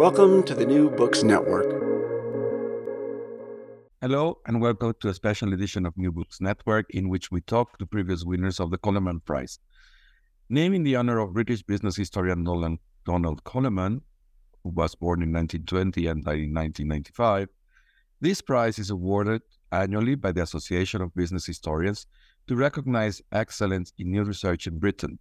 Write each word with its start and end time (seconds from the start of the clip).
Welcome 0.00 0.44
to 0.44 0.54
the 0.54 0.64
New 0.64 0.88
Books 0.88 1.22
Network. 1.22 1.66
Hello, 4.00 4.38
and 4.46 4.58
welcome 4.58 4.94
to 4.98 5.10
a 5.10 5.12
special 5.12 5.52
edition 5.52 5.84
of 5.84 5.94
New 5.98 6.10
Books 6.10 6.40
Network 6.40 6.86
in 6.88 7.10
which 7.10 7.30
we 7.30 7.42
talk 7.42 7.76
to 7.76 7.84
previous 7.84 8.24
winners 8.24 8.60
of 8.60 8.70
the 8.70 8.78
Coleman 8.78 9.20
Prize. 9.20 9.58
Named 10.48 10.74
in 10.74 10.84
the 10.84 10.96
honor 10.96 11.18
of 11.18 11.34
British 11.34 11.62
business 11.62 11.96
historian 11.96 12.42
Nolan, 12.42 12.78
Donald 13.04 13.44
Coleman, 13.44 14.00
who 14.64 14.70
was 14.70 14.94
born 14.94 15.20
in 15.20 15.34
1920 15.34 16.06
and 16.06 16.24
died 16.24 16.40
in 16.40 16.54
1995, 16.54 17.48
this 18.22 18.40
prize 18.40 18.78
is 18.78 18.88
awarded 18.88 19.42
annually 19.70 20.14
by 20.14 20.32
the 20.32 20.42
Association 20.42 21.02
of 21.02 21.14
Business 21.14 21.44
Historians 21.44 22.06
to 22.46 22.56
recognize 22.56 23.20
excellence 23.32 23.92
in 23.98 24.12
new 24.12 24.24
research 24.24 24.66
in 24.66 24.78
Britain. 24.78 25.18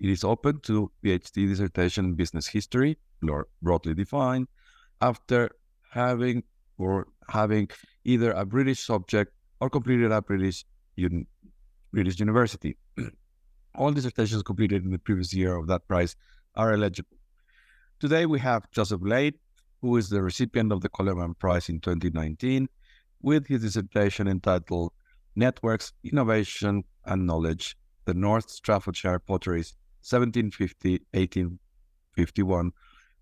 It 0.00 0.10
is 0.10 0.22
open 0.22 0.60
to 0.60 0.92
PhD 1.04 1.48
dissertation 1.48 2.04
in 2.04 2.14
business 2.14 2.46
history, 2.46 2.98
broadly 3.62 3.94
defined, 3.94 4.46
after 5.00 5.50
having 5.90 6.44
or 6.76 7.08
having 7.28 7.68
either 8.04 8.30
a 8.32 8.46
British 8.46 8.86
subject 8.86 9.32
or 9.60 9.68
completed 9.68 10.12
a 10.12 10.22
British 10.22 10.64
un- 10.98 11.26
British 11.92 12.20
university. 12.20 12.76
All 13.74 13.90
dissertations 13.90 14.44
completed 14.44 14.84
in 14.84 14.92
the 14.92 14.98
previous 14.98 15.34
year 15.34 15.56
of 15.56 15.66
that 15.66 15.88
prize 15.88 16.14
are 16.54 16.72
eligible. 16.72 17.16
Today 17.98 18.24
we 18.26 18.38
have 18.38 18.70
Joseph 18.70 19.00
Lane, 19.02 19.34
who 19.80 19.96
is 19.96 20.08
the 20.08 20.22
recipient 20.22 20.70
of 20.70 20.80
the 20.80 20.88
Coleman 20.88 21.34
Prize 21.34 21.68
in 21.68 21.80
2019, 21.80 22.68
with 23.20 23.48
his 23.48 23.62
dissertation 23.62 24.28
entitled 24.28 24.92
Networks, 25.34 25.92
Innovation 26.04 26.84
and 27.04 27.26
Knowledge, 27.26 27.76
the 28.04 28.14
North 28.14 28.48
Staffordshire 28.48 29.18
Potteries 29.18 29.74
1750 30.02 31.04
1851, 31.12 32.72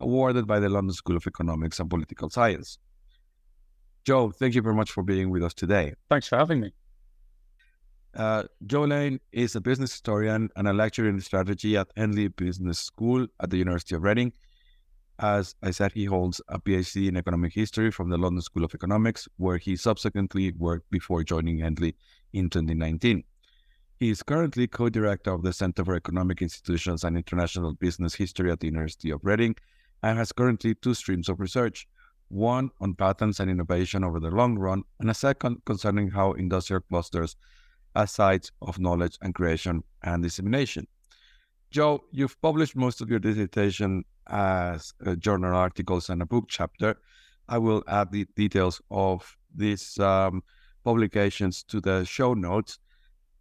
awarded 0.01 0.47
by 0.47 0.59
the 0.59 0.69
London 0.69 0.93
School 0.93 1.17
of 1.17 1.27
Economics 1.27 1.81
and 1.81 1.91
Political 1.91 2.31
Science. 2.31 2.79
Joe, 4.05 4.31
thank 4.31 4.55
you 4.55 4.63
very 4.63 4.75
much 4.75 4.93
for 4.93 5.03
being 5.03 5.31
with 5.31 5.43
us 5.43 5.55
today. 5.55 5.95
Thanks 6.09 6.29
for 6.29 6.37
having 6.37 6.61
me. 6.61 6.73
Uh, 8.15 8.45
Joe 8.65 8.85
Lane 8.85 9.21
is 9.33 9.57
a 9.57 9.61
business 9.61 9.93
historian 9.93 10.49
and 10.57 10.69
a 10.69 10.73
lecturer 10.73 11.09
in 11.09 11.21
strategy 11.21 11.77
at 11.77 11.89
Henley 11.97 12.29
Business 12.29 12.79
School 12.79 13.27
at 13.41 13.51
the 13.51 13.59
University 13.59 13.95
of 13.95 14.03
Reading. 14.03 14.33
As 15.19 15.55
I 15.63 15.71
said, 15.71 15.93
he 15.93 16.05
holds 16.05 16.41
a 16.49 16.59
PhD 16.59 17.09
in 17.09 17.17
economic 17.17 17.53
history 17.53 17.91
from 17.91 18.09
the 18.09 18.17
London 18.17 18.43
School 18.43 18.65
of 18.65 18.75
Economics, 18.75 19.29
where 19.37 19.57
he 19.57 19.77
subsequently 19.77 20.53
worked 20.53 20.91
before 20.91 21.25
joining 21.25 21.59
Henley 21.59 21.95
in 22.33 22.49
2019. 22.49 23.25
He 23.99 24.11
is 24.11 24.23
currently 24.23 24.67
co 24.67 24.91
director 24.91 25.33
of 25.33 25.43
the 25.43 25.55
Center 25.55 25.83
for 25.83 25.95
Economic 25.95 26.43
Institutions 26.43 27.03
and 27.03 27.17
International 27.17 27.73
Business 27.73 28.15
History 28.15 28.51
at 28.51 28.61
the 28.61 28.67
University 28.67 29.11
of 29.11 29.25
Reading 29.25 29.57
and 30.03 30.19
has 30.19 30.33
currently 30.33 30.75
two 30.75 30.93
streams 30.93 31.31
of 31.31 31.41
research 31.41 31.89
one 32.29 32.71
on 32.81 32.95
patents 32.95 33.41
and 33.41 33.51
innovation 33.51 34.05
over 34.05 34.21
the 34.21 34.31
long 34.31 34.59
run, 34.59 34.83
and 35.01 35.09
a 35.09 35.15
second 35.15 35.65
concerning 35.65 36.11
how 36.11 36.33
industrial 36.33 36.83
clusters 36.83 37.37
are 37.95 38.07
sites 38.07 38.51
of 38.61 38.79
knowledge 38.79 39.17
and 39.23 39.35
creation 39.35 39.83
and 40.03 40.23
dissemination. 40.23 40.87
Joe, 41.71 42.05
you've 42.11 42.39
published 42.43 42.77
most 42.77 43.01
of 43.01 43.09
your 43.09 43.21
dissertation 43.21 44.05
as 44.27 44.93
journal 45.19 45.55
articles 45.55 46.11
and 46.11 46.21
a 46.21 46.27
book 46.27 46.47
chapter. 46.49 46.97
I 47.49 47.59
will 47.59 47.83
add 47.89 48.11
the 48.11 48.27
details 48.37 48.83
of 48.91 49.37
these 49.55 49.99
um, 50.01 50.43
publications 50.85 51.63
to 51.63 51.81
the 51.81 52.05
show 52.05 52.35
notes 52.35 52.79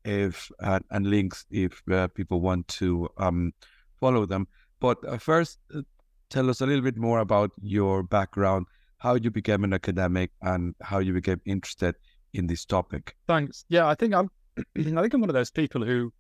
if 0.06 0.52
uh, 0.62 0.80
and 0.92 1.08
links 1.08 1.46
if 1.50 1.82
uh, 1.92 2.08
people 2.10 2.40
want 2.42 2.68
to 2.68 3.10
um, 3.18 3.54
follow 4.00 4.26
them. 4.26 4.48
But 4.80 4.98
uh, 5.08 5.18
first, 5.18 5.60
uh, 5.76 5.82
tell 6.30 6.50
us 6.50 6.62
a 6.62 6.66
little 6.66 6.84
bit 6.84 6.98
more 6.98 7.20
about 7.20 7.52
your 7.62 8.04
background, 8.04 8.68
how 9.00 9.16
you 9.16 9.32
became 9.32 9.64
an 9.64 9.74
academic, 9.74 10.32
and 10.42 10.76
how 10.82 11.00
you 11.00 11.14
became 11.14 11.42
interested 11.46 11.96
in 12.34 12.48
this 12.48 12.66
topic. 12.66 13.16
Thanks. 13.28 13.66
Yeah, 13.70 13.88
I 13.88 13.96
think 13.96 14.14
I'm. 14.14 14.30
I 14.78 14.84
think 14.84 15.14
I'm 15.14 15.22
one 15.22 15.30
of 15.30 15.34
those 15.34 15.52
people 15.52 15.84
who 15.84 16.14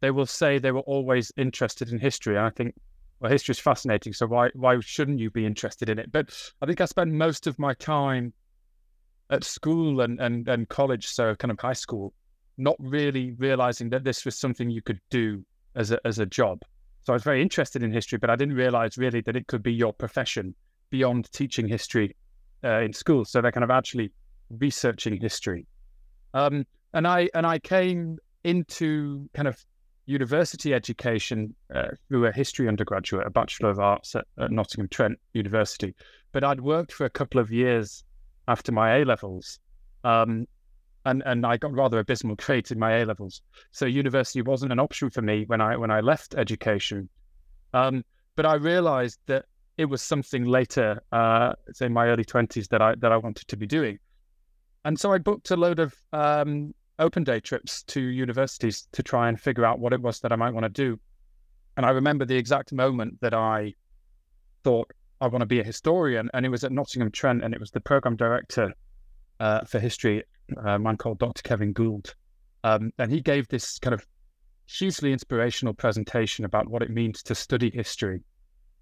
they 0.00 0.10
will 0.10 0.26
say 0.26 0.58
they 0.58 0.72
were 0.72 0.80
always 0.80 1.32
interested 1.36 1.90
in 1.90 1.98
history, 1.98 2.36
and 2.36 2.46
I 2.46 2.50
think 2.50 2.74
well, 3.20 3.30
history 3.30 3.52
is 3.52 3.58
fascinating. 3.58 4.12
So 4.12 4.26
why 4.26 4.50
why 4.54 4.78
shouldn't 4.80 5.18
you 5.18 5.30
be 5.30 5.46
interested 5.46 5.88
in 5.88 5.98
it? 5.98 6.12
But 6.12 6.30
I 6.60 6.66
think 6.66 6.80
I 6.80 6.84
spent 6.84 7.12
most 7.12 7.46
of 7.46 7.58
my 7.58 7.74
time 7.74 8.32
at 9.30 9.44
school 9.44 10.00
and 10.02 10.20
and, 10.20 10.48
and 10.48 10.68
college, 10.68 11.06
so 11.06 11.34
kind 11.36 11.50
of 11.50 11.58
high 11.58 11.72
school, 11.72 12.12
not 12.56 12.76
really 12.78 13.32
realizing 13.32 13.90
that 13.90 14.04
this 14.04 14.24
was 14.24 14.38
something 14.38 14.70
you 14.70 14.82
could 14.82 15.00
do 15.10 15.44
as 15.74 15.90
a, 15.90 15.98
as 16.04 16.18
a 16.18 16.26
job. 16.26 16.60
So 17.02 17.12
I 17.12 17.14
was 17.14 17.22
very 17.22 17.42
interested 17.42 17.82
in 17.82 17.92
history, 17.92 18.18
but 18.18 18.30
I 18.30 18.36
didn't 18.36 18.54
realize 18.54 18.96
really 18.96 19.20
that 19.22 19.36
it 19.36 19.46
could 19.46 19.62
be 19.62 19.72
your 19.72 19.92
profession 19.92 20.54
beyond 20.90 21.30
teaching 21.32 21.68
history 21.68 22.16
uh, 22.62 22.80
in 22.80 22.92
school. 22.92 23.24
So 23.24 23.40
they're 23.40 23.52
kind 23.52 23.64
of 23.64 23.70
actually 23.70 24.10
researching 24.50 25.20
history. 25.20 25.66
Um, 26.32 26.64
and 26.92 27.06
I 27.06 27.28
and 27.34 27.46
I 27.46 27.58
came 27.58 28.18
into 28.44 29.28
kind 29.34 29.48
of 29.48 29.62
university 30.06 30.74
education 30.74 31.54
uh, 31.74 31.88
through 32.08 32.26
a 32.26 32.32
history 32.32 32.68
undergraduate, 32.68 33.26
a 33.26 33.30
Bachelor 33.30 33.70
of 33.70 33.80
Arts 33.80 34.14
at, 34.14 34.26
at 34.38 34.50
Nottingham 34.50 34.88
Trent 34.88 35.18
University. 35.32 35.94
But 36.32 36.44
I'd 36.44 36.60
worked 36.60 36.92
for 36.92 37.04
a 37.04 37.10
couple 37.10 37.40
of 37.40 37.50
years 37.50 38.04
after 38.48 38.72
my 38.72 38.98
A 38.98 39.04
levels 39.04 39.58
um, 40.04 40.46
and 41.04 41.22
and 41.26 41.44
I 41.46 41.56
got 41.56 41.72
rather 41.72 41.98
abysmal 41.98 42.36
grades 42.36 42.70
in 42.70 42.78
my 42.78 42.98
A 42.98 43.04
levels. 43.04 43.42
So 43.70 43.86
university 43.86 44.42
wasn't 44.42 44.72
an 44.72 44.78
option 44.78 45.10
for 45.10 45.22
me 45.22 45.44
when 45.46 45.60
I 45.60 45.76
when 45.76 45.90
I 45.90 46.00
left 46.00 46.34
education. 46.34 47.08
Um, 47.72 48.04
but 48.36 48.46
I 48.46 48.54
realised 48.54 49.18
that 49.26 49.44
it 49.76 49.86
was 49.86 50.02
something 50.02 50.44
later, 50.44 51.02
uh, 51.12 51.54
say 51.72 51.88
my 51.88 52.06
early 52.06 52.24
twenties, 52.24 52.68
that 52.68 52.80
I 52.80 52.94
that 52.96 53.12
I 53.12 53.16
wanted 53.16 53.48
to 53.48 53.56
be 53.56 53.66
doing. 53.66 53.98
And 54.84 54.98
so 54.98 55.12
I 55.12 55.18
booked 55.18 55.50
a 55.50 55.56
load 55.56 55.78
of 55.78 55.94
um, 56.12 56.74
open 56.98 57.24
day 57.24 57.40
trips 57.40 57.82
to 57.84 58.00
universities 58.00 58.86
to 58.92 59.02
try 59.02 59.28
and 59.28 59.40
figure 59.40 59.64
out 59.64 59.78
what 59.78 59.92
it 59.92 60.00
was 60.00 60.20
that 60.20 60.32
I 60.32 60.36
might 60.36 60.52
want 60.52 60.64
to 60.64 60.68
do. 60.68 61.00
And 61.76 61.84
I 61.84 61.90
remember 61.90 62.24
the 62.24 62.36
exact 62.36 62.72
moment 62.72 63.20
that 63.20 63.34
I 63.34 63.74
thought 64.62 64.92
I 65.20 65.26
want 65.26 65.40
to 65.40 65.46
be 65.46 65.60
a 65.60 65.64
historian, 65.64 66.30
and 66.34 66.46
it 66.46 66.50
was 66.50 66.64
at 66.64 66.70
Nottingham 66.70 67.10
Trent, 67.10 67.42
and 67.42 67.54
it 67.54 67.60
was 67.60 67.70
the 67.70 67.80
program 67.80 68.14
director 68.14 68.74
uh, 69.40 69.64
for 69.64 69.80
history 69.80 70.22
a 70.64 70.78
man 70.78 70.96
called 70.96 71.18
Dr. 71.18 71.42
Kevin 71.42 71.72
Gould. 71.72 72.14
Um, 72.62 72.92
and 72.98 73.12
he 73.12 73.20
gave 73.20 73.48
this 73.48 73.78
kind 73.78 73.94
of 73.94 74.06
hugely 74.66 75.12
inspirational 75.12 75.74
presentation 75.74 76.44
about 76.44 76.68
what 76.68 76.82
it 76.82 76.90
means 76.90 77.22
to 77.24 77.34
study 77.34 77.70
history. 77.70 78.20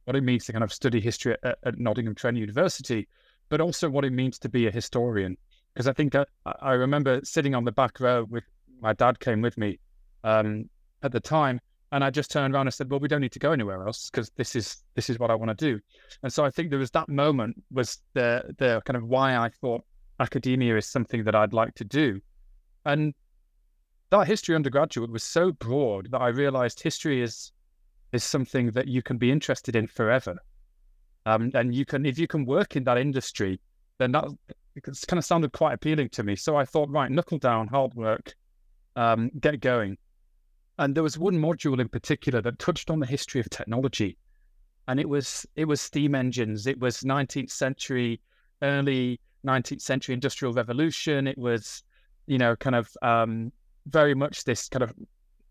what 0.05 0.17
it 0.17 0.23
means 0.23 0.45
to 0.45 0.53
kind 0.53 0.65
of 0.65 0.73
study 0.73 1.01
history 1.01 1.37
at, 1.45 1.59
at 1.65 1.79
Nottingham 1.79 2.15
Trent 2.15 2.37
University, 2.37 3.07
but 3.49 3.61
also 3.61 3.89
what 3.89 4.05
it 4.05 4.13
means 4.13 4.39
to 4.41 4.49
be 4.49 4.67
a 4.67 4.71
historian. 4.71 5.37
Because 5.73 5.87
I 5.87 5.93
think 5.93 6.15
I, 6.15 6.25
I, 6.45 6.73
remember 6.73 7.21
sitting 7.23 7.55
on 7.55 7.65
the 7.65 7.73
back 7.73 8.01
row 8.01 8.25
with 8.29 8.45
my 8.81 8.93
dad 8.95 9.21
came 9.21 9.41
with 9.41 9.57
me 9.57 9.79
um, 10.25 10.69
at 11.03 11.13
the 11.13 11.21
time, 11.21 11.61
and 11.93 12.03
I 12.03 12.11
just 12.11 12.31
turned 12.31 12.55
around 12.55 12.67
and 12.67 12.75
said, 12.75 12.91
"Well, 12.91 13.01
we 13.01 13.09
don't 13.09 13.21
need 13.21 13.33
to 13.33 13.39
go 13.39 13.53
anywhere 13.53 13.87
else 13.87 14.11
because 14.11 14.31
this 14.37 14.57
is 14.57 14.83
this 14.95 15.09
is 15.09 15.19
what 15.19 15.31
I 15.31 15.35
want 15.35 15.57
to 15.57 15.73
do." 15.73 15.81
And 16.23 16.33
so 16.33 16.45
I 16.45 16.51
think 16.51 16.71
there 16.71 16.79
was 16.79 16.91
that 16.91 17.09
moment 17.09 17.63
was 17.71 17.99
the 18.15 18.55
the 18.59 18.83
kind 18.85 18.97
of 18.97 19.05
why 19.05 19.37
I 19.37 19.51
thought 19.61 19.85
academia 20.23 20.77
is 20.77 20.87
something 20.87 21.25
that 21.25 21.35
I'd 21.35 21.53
like 21.53 21.75
to 21.77 21.85
do, 21.85 22.21
and 22.85 23.13
that 24.11 24.27
history 24.27 24.55
undergraduate 24.55 25.11
was 25.11 25.23
so 25.23 25.53
broad 25.53 26.11
that 26.13 26.21
I 26.21 26.29
realized 26.29 26.83
history 26.83 27.23
is 27.23 27.53
is 28.13 28.23
something 28.23 28.71
that 28.73 28.87
you 28.87 29.03
can 29.03 29.17
be 29.17 29.31
interested 29.31 29.75
in 29.75 29.87
forever. 29.87 30.37
Um, 31.25 31.51
and 31.55 31.75
you 31.75 31.85
can, 31.85 32.05
if 32.05 32.19
you 32.19 32.27
can 32.27 32.45
work 32.45 32.77
in 32.77 32.85
that 32.85 32.99
industry, 32.99 33.59
then 33.99 34.13
that 34.13 34.25
it's 34.75 35.05
kind 35.05 35.19
of 35.19 35.25
sounded 35.25 35.53
quite 35.53 35.73
appealing 35.73 36.09
to 36.11 36.23
me. 36.23 36.37
So 36.37 36.57
I 36.57 36.65
thought, 36.65 36.91
right, 36.91 37.11
knuckle 37.11 37.39
down, 37.39 37.69
hard 37.69 37.95
work, 37.95 38.35
um, 38.97 39.31
get 39.41 39.61
going. 39.61 39.97
And 40.79 40.95
there 40.95 41.03
was 41.03 41.19
one 41.19 41.35
module 41.35 41.81
in 41.81 41.89
particular 41.89 42.41
that 42.43 42.59
touched 42.59 42.91
on 42.91 42.99
the 42.99 43.07
history 43.07 43.41
of 43.41 43.49
technology, 43.51 44.17
and 44.89 44.99
it 44.99 45.09
was 45.09 45.47
it 45.55 45.67
was 45.67 45.81
steam 45.81 46.15
engines. 46.15 46.67
It 46.67 46.81
was 46.81 47.01
19th 47.01 47.51
century, 47.51 48.21
early 48.63 49.21
19th 49.47 49.81
century 49.81 50.15
industrial 50.15 50.53
revolution. 50.53 51.27
It 51.27 51.39
was, 51.39 51.83
you 52.27 52.39
know, 52.39 52.57
kind 52.57 52.77
of 52.77 52.89
um, 53.03 53.53
very 53.87 54.15
much 54.15 54.45
this 54.45 54.69
kind 54.69 54.83
of 54.83 54.93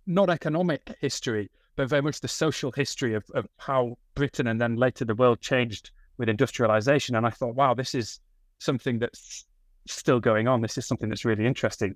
not 0.07 0.29
economic 0.29 0.95
history, 0.99 1.49
but 1.75 1.89
very 1.89 2.01
much 2.01 2.21
the 2.21 2.27
social 2.27 2.71
history 2.71 3.13
of, 3.13 3.23
of 3.33 3.47
how 3.57 3.97
Britain 4.15 4.47
and 4.47 4.59
then 4.59 4.75
later 4.75 5.05
the 5.05 5.15
world 5.15 5.41
changed 5.41 5.91
with 6.17 6.29
industrialization. 6.29 7.15
And 7.15 7.25
I 7.25 7.29
thought, 7.29 7.55
wow, 7.55 7.73
this 7.73 7.95
is 7.95 8.19
something 8.59 8.99
that's 8.99 9.45
still 9.87 10.19
going 10.19 10.47
on. 10.47 10.61
This 10.61 10.77
is 10.77 10.85
something 10.85 11.09
that's 11.09 11.25
really 11.25 11.45
interesting. 11.45 11.95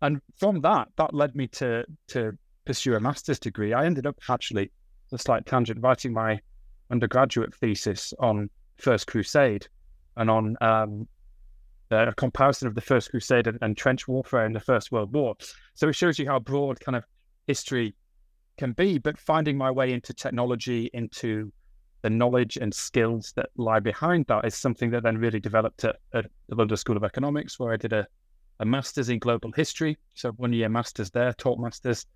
And 0.00 0.20
from 0.36 0.60
that, 0.62 0.88
that 0.96 1.14
led 1.14 1.34
me 1.36 1.46
to 1.48 1.84
to 2.08 2.36
pursue 2.64 2.94
a 2.94 3.00
master's 3.00 3.38
degree. 3.38 3.72
I 3.72 3.86
ended 3.86 4.06
up 4.06 4.16
actually, 4.28 4.70
a 5.12 5.18
slight 5.18 5.46
tangent, 5.46 5.80
writing 5.82 6.12
my 6.12 6.40
undergraduate 6.90 7.54
thesis 7.54 8.12
on 8.18 8.50
First 8.78 9.06
Crusade 9.06 9.66
and 10.16 10.30
on 10.30 10.56
um, 10.60 11.08
a 11.92 12.14
comparison 12.14 12.68
of 12.68 12.74
the 12.74 12.80
First 12.80 13.10
Crusade 13.10 13.46
and, 13.46 13.58
and 13.62 13.76
trench 13.76 14.08
warfare 14.08 14.46
in 14.46 14.52
the 14.52 14.60
First 14.60 14.92
World 14.92 15.12
War. 15.12 15.34
So 15.74 15.88
it 15.88 15.94
shows 15.94 16.18
you 16.18 16.26
how 16.26 16.38
broad 16.38 16.80
kind 16.80 16.96
of 16.96 17.04
history 17.46 17.94
can 18.58 18.72
be, 18.72 18.98
but 18.98 19.18
finding 19.18 19.56
my 19.56 19.70
way 19.70 19.92
into 19.92 20.12
technology, 20.12 20.90
into 20.92 21.52
the 22.02 22.10
knowledge 22.10 22.56
and 22.56 22.74
skills 22.74 23.32
that 23.36 23.48
lie 23.56 23.80
behind 23.80 24.26
that 24.26 24.44
is 24.44 24.54
something 24.54 24.90
that 24.90 25.02
then 25.02 25.18
really 25.18 25.40
developed 25.40 25.84
at, 25.84 25.96
at 26.12 26.26
the 26.48 26.54
London 26.54 26.76
School 26.76 26.96
of 26.96 27.04
Economics, 27.04 27.58
where 27.58 27.72
I 27.72 27.76
did 27.76 27.92
a, 27.92 28.06
a 28.60 28.64
master's 28.64 29.08
in 29.08 29.18
global 29.18 29.52
history. 29.52 29.96
So 30.14 30.32
one 30.32 30.52
year 30.52 30.68
master's 30.68 31.10
there, 31.10 31.32
taught 31.34 31.58
masters. 31.60 32.06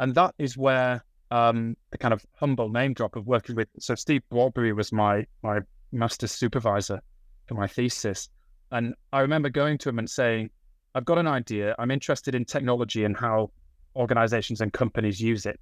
And 0.00 0.14
that 0.14 0.34
is 0.38 0.56
where 0.56 1.04
um, 1.30 1.76
the 1.90 1.98
kind 1.98 2.14
of 2.14 2.24
humble 2.34 2.68
name 2.68 2.94
drop 2.94 3.16
of 3.16 3.26
working 3.26 3.54
with. 3.54 3.68
So 3.78 3.94
Steve 3.94 4.22
Broadberry 4.32 4.74
was 4.74 4.92
my 4.92 5.26
my 5.42 5.60
master's 5.92 6.32
supervisor 6.32 7.00
for 7.46 7.54
my 7.54 7.66
thesis. 7.66 8.28
And 8.70 8.94
I 9.12 9.20
remember 9.20 9.48
going 9.48 9.78
to 9.78 9.88
him 9.88 9.98
and 9.98 10.08
saying, 10.08 10.50
I've 10.94 11.04
got 11.04 11.18
an 11.18 11.26
idea. 11.26 11.74
I'm 11.78 11.90
interested 11.90 12.34
in 12.34 12.44
technology 12.44 13.04
and 13.04 13.16
how 13.16 13.50
organizations 13.96 14.60
and 14.60 14.72
companies 14.72 15.20
use 15.20 15.46
it. 15.46 15.58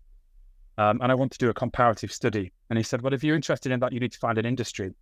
Um, 0.78 1.00
and 1.02 1.10
I 1.10 1.14
want 1.14 1.32
to 1.32 1.38
do 1.38 1.48
a 1.48 1.54
comparative 1.54 2.12
study. 2.12 2.52
And 2.68 2.78
he 2.78 2.82
said, 2.82 3.00
Well, 3.00 3.14
if 3.14 3.24
you're 3.24 3.36
interested 3.36 3.72
in 3.72 3.80
that, 3.80 3.92
you 3.92 4.00
need 4.00 4.12
to 4.12 4.18
find 4.18 4.38
an 4.38 4.44
industry. 4.44 4.92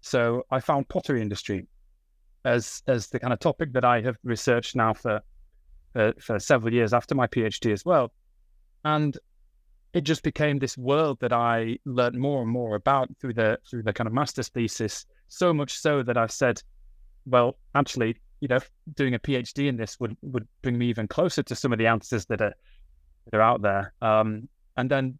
So 0.00 0.44
I 0.50 0.60
found 0.60 0.88
pottery 0.88 1.22
industry 1.22 1.66
as 2.44 2.82
as 2.86 3.08
the 3.08 3.20
kind 3.20 3.32
of 3.32 3.38
topic 3.38 3.72
that 3.74 3.84
I 3.84 4.00
have 4.00 4.16
researched 4.24 4.74
now 4.74 4.94
for 4.94 5.20
for, 5.92 6.14
for 6.20 6.38
several 6.38 6.72
years 6.72 6.92
after 6.92 7.14
my 7.14 7.26
PhD 7.26 7.72
as 7.72 7.84
well. 7.84 8.12
And 8.84 9.16
it 9.92 10.02
just 10.02 10.22
became 10.22 10.58
this 10.58 10.78
world 10.78 11.18
that 11.20 11.32
I 11.32 11.78
learned 11.84 12.18
more 12.18 12.42
and 12.42 12.50
more 12.50 12.76
about 12.76 13.10
through 13.20 13.34
the 13.34 13.58
through 13.68 13.82
the 13.82 13.92
kind 13.92 14.06
of 14.06 14.12
master's 14.12 14.48
thesis. 14.48 15.06
So 15.28 15.52
much 15.52 15.78
so 15.78 16.02
that 16.02 16.16
I've 16.16 16.32
said, 16.32 16.62
well, 17.26 17.56
actually, 17.74 18.16
you 18.40 18.48
know, 18.48 18.60
doing 18.94 19.14
a 19.14 19.18
PhD 19.18 19.68
in 19.68 19.76
this 19.76 20.00
would 20.00 20.16
would 20.22 20.46
bring 20.62 20.78
me 20.78 20.86
even 20.86 21.06
closer 21.06 21.42
to 21.42 21.54
some 21.54 21.72
of 21.72 21.78
the 21.78 21.86
answers 21.86 22.26
that 22.26 22.40
are 22.40 22.54
that 23.26 23.38
are 23.38 23.42
out 23.42 23.62
there. 23.62 23.92
Um, 24.00 24.48
and 24.76 24.90
then, 24.90 25.18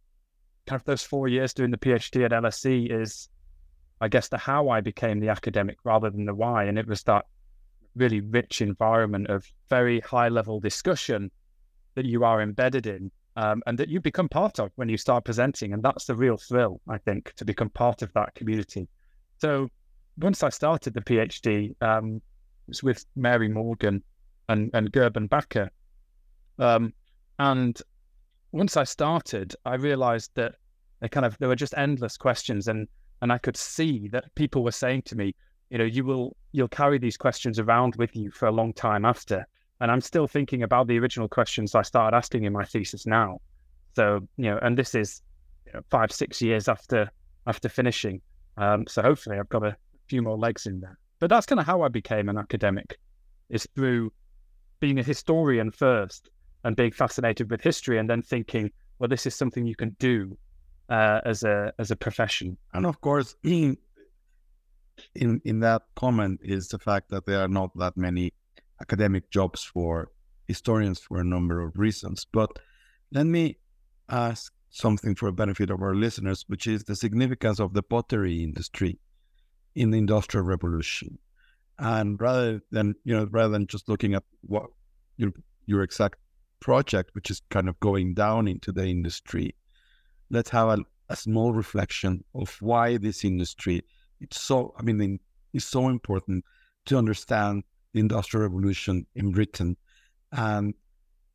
kind 0.67 0.81
of 0.81 0.85
those 0.85 1.03
four 1.03 1.29
years 1.29 1.53
doing 1.53 1.71
the 1.71 1.79
PhD 1.79 2.25
at 2.25 2.33
LSE 2.33 2.91
is, 2.91 3.29
I 4.01 4.09
guess, 4.09 4.29
the 4.29 4.39
how 4.39 4.71
I 4.71 4.81
became 4.81 5.21
the 5.21 5.29
academic 5.29 5.79
rather 5.85 6.11
than 6.11 6.25
the 6.25 6.35
why, 6.35 6.65
and 6.65 6.79
it 6.79 6.87
was 6.87 7.03
that 7.05 7.27
really 7.97 8.21
rich 8.21 8.63
environment 8.63 9.29
of 9.29 9.45
very 9.69 10.01
high 10.01 10.29
level 10.29 10.61
discussion 10.61 11.31
that 11.95 12.05
you 12.05 12.25
are 12.25 12.41
embedded 12.41 12.87
in. 12.87 13.11
Um, 13.37 13.63
and 13.67 13.79
that 13.79 13.89
you 13.89 14.01
become 14.01 14.29
part 14.29 14.59
of 14.59 14.73
when 14.75 14.89
you 14.89 14.99
start 14.99 15.25
presenting. 15.25 15.73
And 15.73 15.83
that's 15.83 16.05
the 16.05 16.17
real 16.17 16.37
thrill, 16.37 16.81
I 16.89 16.99
think, 16.99 17.33
to 17.37 17.45
become 17.45 17.71
part 17.71 18.03
of 18.03 18.13
that 18.15 18.35
community. 18.35 18.89
So 19.39 19.71
once 20.21 20.43
I 20.43 20.49
started 20.49 20.95
the 20.95 21.01
PhD, 21.01 21.75
um, 21.83 22.17
it 22.17 22.69
was 22.69 22.83
with 22.83 23.05
Mary 23.17 23.49
Morgan 23.49 24.03
and, 24.49 24.71
and 24.75 24.93
Gerben 24.93 25.29
Bakker. 25.29 25.69
Um, 26.59 26.93
and 27.39 27.81
once 28.53 28.77
I 28.77 28.85
started, 28.85 29.55
I 29.65 29.75
realized 29.75 30.31
that 30.35 30.57
they 31.01 31.09
kind 31.09 31.25
of 31.25 31.39
there 31.39 31.49
were 31.49 31.57
just 31.57 31.75
endless 31.77 32.17
questions 32.17 32.69
and 32.69 32.87
and 33.23 33.33
I 33.33 33.39
could 33.39 33.57
see 33.57 34.09
that 34.09 34.35
people 34.35 34.65
were 34.65 34.73
saying 34.73 35.03
to 35.03 35.17
me, 35.17 35.35
you 35.71 35.79
know, 35.79 35.85
you 35.85 36.05
will 36.05 36.37
you'll 36.53 36.69
carry 36.69 36.99
these 36.99 37.17
questions 37.17 37.59
around 37.59 37.97
with 37.97 38.15
you 38.17 38.31
for 38.31 38.47
a 38.47 38.53
long 38.53 38.73
time 38.73 39.05
after. 39.05 39.47
And 39.81 39.91
I'm 39.91 40.01
still 40.01 40.27
thinking 40.27 40.63
about 40.63 40.89
the 40.89 40.99
original 40.99 41.29
questions 41.29 41.75
I 41.75 41.83
started 41.83 42.17
asking 42.17 42.45
in 42.45 42.53
my 42.53 42.65
thesis 42.65 43.07
now. 43.07 43.41
So, 43.97 44.21
you 44.37 44.51
know, 44.51 44.59
and 44.61 44.77
this 44.77 44.95
is 44.95 45.23
you 45.67 45.73
know, 45.73 45.81
five, 45.91 46.13
six 46.13 46.43
years 46.43 46.69
after 46.69 47.11
after 47.47 47.69
finishing. 47.69 48.21
Um, 48.57 48.87
so 48.87 49.01
hopefully 49.01 49.39
I've 49.39 49.49
got 49.49 49.65
a 49.65 49.77
few 50.11 50.23
more 50.23 50.37
legs 50.37 50.67
in 50.67 50.81
there. 50.81 50.99
But 51.21 51.31
that's 51.31 51.47
kind 51.47 51.61
of 51.61 51.67
how 51.67 51.83
I 51.83 51.89
became 51.89 52.29
an 52.29 52.37
academic, 52.37 52.99
is 53.49 53.67
through 53.75 54.13
being 54.81 54.99
a 54.99 55.03
historian 55.03 55.71
first 55.71 56.31
and 56.65 56.75
being 56.77 56.91
fascinated 56.91 57.51
with 57.51 57.61
history, 57.63 57.99
and 57.99 58.09
then 58.11 58.23
thinking, 58.23 58.71
well, 58.99 59.09
this 59.09 59.27
is 59.27 59.35
something 59.35 59.67
you 59.67 59.77
can 59.77 59.97
do 59.99 60.37
uh, 60.89 61.21
as 61.25 61.43
a 61.45 61.73
as 61.79 61.91
a 61.91 61.97
profession. 61.97 62.57
And 62.75 62.85
of 62.87 63.01
course, 63.01 63.37
in 63.45 63.77
in 65.15 65.41
in 65.45 65.61
that 65.61 65.83
comment 65.95 66.41
is 66.43 66.69
the 66.69 66.79
fact 66.79 67.11
that 67.11 67.25
there 67.27 67.41
are 67.41 67.53
not 67.61 67.71
that 67.79 67.97
many 67.97 68.33
academic 68.81 69.31
jobs 69.31 69.63
for 69.63 70.11
historians 70.49 70.99
for 70.99 71.21
a 71.21 71.25
number 71.25 71.61
of 71.61 71.79
reasons. 71.79 72.27
But 72.33 72.51
let 73.13 73.27
me 73.27 73.59
ask 74.09 74.53
something 74.71 75.15
for 75.15 75.27
the 75.27 75.33
benefit 75.45 75.71
of 75.71 75.83
our 75.83 75.95
listeners, 75.95 76.45
which 76.49 76.67
is 76.67 76.85
the 76.85 76.97
significance 76.97 77.61
of 77.61 77.75
the 77.75 77.83
pottery 77.83 78.43
industry 78.43 78.99
in 79.75 79.91
the 79.91 79.99
industrial 79.99 80.47
revolution. 80.47 81.19
And 81.79 82.21
rather 82.21 82.61
than 82.71 82.95
you 83.05 83.17
know 83.17 83.27
rather 83.31 83.53
than 83.53 83.67
just 83.67 83.89
looking 83.89 84.15
at 84.15 84.25
what 84.43 84.67
your 85.17 85.33
your 85.67 85.83
exact 85.83 86.19
project 86.61 87.11
which 87.15 87.31
is 87.31 87.41
kind 87.51 87.69
of 87.69 87.81
going 87.81 88.15
down 88.15 88.47
into 88.47 88.71
the 88.71 88.87
industry 88.87 89.55
let's 90.31 90.51
have 90.51 90.69
a, 90.69 90.79
a 91.09 91.17
small 91.17 91.53
reflection 91.53 92.23
of 92.35 92.55
why 92.61 92.97
this 92.99 93.25
industry 93.25 93.83
it's 94.21 94.41
so 94.41 94.75
i 94.79 94.83
mean 94.83 95.19
it's 95.53 95.65
so 95.65 95.89
important 95.89 96.45
to 96.85 96.97
understand 96.97 97.65
the 97.93 98.01
industrial 98.01 98.47
revolution 98.47 99.07
in 99.15 99.33
britain. 99.33 99.77
And 100.33 100.75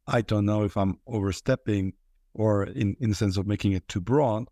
i 0.08 0.22
don't 0.22 0.46
know 0.46 0.64
if 0.64 0.78
i'm 0.78 1.00
overstepping 1.08 1.94
or 2.34 2.66
in, 2.66 2.96
in 3.00 3.10
the 3.10 3.16
sense 3.16 3.38
of 3.38 3.48
making 3.48 3.74
it 3.74 3.88
too 3.88 4.02
broad 4.02 4.48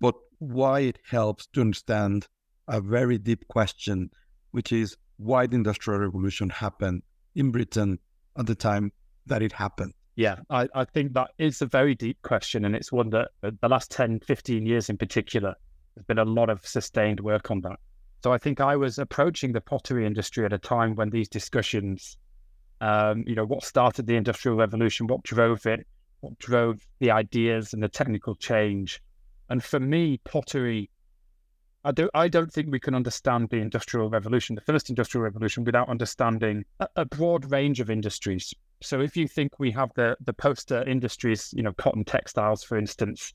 but 0.00 0.14
why 0.38 0.80
it 0.80 0.98
helps 1.08 1.46
to 1.46 1.60
understand 1.60 2.26
a 2.68 2.80
very 2.80 3.18
deep 3.18 3.46
question, 3.48 4.10
which 4.52 4.72
is 4.72 4.96
why 5.16 5.46
the 5.46 5.56
Industrial 5.56 6.00
Revolution 6.00 6.50
happened 6.50 7.02
in 7.34 7.50
Britain 7.50 7.98
at 8.38 8.46
the 8.46 8.54
time 8.54 8.92
that 9.26 9.42
it 9.42 9.52
happened. 9.52 9.92
Yeah, 10.16 10.36
I, 10.50 10.68
I 10.74 10.84
think 10.84 11.12
that 11.14 11.30
is 11.38 11.60
a 11.60 11.66
very 11.66 11.94
deep 11.94 12.20
question. 12.22 12.64
And 12.64 12.76
it's 12.76 12.92
one 12.92 13.10
that 13.10 13.30
uh, 13.42 13.50
the 13.60 13.68
last 13.68 13.90
10, 13.90 14.20
15 14.20 14.64
years 14.64 14.88
in 14.88 14.96
particular, 14.96 15.54
there's 15.94 16.06
been 16.06 16.18
a 16.18 16.24
lot 16.24 16.50
of 16.50 16.64
sustained 16.66 17.20
work 17.20 17.50
on 17.50 17.60
that. 17.62 17.78
So 18.22 18.32
I 18.32 18.38
think 18.38 18.60
I 18.60 18.76
was 18.76 18.98
approaching 18.98 19.52
the 19.52 19.60
pottery 19.60 20.06
industry 20.06 20.44
at 20.44 20.52
a 20.52 20.58
time 20.58 20.94
when 20.94 21.10
these 21.10 21.28
discussions, 21.28 22.16
um, 22.80 23.24
you 23.26 23.34
know, 23.34 23.44
what 23.44 23.64
started 23.64 24.06
the 24.06 24.16
Industrial 24.16 24.56
Revolution, 24.56 25.08
what 25.08 25.22
drove 25.24 25.66
it, 25.66 25.86
what 26.20 26.38
drove 26.38 26.80
the 27.00 27.10
ideas 27.10 27.74
and 27.74 27.82
the 27.82 27.88
technical 27.88 28.34
change. 28.34 29.02
And 29.50 29.62
for 29.62 29.78
me, 29.78 30.18
pottery 30.24 30.90
I 31.86 31.92
don't, 31.92 32.10
I 32.14 32.28
don't 32.28 32.50
think 32.50 32.70
we 32.70 32.80
can 32.80 32.94
understand 32.94 33.50
the 33.50 33.58
Industrial 33.58 34.08
Revolution, 34.08 34.54
the 34.54 34.62
first 34.62 34.88
Industrial 34.88 35.22
Revolution, 35.22 35.64
without 35.64 35.88
understanding 35.90 36.64
a, 36.80 36.88
a, 36.96 37.04
broad 37.04 37.50
range 37.50 37.78
of 37.78 37.90
industries. 37.90 38.54
So 38.80 39.00
if 39.00 39.16
you 39.16 39.28
think 39.28 39.58
we 39.58 39.70
have 39.72 39.90
the, 39.94 40.16
the 40.24 40.32
poster 40.32 40.82
industries, 40.84 41.52
you 41.54 41.62
know, 41.62 41.74
cotton 41.74 42.04
textiles, 42.04 42.64
for 42.64 42.78
instance, 42.78 43.34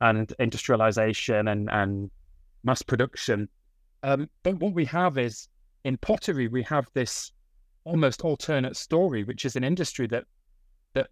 and 0.00 0.32
industrialization 0.38 1.48
and, 1.48 1.68
and 1.70 2.10
mass 2.64 2.80
production. 2.80 3.48
Um, 4.02 4.30
but 4.42 4.54
what 4.60 4.72
we 4.72 4.86
have 4.86 5.18
is 5.18 5.48
in 5.84 5.98
pottery, 5.98 6.48
we 6.48 6.62
have 6.62 6.86
this 6.94 7.32
almost 7.84 8.22
alternate 8.22 8.76
story, 8.76 9.24
which 9.24 9.44
is 9.44 9.56
an 9.56 9.64
industry 9.64 10.06
that 10.06 10.24
that 10.94 11.08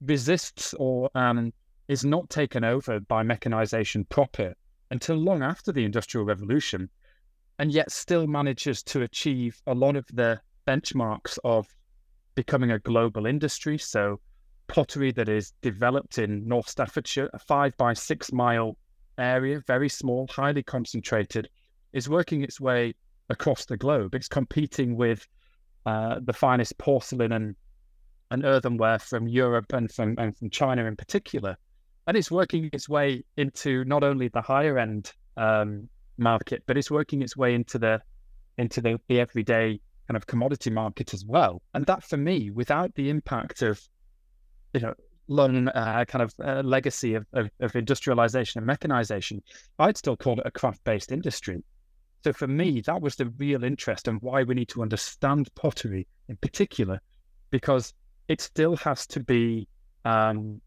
resists 0.00 0.72
or 0.78 1.10
um, 1.16 1.52
is 1.88 2.04
not 2.04 2.30
taken 2.30 2.62
over 2.62 3.00
by 3.00 3.22
mechanization 3.22 4.04
proper 4.04 4.54
until 4.90 5.16
long 5.16 5.42
after 5.42 5.72
the 5.72 5.84
Industrial 5.84 6.24
Revolution, 6.24 6.88
and 7.58 7.72
yet 7.72 7.90
still 7.90 8.26
manages 8.26 8.82
to 8.84 9.02
achieve 9.02 9.60
a 9.66 9.74
lot 9.74 9.96
of 9.96 10.06
the 10.12 10.40
benchmarks 10.66 11.38
of 11.44 11.66
becoming 12.34 12.70
a 12.70 12.78
global 12.78 13.26
industry. 13.26 13.78
So, 13.78 14.20
pottery 14.68 15.12
that 15.12 15.28
is 15.28 15.52
developed 15.62 16.18
in 16.18 16.46
North 16.46 16.68
Staffordshire, 16.68 17.30
a 17.32 17.38
five 17.38 17.76
by 17.76 17.94
six 17.94 18.32
mile 18.32 18.76
area, 19.18 19.60
very 19.66 19.88
small, 19.88 20.28
highly 20.30 20.62
concentrated, 20.62 21.48
is 21.92 22.08
working 22.08 22.42
its 22.42 22.60
way 22.60 22.94
across 23.28 23.64
the 23.64 23.76
globe. 23.76 24.14
It's 24.14 24.28
competing 24.28 24.96
with 24.96 25.26
uh, 25.86 26.20
the 26.22 26.32
finest 26.32 26.78
porcelain 26.78 27.32
and, 27.32 27.56
and 28.30 28.44
earthenware 28.44 28.98
from 28.98 29.26
Europe 29.26 29.72
and 29.72 29.90
from, 29.90 30.14
and 30.18 30.36
from 30.36 30.50
China 30.50 30.84
in 30.84 30.96
particular. 30.96 31.56
And 32.08 32.16
it's 32.16 32.30
working 32.30 32.70
its 32.72 32.88
way 32.88 33.22
into 33.36 33.84
not 33.84 34.02
only 34.02 34.28
the 34.28 34.40
higher 34.40 34.78
end 34.78 35.12
um, 35.36 35.88
market, 36.16 36.62
but 36.66 36.78
it's 36.78 36.90
working 36.90 37.20
its 37.22 37.36
way 37.36 37.54
into 37.54 37.78
the 37.78 38.00
into 38.56 38.80
the, 38.80 38.98
the 39.08 39.20
everyday 39.20 39.78
kind 40.08 40.16
of 40.16 40.26
commodity 40.26 40.70
market 40.70 41.12
as 41.12 41.24
well. 41.24 41.60
And 41.74 41.84
that 41.84 42.02
for 42.02 42.16
me, 42.16 42.50
without 42.50 42.94
the 42.94 43.10
impact 43.10 43.60
of, 43.60 43.80
you 44.72 44.80
know, 44.80 44.94
long 45.28 45.68
uh, 45.68 46.06
kind 46.06 46.22
of 46.22 46.34
uh, 46.42 46.62
legacy 46.62 47.14
of, 47.14 47.26
of, 47.34 47.50
of, 47.60 47.76
industrialization 47.76 48.58
and 48.58 48.66
mechanization, 48.66 49.42
I'd 49.78 49.98
still 49.98 50.16
call 50.16 50.40
it 50.40 50.46
a 50.46 50.50
craft 50.50 50.82
based 50.84 51.12
industry. 51.12 51.62
So 52.24 52.32
for 52.32 52.48
me, 52.48 52.80
that 52.86 53.02
was 53.02 53.16
the 53.16 53.26
real 53.36 53.62
interest 53.62 54.08
and 54.08 54.20
why 54.22 54.42
we 54.44 54.54
need 54.54 54.70
to 54.70 54.82
understand 54.82 55.54
pottery 55.54 56.06
in 56.28 56.36
particular, 56.36 57.00
because 57.50 57.92
it 58.28 58.40
still 58.40 58.76
has 58.76 59.06
to 59.08 59.20
be 59.20 59.68
um, 60.06 60.60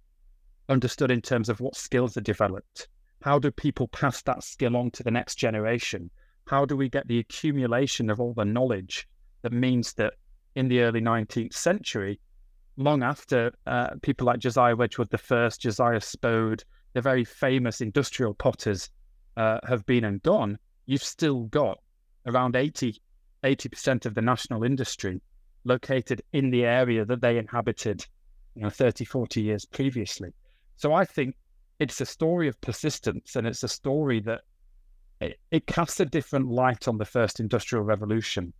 understood 0.69 1.11
in 1.11 1.21
terms 1.21 1.49
of 1.49 1.59
what 1.59 1.75
skills 1.75 2.17
are 2.17 2.21
developed. 2.21 2.87
How 3.21 3.39
do 3.39 3.51
people 3.51 3.87
pass 3.87 4.21
that 4.23 4.43
skill 4.43 4.75
on 4.75 4.91
to 4.91 5.03
the 5.03 5.11
next 5.11 5.35
generation? 5.35 6.09
How 6.47 6.65
do 6.65 6.75
we 6.75 6.89
get 6.89 7.07
the 7.07 7.19
accumulation 7.19 8.09
of 8.09 8.19
all 8.19 8.33
the 8.33 8.45
knowledge 8.45 9.07
that 9.41 9.53
means 9.53 9.93
that 9.93 10.13
in 10.55 10.67
the 10.67 10.81
early 10.81 11.01
19th 11.01 11.53
century, 11.53 12.19
long 12.77 13.03
after 13.03 13.51
uh, 13.67 13.91
people 14.01 14.25
like 14.25 14.39
Josiah 14.39 14.75
Wedgwood 14.75 15.09
I, 15.13 15.49
Josiah 15.49 16.01
Spode, 16.01 16.63
the 16.93 17.01
very 17.01 17.23
famous 17.23 17.81
industrial 17.81 18.33
potters 18.33 18.89
uh, 19.37 19.59
have 19.67 19.85
been 19.85 20.03
and 20.03 20.21
gone, 20.23 20.57
you've 20.85 21.03
still 21.03 21.43
got 21.43 21.79
around 22.25 22.55
80, 22.55 22.99
80% 23.43 24.05
of 24.05 24.13
the 24.13 24.21
national 24.21 24.63
industry 24.63 25.21
located 25.63 26.21
in 26.33 26.49
the 26.49 26.65
area 26.65 27.05
that 27.05 27.21
they 27.21 27.37
inhabited 27.37 28.05
you 28.55 28.63
know, 28.63 28.69
30, 28.69 29.05
40 29.05 29.41
years 29.41 29.65
previously. 29.65 30.33
So 30.81 30.93
I 30.93 31.05
think 31.05 31.35
it's 31.77 32.01
a 32.01 32.07
story 32.07 32.47
of 32.47 32.59
persistence 32.59 33.35
and 33.35 33.45
it's 33.45 33.61
a 33.61 33.67
story 33.67 34.19
that 34.21 34.41
it, 35.19 35.39
it 35.51 35.67
casts 35.67 35.99
a 35.99 36.05
different 36.05 36.47
light 36.47 36.87
on 36.87 36.97
the 36.97 37.05
first 37.05 37.39
industrial 37.39 37.83
revolution, 37.83 38.51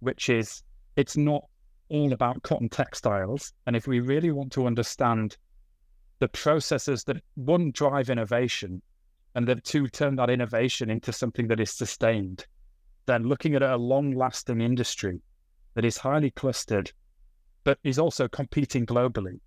which 0.00 0.30
is 0.30 0.62
it's 0.96 1.18
not 1.18 1.44
all 1.90 2.14
about 2.14 2.42
cotton 2.42 2.70
textiles. 2.70 3.52
And 3.66 3.76
if 3.76 3.86
we 3.86 4.00
really 4.00 4.30
want 4.30 4.50
to 4.52 4.66
understand 4.66 5.36
the 6.20 6.28
processes 6.28 7.04
that 7.04 7.22
one 7.34 7.70
drive 7.72 8.08
innovation 8.08 8.80
and 9.34 9.46
that 9.46 9.62
two 9.62 9.88
turn 9.88 10.16
that 10.16 10.30
innovation 10.30 10.88
into 10.88 11.12
something 11.12 11.48
that 11.48 11.60
is 11.60 11.70
sustained, 11.70 12.46
then 13.04 13.24
looking 13.24 13.54
at 13.54 13.62
a 13.62 13.76
long 13.76 14.12
lasting 14.12 14.62
industry 14.62 15.20
that 15.74 15.84
is 15.84 15.98
highly 15.98 16.30
clustered, 16.30 16.90
but 17.64 17.78
is 17.84 17.98
also 17.98 18.26
competing 18.26 18.86
globally. 18.86 19.38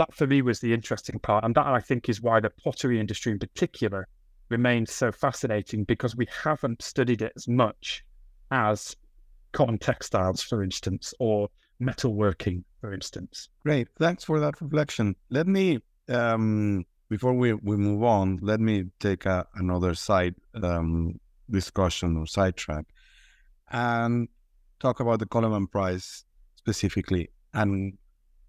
That 0.00 0.14
for 0.14 0.26
me 0.26 0.40
was 0.40 0.60
the 0.60 0.72
interesting 0.72 1.18
part. 1.18 1.44
And 1.44 1.54
that 1.56 1.66
I 1.66 1.78
think 1.78 2.08
is 2.08 2.22
why 2.22 2.40
the 2.40 2.48
pottery 2.48 2.98
industry 2.98 3.32
in 3.32 3.38
particular 3.38 4.08
remains 4.48 4.90
so 4.90 5.12
fascinating 5.12 5.84
because 5.84 6.16
we 6.16 6.26
haven't 6.42 6.80
studied 6.80 7.20
it 7.20 7.34
as 7.36 7.46
much 7.46 8.02
as 8.50 8.96
cotton 9.52 9.76
textiles, 9.76 10.40
for 10.40 10.62
instance, 10.62 11.12
or 11.20 11.50
metalworking, 11.82 12.64
for 12.80 12.94
instance. 12.94 13.50
Great. 13.62 13.88
Thanks 13.98 14.24
for 14.24 14.40
that 14.40 14.58
reflection. 14.62 15.16
Let 15.28 15.46
me, 15.46 15.80
um, 16.08 16.86
before 17.10 17.34
we, 17.34 17.52
we 17.52 17.76
move 17.76 18.02
on, 18.02 18.38
let 18.40 18.58
me 18.58 18.86
take 19.00 19.26
a, 19.26 19.46
another 19.56 19.94
side 19.94 20.34
um, 20.62 21.20
discussion 21.50 22.16
or 22.16 22.26
sidetrack 22.26 22.86
and 23.70 24.28
talk 24.78 25.00
about 25.00 25.18
the 25.18 25.26
Coleman 25.26 25.66
Prize 25.66 26.24
specifically 26.56 27.28
and 27.52 27.98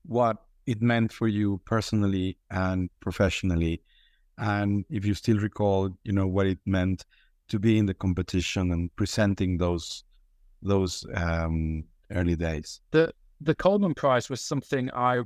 what 0.05 0.38
it 0.72 0.82
meant 0.82 1.12
for 1.12 1.28
you 1.28 1.60
personally 1.66 2.38
and 2.50 2.90
professionally. 3.00 3.82
And 4.38 4.86
if 4.90 5.06
you 5.06 5.13
still 5.13 5.38
recall, 5.38 5.90
you 6.04 6.13
know, 6.13 6.28
what 6.28 6.48
it 6.48 6.60
meant 6.66 7.06
to 7.50 7.60
be 7.60 7.78
in 7.78 7.86
the 7.86 7.94
competition 7.94 8.72
and 8.72 8.96
presenting 8.96 9.58
those 9.58 10.04
those 10.62 11.06
um, 11.16 11.84
early 12.12 12.36
days? 12.36 12.82
The 12.92 13.13
the 13.42 13.56
Coleman 13.56 13.94
Prize 13.94 14.30
was 14.30 14.42
something 14.42 14.90
I 14.94 15.22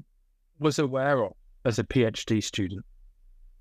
was 0.60 0.80
aware 0.80 1.24
of 1.24 1.34
as 1.66 1.80
a 1.80 1.84
PhD 1.84 2.44
student, 2.44 2.86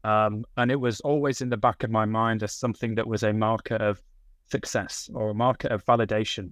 um, 0.05 0.45
and 0.57 0.71
it 0.71 0.81
was 0.81 1.01
always 1.01 1.41
in 1.41 1.51
the 1.51 1.57
back 1.57 1.83
of 1.85 1.91
my 1.91 2.05
mind 2.05 2.43
as 2.43 2.53
something 2.53 2.95
that 2.95 3.07
was 3.07 3.23
a 3.23 3.33
marker 3.33 3.77
of 3.77 4.01
success 4.47 5.11
or 5.15 5.31
a 5.31 5.35
marker 5.35 5.69
of 5.69 5.85
validation 5.85 6.51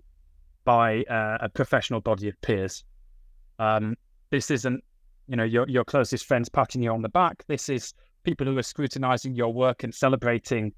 by 0.64 1.02
uh, 1.04 1.38
a 1.40 1.48
professional 1.48 2.00
body 2.00 2.28
of 2.28 2.40
peers. 2.42 2.84
Um, 3.58 3.96
this 4.30 4.50
isn't, 4.50 4.82
you 5.28 5.36
know, 5.36 5.44
your 5.44 5.68
your 5.68 5.84
closest 5.84 6.26
friends 6.26 6.48
patting 6.48 6.82
you 6.82 6.92
on 6.92 7.02
the 7.02 7.08
back. 7.08 7.44
This 7.46 7.68
is 7.68 7.94
people 8.24 8.46
who 8.46 8.56
are 8.58 8.62
scrutinizing 8.62 9.34
your 9.34 9.52
work 9.52 9.84
and 9.84 9.94
celebrating 9.94 10.72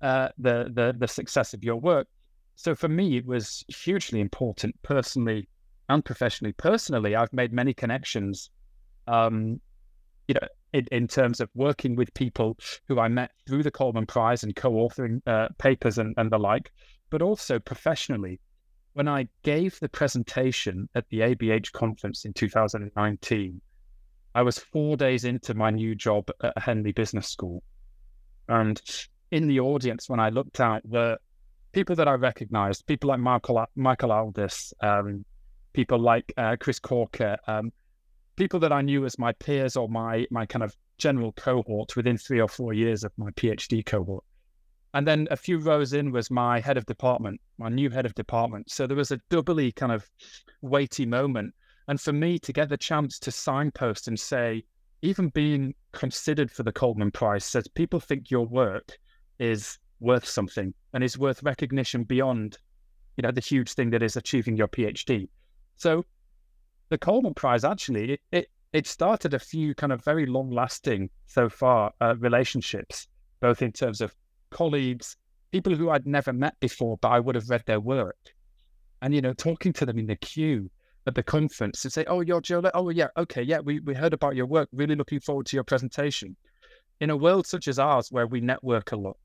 uh, 0.00 0.28
the 0.38 0.70
the 0.74 0.94
the 0.98 1.08
success 1.08 1.54
of 1.54 1.64
your 1.64 1.76
work. 1.76 2.06
So 2.56 2.74
for 2.74 2.88
me, 2.88 3.16
it 3.16 3.26
was 3.26 3.64
hugely 3.68 4.20
important 4.20 4.80
personally 4.82 5.48
and 5.88 6.04
professionally. 6.04 6.52
Personally, 6.52 7.16
I've 7.16 7.32
made 7.32 7.52
many 7.52 7.74
connections, 7.74 8.50
um, 9.06 9.60
you 10.28 10.34
know, 10.34 10.48
in, 10.72 10.86
in, 10.92 11.08
terms 11.08 11.40
of 11.40 11.50
working 11.54 11.96
with 11.96 12.14
people 12.14 12.56
who 12.86 13.00
I 13.00 13.08
met 13.08 13.32
through 13.46 13.64
the 13.64 13.70
Coleman 13.70 14.06
Prize 14.06 14.44
and 14.44 14.54
co-authoring 14.54 15.20
uh, 15.26 15.48
papers 15.58 15.98
and, 15.98 16.14
and 16.16 16.30
the 16.30 16.38
like, 16.38 16.72
but 17.10 17.22
also 17.22 17.58
professionally. 17.58 18.40
When 18.92 19.08
I 19.08 19.28
gave 19.42 19.78
the 19.80 19.88
presentation 19.88 20.88
at 20.94 21.08
the 21.08 21.20
ABH 21.20 21.72
conference 21.72 22.24
in 22.24 22.32
2019, 22.32 23.60
I 24.34 24.42
was 24.42 24.58
four 24.58 24.96
days 24.96 25.24
into 25.24 25.54
my 25.54 25.70
new 25.70 25.94
job 25.94 26.28
at 26.42 26.56
Henley 26.58 26.92
Business 26.92 27.28
School. 27.28 27.62
And 28.48 28.80
in 29.30 29.46
the 29.46 29.60
audience, 29.60 30.08
when 30.08 30.20
I 30.20 30.30
looked 30.30 30.60
out, 30.60 30.84
were 30.84 31.18
people 31.72 31.96
that 31.96 32.08
I 32.08 32.12
recognized, 32.14 32.86
people 32.86 33.08
like 33.08 33.20
Michael, 33.20 33.64
Michael 33.76 34.12
Aldous, 34.12 34.72
um, 34.80 35.24
people 35.72 35.98
like 35.98 36.32
uh, 36.36 36.56
Chris 36.58 36.78
Corker, 36.78 37.36
um, 37.46 37.72
people 38.36 38.60
that 38.60 38.72
I 38.72 38.82
knew 38.82 39.04
as 39.04 39.18
my 39.18 39.32
peers 39.32 39.76
or 39.76 39.88
my 39.88 40.26
my 40.30 40.46
kind 40.46 40.62
of 40.62 40.74
general 40.98 41.32
cohort 41.32 41.96
within 41.96 42.16
three 42.16 42.40
or 42.40 42.48
four 42.48 42.72
years 42.72 43.04
of 43.04 43.12
my 43.16 43.30
PhD 43.32 43.84
cohort. 43.84 44.24
And 44.94 45.06
then 45.06 45.26
a 45.32 45.36
few 45.36 45.58
rows 45.58 45.92
in 45.92 46.12
was 46.12 46.30
my 46.30 46.60
head 46.60 46.76
of 46.76 46.86
department, 46.86 47.40
my 47.58 47.68
new 47.68 47.90
head 47.90 48.06
of 48.06 48.14
department. 48.14 48.70
So 48.70 48.86
there 48.86 48.96
was 48.96 49.10
a 49.10 49.20
doubly 49.28 49.72
kind 49.72 49.90
of 49.90 50.08
weighty 50.62 51.04
moment. 51.04 51.52
And 51.88 52.00
for 52.00 52.12
me 52.12 52.38
to 52.40 52.52
get 52.52 52.68
the 52.68 52.76
chance 52.76 53.18
to 53.20 53.30
signpost 53.30 54.08
and 54.08 54.18
say, 54.18 54.64
even 55.02 55.28
being 55.28 55.74
considered 55.92 56.50
for 56.50 56.62
the 56.62 56.72
Coleman 56.72 57.10
Prize 57.10 57.44
says 57.44 57.68
people 57.68 58.00
think 58.00 58.30
your 58.30 58.46
work 58.46 58.96
is 59.38 59.78
worth 60.00 60.26
something 60.26 60.72
and 60.92 61.04
is 61.04 61.18
worth 61.18 61.42
recognition 61.42 62.04
beyond, 62.04 62.56
you 63.16 63.22
know, 63.22 63.30
the 63.30 63.40
huge 63.40 63.72
thing 63.72 63.90
that 63.90 64.02
is 64.02 64.16
achieving 64.16 64.56
your 64.56 64.68
PhD. 64.68 65.28
So 65.76 66.04
the 66.88 66.98
Coleman 66.98 67.34
Prize 67.34 67.64
actually 67.64 68.18
it, 68.32 68.48
it, 68.72 68.86
started 68.86 69.34
a 69.34 69.38
few 69.38 69.74
kind 69.74 69.92
of 69.92 70.02
very 70.04 70.26
long 70.26 70.50
lasting 70.50 71.10
so 71.26 71.48
far 71.50 71.92
uh, 72.00 72.14
relationships, 72.18 73.08
both 73.40 73.60
in 73.60 73.72
terms 73.72 74.00
of 74.00 74.14
colleagues, 74.50 75.16
people 75.52 75.74
who 75.74 75.90
I'd 75.90 76.06
never 76.06 76.32
met 76.32 76.58
before, 76.60 76.96
but 76.98 77.08
I 77.08 77.20
would 77.20 77.34
have 77.34 77.50
read 77.50 77.64
their 77.66 77.80
work. 77.80 78.16
And, 79.02 79.14
you 79.14 79.20
know, 79.20 79.34
talking 79.34 79.72
to 79.74 79.86
them 79.86 79.98
in 79.98 80.06
the 80.06 80.16
queue 80.16 80.70
at 81.06 81.14
the 81.14 81.22
conference 81.22 81.84
and 81.84 81.92
say, 81.92 82.04
Oh, 82.06 82.20
you're 82.20 82.40
Joe. 82.40 82.62
Oh, 82.74 82.88
yeah. 82.90 83.08
Okay. 83.16 83.42
Yeah. 83.42 83.60
We, 83.60 83.80
we 83.80 83.94
heard 83.94 84.12
about 84.12 84.36
your 84.36 84.46
work. 84.46 84.68
Really 84.72 84.96
looking 84.96 85.20
forward 85.20 85.46
to 85.46 85.56
your 85.56 85.64
presentation. 85.64 86.36
In 87.00 87.10
a 87.10 87.16
world 87.16 87.46
such 87.46 87.68
as 87.68 87.78
ours, 87.78 88.08
where 88.10 88.26
we 88.26 88.40
network 88.40 88.92
a 88.92 88.96
lot, 88.96 89.16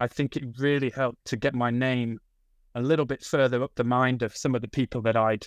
I 0.00 0.08
think 0.08 0.36
it 0.36 0.44
really 0.58 0.90
helped 0.90 1.24
to 1.26 1.36
get 1.36 1.54
my 1.54 1.70
name 1.70 2.18
a 2.74 2.82
little 2.82 3.04
bit 3.04 3.22
further 3.22 3.62
up 3.62 3.72
the 3.74 3.84
mind 3.84 4.22
of 4.22 4.36
some 4.36 4.54
of 4.54 4.62
the 4.62 4.68
people 4.68 5.02
that 5.02 5.16
I'd 5.16 5.46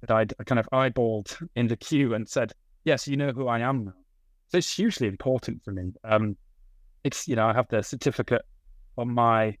that 0.00 0.10
I'd 0.10 0.32
kind 0.46 0.58
of 0.58 0.66
eyeballed 0.72 1.36
in 1.56 1.66
the 1.66 1.76
queue 1.76 2.14
and 2.14 2.26
said, 2.26 2.52
"Yes, 2.84 3.06
you 3.06 3.16
know 3.16 3.32
who 3.32 3.48
I 3.48 3.60
am 3.60 3.84
now." 3.84 3.92
So 4.48 4.58
it's 4.58 4.74
hugely 4.74 5.06
important 5.08 5.62
for 5.62 5.72
me. 5.72 5.92
Um, 6.04 6.36
it's 7.04 7.28
you 7.28 7.36
know 7.36 7.46
I 7.46 7.52
have 7.52 7.68
the 7.68 7.82
certificate 7.82 8.42
on 8.96 9.12
my 9.12 9.56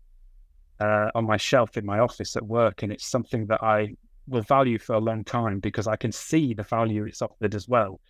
uh, 0.80 1.10
on 1.14 1.26
my 1.26 1.36
shelf 1.36 1.76
in 1.76 1.84
my 1.84 1.98
office 1.98 2.36
at 2.36 2.46
work, 2.46 2.82
and 2.82 2.90
it's 2.90 3.06
something 3.06 3.46
that 3.48 3.62
I 3.62 3.94
will 4.30 4.42
value 4.42 4.78
for 4.78 4.94
a 4.94 5.00
long 5.00 5.24
time 5.24 5.60
because 5.60 5.86
I 5.86 5.96
can 5.96 6.12
see 6.12 6.54
the 6.54 6.62
value 6.62 7.04
it's 7.04 7.20
offered 7.20 7.54
as 7.54 7.68
well 7.68 8.00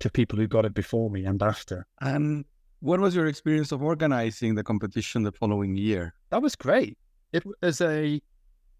to 0.00 0.10
people 0.10 0.38
who 0.38 0.46
got 0.46 0.64
it 0.64 0.74
before 0.74 1.10
me 1.10 1.24
and 1.24 1.42
after. 1.42 1.86
And 2.00 2.44
what 2.80 3.00
was 3.00 3.14
your 3.14 3.26
experience 3.26 3.72
of 3.72 3.82
organizing 3.82 4.54
the 4.54 4.64
competition 4.64 5.22
the 5.22 5.32
following 5.32 5.76
year? 5.76 6.14
That 6.30 6.42
was 6.42 6.56
great. 6.56 6.98
It 7.32 7.44
was 7.62 7.80
a 7.80 8.20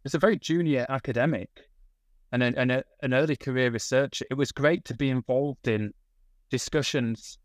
as 0.05 0.15
a 0.15 0.19
very 0.19 0.37
junior 0.37 0.85
academic 0.89 1.49
and 2.33 2.43
an, 2.43 2.57
an, 2.59 2.83
an 3.03 3.15
early 3.15 3.37
career 3.37 3.71
researcher. 3.71 4.25
It 4.31 4.35
was 4.35 4.51
great 4.51 4.85
to 4.87 4.95
be 4.95 5.11
involved 5.11 5.69
in 5.69 5.93
discussions 6.51 7.39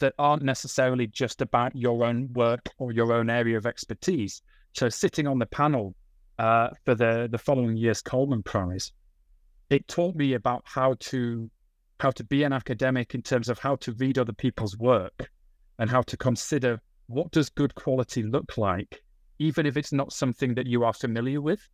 that 0.00 0.14
aren't 0.18 0.42
necessarily 0.42 1.06
just 1.06 1.40
about 1.40 1.74
your 1.74 2.04
own 2.04 2.32
work 2.32 2.68
or 2.78 2.92
your 2.92 3.12
own 3.12 3.30
area 3.30 3.56
of 3.56 3.66
expertise. 3.66 4.42
So 4.72 4.88
sitting 4.88 5.26
on 5.26 5.38
the 5.38 5.46
panel 5.46 5.94
uh, 6.38 6.68
for 6.84 6.94
the 6.94 7.28
the 7.30 7.38
following 7.38 7.76
year's 7.76 8.02
Coleman 8.02 8.42
Prize, 8.42 8.92
it 9.70 9.86
taught 9.88 10.14
me 10.14 10.34
about 10.34 10.62
how 10.64 10.94
to 11.00 11.50
how 12.00 12.10
to 12.10 12.24
be 12.24 12.42
an 12.42 12.52
academic 12.52 13.14
in 13.14 13.22
terms 13.22 13.48
of 13.48 13.58
how 13.58 13.76
to 13.76 13.92
read 13.92 14.18
other 14.18 14.32
people's 14.32 14.76
work 14.76 15.30
and 15.78 15.88
how 15.88 16.02
to 16.02 16.16
consider 16.16 16.80
what 17.06 17.30
does 17.30 17.48
good 17.48 17.74
quality 17.74 18.22
look 18.22 18.58
like, 18.58 19.02
even 19.38 19.64
if 19.64 19.76
it's 19.76 19.92
not 19.92 20.12
something 20.12 20.54
that 20.54 20.66
you 20.66 20.84
are 20.84 20.92
familiar 20.92 21.40
with. 21.40 21.66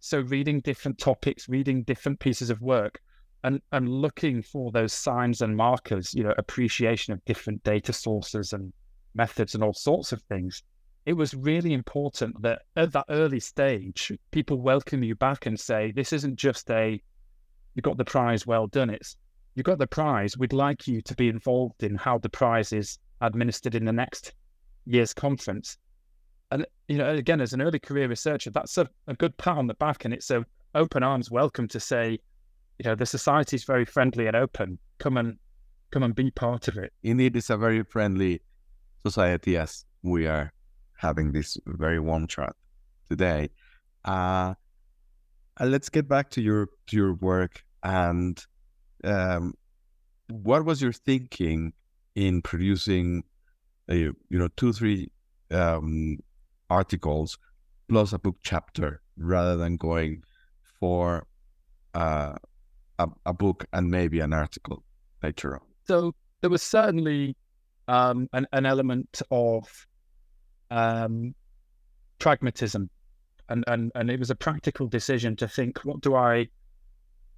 So 0.00 0.20
reading 0.20 0.60
different 0.60 0.98
topics, 0.98 1.48
reading 1.48 1.82
different 1.82 2.20
pieces 2.20 2.50
of 2.50 2.60
work, 2.62 3.00
and 3.44 3.60
and 3.72 3.88
looking 3.88 4.42
for 4.42 4.72
those 4.72 4.92
signs 4.92 5.42
and 5.42 5.56
markers, 5.56 6.14
you 6.14 6.22
know, 6.22 6.34
appreciation 6.38 7.12
of 7.12 7.24
different 7.24 7.62
data 7.62 7.92
sources 7.92 8.52
and 8.52 8.72
methods 9.14 9.54
and 9.54 9.62
all 9.62 9.74
sorts 9.74 10.12
of 10.12 10.22
things. 10.22 10.62
It 11.08 11.16
was 11.16 11.32
really 11.32 11.72
important 11.72 12.42
that 12.42 12.64
at 12.76 12.92
that 12.92 13.06
early 13.08 13.40
stage, 13.40 14.12
people 14.30 14.60
welcome 14.60 15.02
you 15.02 15.14
back 15.14 15.46
and 15.46 15.58
say, 15.58 15.90
"This 15.90 16.12
isn't 16.12 16.36
just 16.36 16.70
a 16.70 17.02
you 17.74 17.80
got 17.80 17.96
the 17.96 18.04
prize, 18.04 18.46
well 18.46 18.66
done." 18.66 18.90
It's 18.90 19.16
you 19.54 19.62
got 19.62 19.78
the 19.78 19.86
prize. 19.86 20.36
We'd 20.36 20.52
like 20.52 20.86
you 20.86 21.00
to 21.00 21.14
be 21.14 21.30
involved 21.30 21.82
in 21.82 21.94
how 21.94 22.18
the 22.18 22.28
prize 22.28 22.74
is 22.74 22.98
administered 23.22 23.74
in 23.74 23.86
the 23.86 23.92
next 23.92 24.34
year's 24.84 25.14
conference. 25.14 25.78
And 26.50 26.66
you 26.88 26.98
know, 26.98 27.08
again, 27.14 27.40
as 27.40 27.54
an 27.54 27.62
early 27.62 27.78
career 27.78 28.06
researcher, 28.06 28.50
that's 28.50 28.76
a, 28.76 28.86
a 29.06 29.14
good 29.14 29.34
pat 29.38 29.56
on 29.56 29.66
the 29.66 29.80
back, 29.86 30.04
and 30.04 30.12
it's 30.12 30.30
a 30.30 30.44
open 30.74 31.02
arms 31.02 31.30
welcome 31.30 31.68
to 31.68 31.80
say, 31.80 32.18
you 32.78 32.84
know 32.84 32.94
the 32.94 33.06
society 33.06 33.56
is 33.56 33.64
very 33.64 33.86
friendly 33.86 34.26
and 34.26 34.36
open. 34.36 34.78
Come 34.98 35.16
and 35.16 35.38
come 35.90 36.02
and 36.02 36.14
be 36.14 36.30
part 36.30 36.68
of 36.68 36.76
it. 36.76 36.92
Indeed, 37.02 37.34
it's 37.34 37.48
a 37.48 37.56
very 37.56 37.82
friendly 37.82 38.42
society 39.02 39.56
as 39.56 39.86
we 40.02 40.26
are 40.26 40.52
having 40.98 41.32
this 41.32 41.56
very 41.66 41.98
warm 41.98 42.26
chat 42.26 42.54
today. 43.08 43.48
Uh, 44.04 44.54
uh, 45.60 45.64
let's 45.64 45.88
get 45.88 46.08
back 46.08 46.30
to 46.30 46.40
your 46.40 46.68
to 46.86 46.96
your 46.96 47.14
work 47.14 47.64
and 47.82 48.44
um, 49.04 49.54
what 50.28 50.64
was 50.64 50.82
your 50.82 50.92
thinking 50.92 51.72
in 52.14 52.42
producing 52.42 53.22
a, 53.90 53.96
you 53.96 54.14
know 54.30 54.48
two 54.56 54.72
three 54.72 55.08
um, 55.50 56.18
articles 56.68 57.38
plus 57.88 58.12
a 58.12 58.18
book 58.18 58.36
chapter 58.42 59.00
rather 59.16 59.56
than 59.56 59.76
going 59.76 60.22
for 60.78 61.26
uh, 61.94 62.34
a, 62.98 63.08
a 63.26 63.32
book 63.32 63.64
and 63.72 63.90
maybe 63.90 64.20
an 64.20 64.32
article 64.32 64.84
later 65.22 65.54
on. 65.54 65.62
So 65.86 66.14
there 66.40 66.50
was 66.50 66.62
certainly 66.62 67.34
um, 67.88 68.28
an, 68.32 68.46
an 68.52 68.66
element 68.66 69.22
of 69.30 69.86
um, 70.70 71.34
pragmatism, 72.18 72.90
and, 73.48 73.64
and 73.66 73.92
and 73.94 74.10
it 74.10 74.18
was 74.18 74.30
a 74.30 74.34
practical 74.34 74.86
decision 74.86 75.36
to 75.36 75.48
think, 75.48 75.84
what 75.84 76.00
do 76.00 76.14
I, 76.14 76.48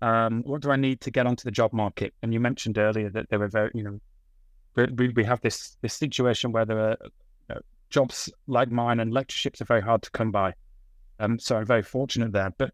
um, 0.02 0.42
what 0.42 0.62
do 0.62 0.70
I 0.70 0.76
need 0.76 1.00
to 1.02 1.10
get 1.10 1.26
onto 1.26 1.44
the 1.44 1.50
job 1.50 1.72
market? 1.72 2.14
And 2.22 2.32
you 2.32 2.40
mentioned 2.40 2.78
earlier 2.78 3.10
that 3.10 3.28
there 3.30 3.38
were 3.38 3.48
very, 3.48 3.70
you 3.74 3.82
know, 3.82 4.00
we 4.96 5.08
we 5.10 5.24
have 5.24 5.40
this 5.40 5.76
this 5.82 5.94
situation 5.94 6.52
where 6.52 6.64
there 6.64 6.78
are 6.78 6.96
you 7.02 7.54
know, 7.54 7.60
jobs 7.90 8.30
like 8.46 8.70
mine 8.70 9.00
and 9.00 9.12
lectureships 9.12 9.60
are 9.60 9.66
very 9.66 9.82
hard 9.82 10.02
to 10.02 10.10
come 10.10 10.30
by. 10.30 10.54
Um, 11.18 11.38
so 11.38 11.56
I'm 11.56 11.66
very 11.66 11.82
fortunate 11.82 12.32
there. 12.32 12.52
But 12.58 12.72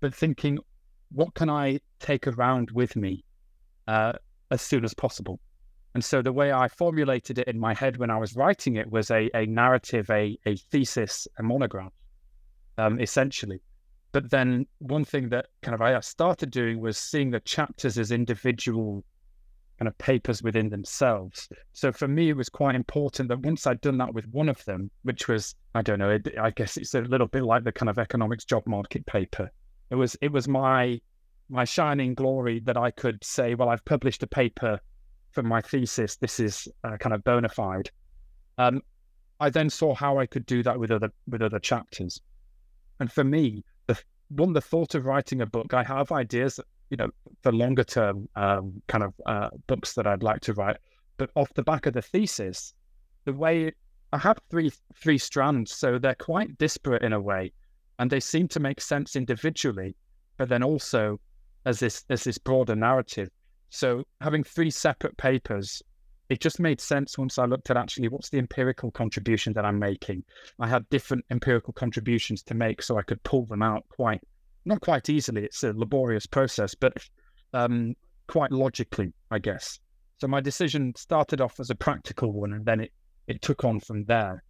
but 0.00 0.14
thinking, 0.14 0.58
what 1.12 1.34
can 1.34 1.50
I 1.50 1.80
take 2.00 2.26
around 2.26 2.70
with 2.70 2.96
me 2.96 3.24
uh, 3.86 4.14
as 4.50 4.62
soon 4.62 4.84
as 4.84 4.94
possible? 4.94 5.38
And 5.94 6.04
so 6.04 6.22
the 6.22 6.32
way 6.32 6.52
I 6.52 6.68
formulated 6.68 7.38
it 7.38 7.48
in 7.48 7.58
my 7.58 7.74
head 7.74 7.98
when 7.98 8.10
I 8.10 8.18
was 8.18 8.34
writing 8.34 8.76
it 8.76 8.90
was 8.90 9.10
a, 9.10 9.30
a 9.34 9.46
narrative, 9.46 10.08
a, 10.10 10.38
a 10.46 10.56
thesis, 10.56 11.28
a 11.38 11.42
monograph, 11.42 11.92
um, 12.78 13.00
essentially. 13.00 13.60
But 14.12 14.30
then 14.30 14.66
one 14.78 15.04
thing 15.04 15.28
that 15.30 15.46
kind 15.62 15.74
of 15.74 15.82
I 15.82 15.98
started 16.00 16.50
doing 16.50 16.80
was 16.80 16.98
seeing 16.98 17.30
the 17.30 17.40
chapters 17.40 17.98
as 17.98 18.10
individual 18.10 19.04
kind 19.78 19.88
of 19.88 19.96
papers 19.98 20.42
within 20.42 20.68
themselves. 20.68 21.48
So 21.72 21.92
for 21.92 22.08
me, 22.08 22.30
it 22.30 22.36
was 22.36 22.48
quite 22.48 22.74
important 22.74 23.28
that 23.28 23.40
once 23.40 23.66
I'd 23.66 23.80
done 23.80 23.98
that 23.98 24.14
with 24.14 24.26
one 24.28 24.48
of 24.48 24.64
them, 24.64 24.90
which 25.02 25.28
was, 25.28 25.54
I 25.74 25.82
don't 25.82 25.98
know, 25.98 26.10
it, 26.10 26.28
I 26.40 26.50
guess 26.50 26.76
it's 26.76 26.94
a 26.94 27.00
little 27.00 27.26
bit 27.26 27.42
like 27.42 27.64
the 27.64 27.72
kind 27.72 27.90
of 27.90 27.98
economics 27.98 28.44
job 28.44 28.62
market 28.66 29.04
paper. 29.06 29.50
It 29.90 29.96
was, 29.96 30.16
it 30.20 30.32
was 30.32 30.48
my 30.48 31.00
my 31.48 31.64
shining 31.64 32.14
glory 32.14 32.60
that 32.60 32.78
I 32.78 32.90
could 32.90 33.22
say, 33.22 33.54
well, 33.54 33.68
I've 33.68 33.84
published 33.84 34.22
a 34.22 34.26
paper 34.26 34.80
for 35.32 35.42
my 35.42 35.60
thesis. 35.60 36.16
This 36.16 36.40
is 36.40 36.68
uh, 36.84 36.96
kind 36.98 37.14
of 37.14 37.24
bona 37.24 37.48
fide. 37.48 37.90
Um, 38.58 38.82
I 39.40 39.50
then 39.50 39.70
saw 39.70 39.94
how 39.94 40.18
I 40.18 40.26
could 40.26 40.46
do 40.46 40.62
that 40.62 40.78
with 40.78 40.90
other 40.90 41.12
with 41.26 41.42
other 41.42 41.58
chapters. 41.58 42.20
And 43.00 43.10
for 43.10 43.24
me, 43.24 43.64
the 43.86 43.98
one 44.28 44.52
the 44.52 44.60
thought 44.60 44.94
of 44.94 45.04
writing 45.04 45.40
a 45.40 45.46
book, 45.46 45.74
I 45.74 45.82
have 45.82 46.12
ideas, 46.12 46.60
you 46.90 46.96
know, 46.96 47.10
for 47.42 47.52
longer 47.52 47.84
term 47.84 48.28
um, 48.36 48.80
kind 48.86 49.04
of 49.04 49.14
uh, 49.26 49.48
books 49.66 49.94
that 49.94 50.06
I'd 50.06 50.22
like 50.22 50.40
to 50.42 50.54
write. 50.54 50.76
But 51.16 51.30
off 51.34 51.52
the 51.54 51.62
back 51.62 51.86
of 51.86 51.94
the 51.94 52.02
thesis, 52.02 52.74
the 53.24 53.32
way 53.32 53.72
I 54.12 54.18
have 54.18 54.38
three 54.50 54.70
three 54.94 55.18
strands, 55.18 55.72
so 55.72 55.98
they're 55.98 56.14
quite 56.14 56.56
disparate 56.58 57.02
in 57.02 57.12
a 57.12 57.20
way, 57.20 57.52
and 57.98 58.10
they 58.10 58.20
seem 58.20 58.46
to 58.48 58.60
make 58.60 58.80
sense 58.80 59.16
individually, 59.16 59.96
but 60.36 60.48
then 60.48 60.62
also 60.62 61.18
as 61.64 61.80
this 61.80 62.04
as 62.10 62.24
this 62.24 62.38
broader 62.38 62.76
narrative. 62.76 63.30
So 63.74 64.04
having 64.20 64.44
three 64.44 64.70
separate 64.70 65.16
papers, 65.16 65.82
it 66.28 66.40
just 66.40 66.60
made 66.60 66.78
sense 66.78 67.16
once 67.16 67.38
I 67.38 67.46
looked 67.46 67.70
at 67.70 67.78
actually 67.78 68.08
what's 68.08 68.28
the 68.28 68.38
empirical 68.38 68.90
contribution 68.90 69.54
that 69.54 69.64
I'm 69.64 69.78
making. 69.78 70.24
I 70.60 70.68
had 70.68 70.86
different 70.90 71.24
empirical 71.30 71.72
contributions 71.72 72.42
to 72.44 72.54
make, 72.54 72.82
so 72.82 72.98
I 72.98 73.02
could 73.02 73.22
pull 73.22 73.46
them 73.46 73.62
out 73.62 73.84
quite 73.88 74.20
not 74.66 74.82
quite 74.82 75.08
easily. 75.08 75.44
It's 75.44 75.64
a 75.64 75.72
laborious 75.72 76.26
process, 76.26 76.74
but 76.74 76.92
um, 77.54 77.94
quite 78.28 78.52
logically, 78.52 79.14
I 79.30 79.38
guess. 79.38 79.80
So 80.18 80.28
my 80.28 80.42
decision 80.42 80.92
started 80.94 81.40
off 81.40 81.58
as 81.58 81.70
a 81.70 81.74
practical 81.74 82.30
one, 82.30 82.52
and 82.52 82.66
then 82.66 82.80
it 82.80 82.92
it 83.26 83.40
took 83.40 83.64
on 83.64 83.80
from 83.80 84.04
there. 84.04 84.44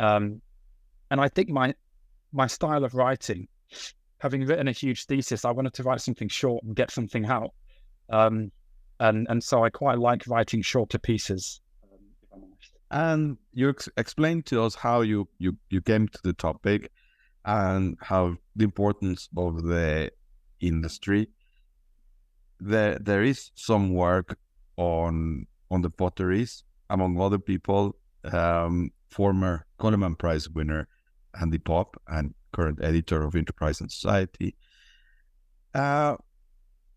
Um, 0.00 0.42
and 1.12 1.20
I 1.20 1.28
think 1.28 1.50
my 1.50 1.72
my 2.32 2.48
style 2.48 2.84
of 2.84 2.96
writing 2.96 3.46
having 4.18 4.44
written 4.44 4.66
a 4.66 4.72
huge 4.72 5.06
thesis, 5.06 5.44
I 5.44 5.52
wanted 5.52 5.74
to 5.74 5.84
write 5.84 6.00
something 6.00 6.28
short 6.28 6.64
and 6.64 6.74
get 6.74 6.90
something 6.90 7.26
out. 7.26 7.52
Um, 8.10 8.50
and 9.00 9.26
and 9.28 9.42
so 9.42 9.64
I 9.64 9.70
quite 9.70 9.98
like 9.98 10.26
writing 10.26 10.62
shorter 10.62 10.98
pieces. 10.98 11.60
And 12.90 13.36
you 13.52 13.70
ex- 13.70 13.88
explained 13.96 14.46
to 14.46 14.62
us 14.62 14.74
how 14.74 15.00
you, 15.00 15.28
you 15.38 15.56
you 15.70 15.80
came 15.80 16.08
to 16.08 16.18
the 16.22 16.32
topic 16.32 16.90
and 17.44 17.96
how 18.00 18.36
the 18.54 18.64
importance 18.64 19.28
of 19.36 19.64
the 19.64 20.10
industry. 20.60 21.28
There 22.60 22.98
there 23.00 23.22
is 23.22 23.50
some 23.54 23.92
work 23.92 24.38
on 24.76 25.46
on 25.70 25.82
the 25.82 25.90
potteries 25.90 26.64
among 26.88 27.20
other 27.20 27.38
people. 27.38 27.96
Um, 28.24 28.90
former 29.10 29.66
Coleman 29.78 30.16
Prize 30.16 30.48
winner 30.50 30.88
Andy 31.40 31.58
Popp 31.58 31.96
and 32.08 32.34
current 32.52 32.78
editor 32.82 33.22
of 33.22 33.34
Enterprise 33.36 33.80
and 33.80 33.90
Society. 33.90 34.56
Uh, 35.74 36.16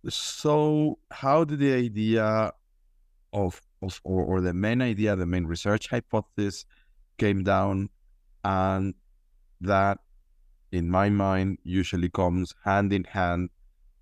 so, 0.08 0.98
how 1.12 1.44
did 1.44 1.60
the 1.60 1.74
idea 1.74 2.54
of, 3.34 3.62
of 3.82 4.00
or, 4.04 4.24
or 4.24 4.42
the 4.42 4.54
main 4.54 4.82
idea, 4.82 5.16
the 5.16 5.26
main 5.26 5.46
research 5.46 5.90
hypothesis 5.90 6.66
came 7.18 7.44
down, 7.44 7.90
and 8.44 8.94
that, 9.62 10.00
in 10.72 10.90
my 10.90 11.10
mind, 11.10 11.58
usually 11.64 12.10
comes 12.10 12.54
hand 12.64 12.94
in 12.94 13.04
hand 13.04 13.50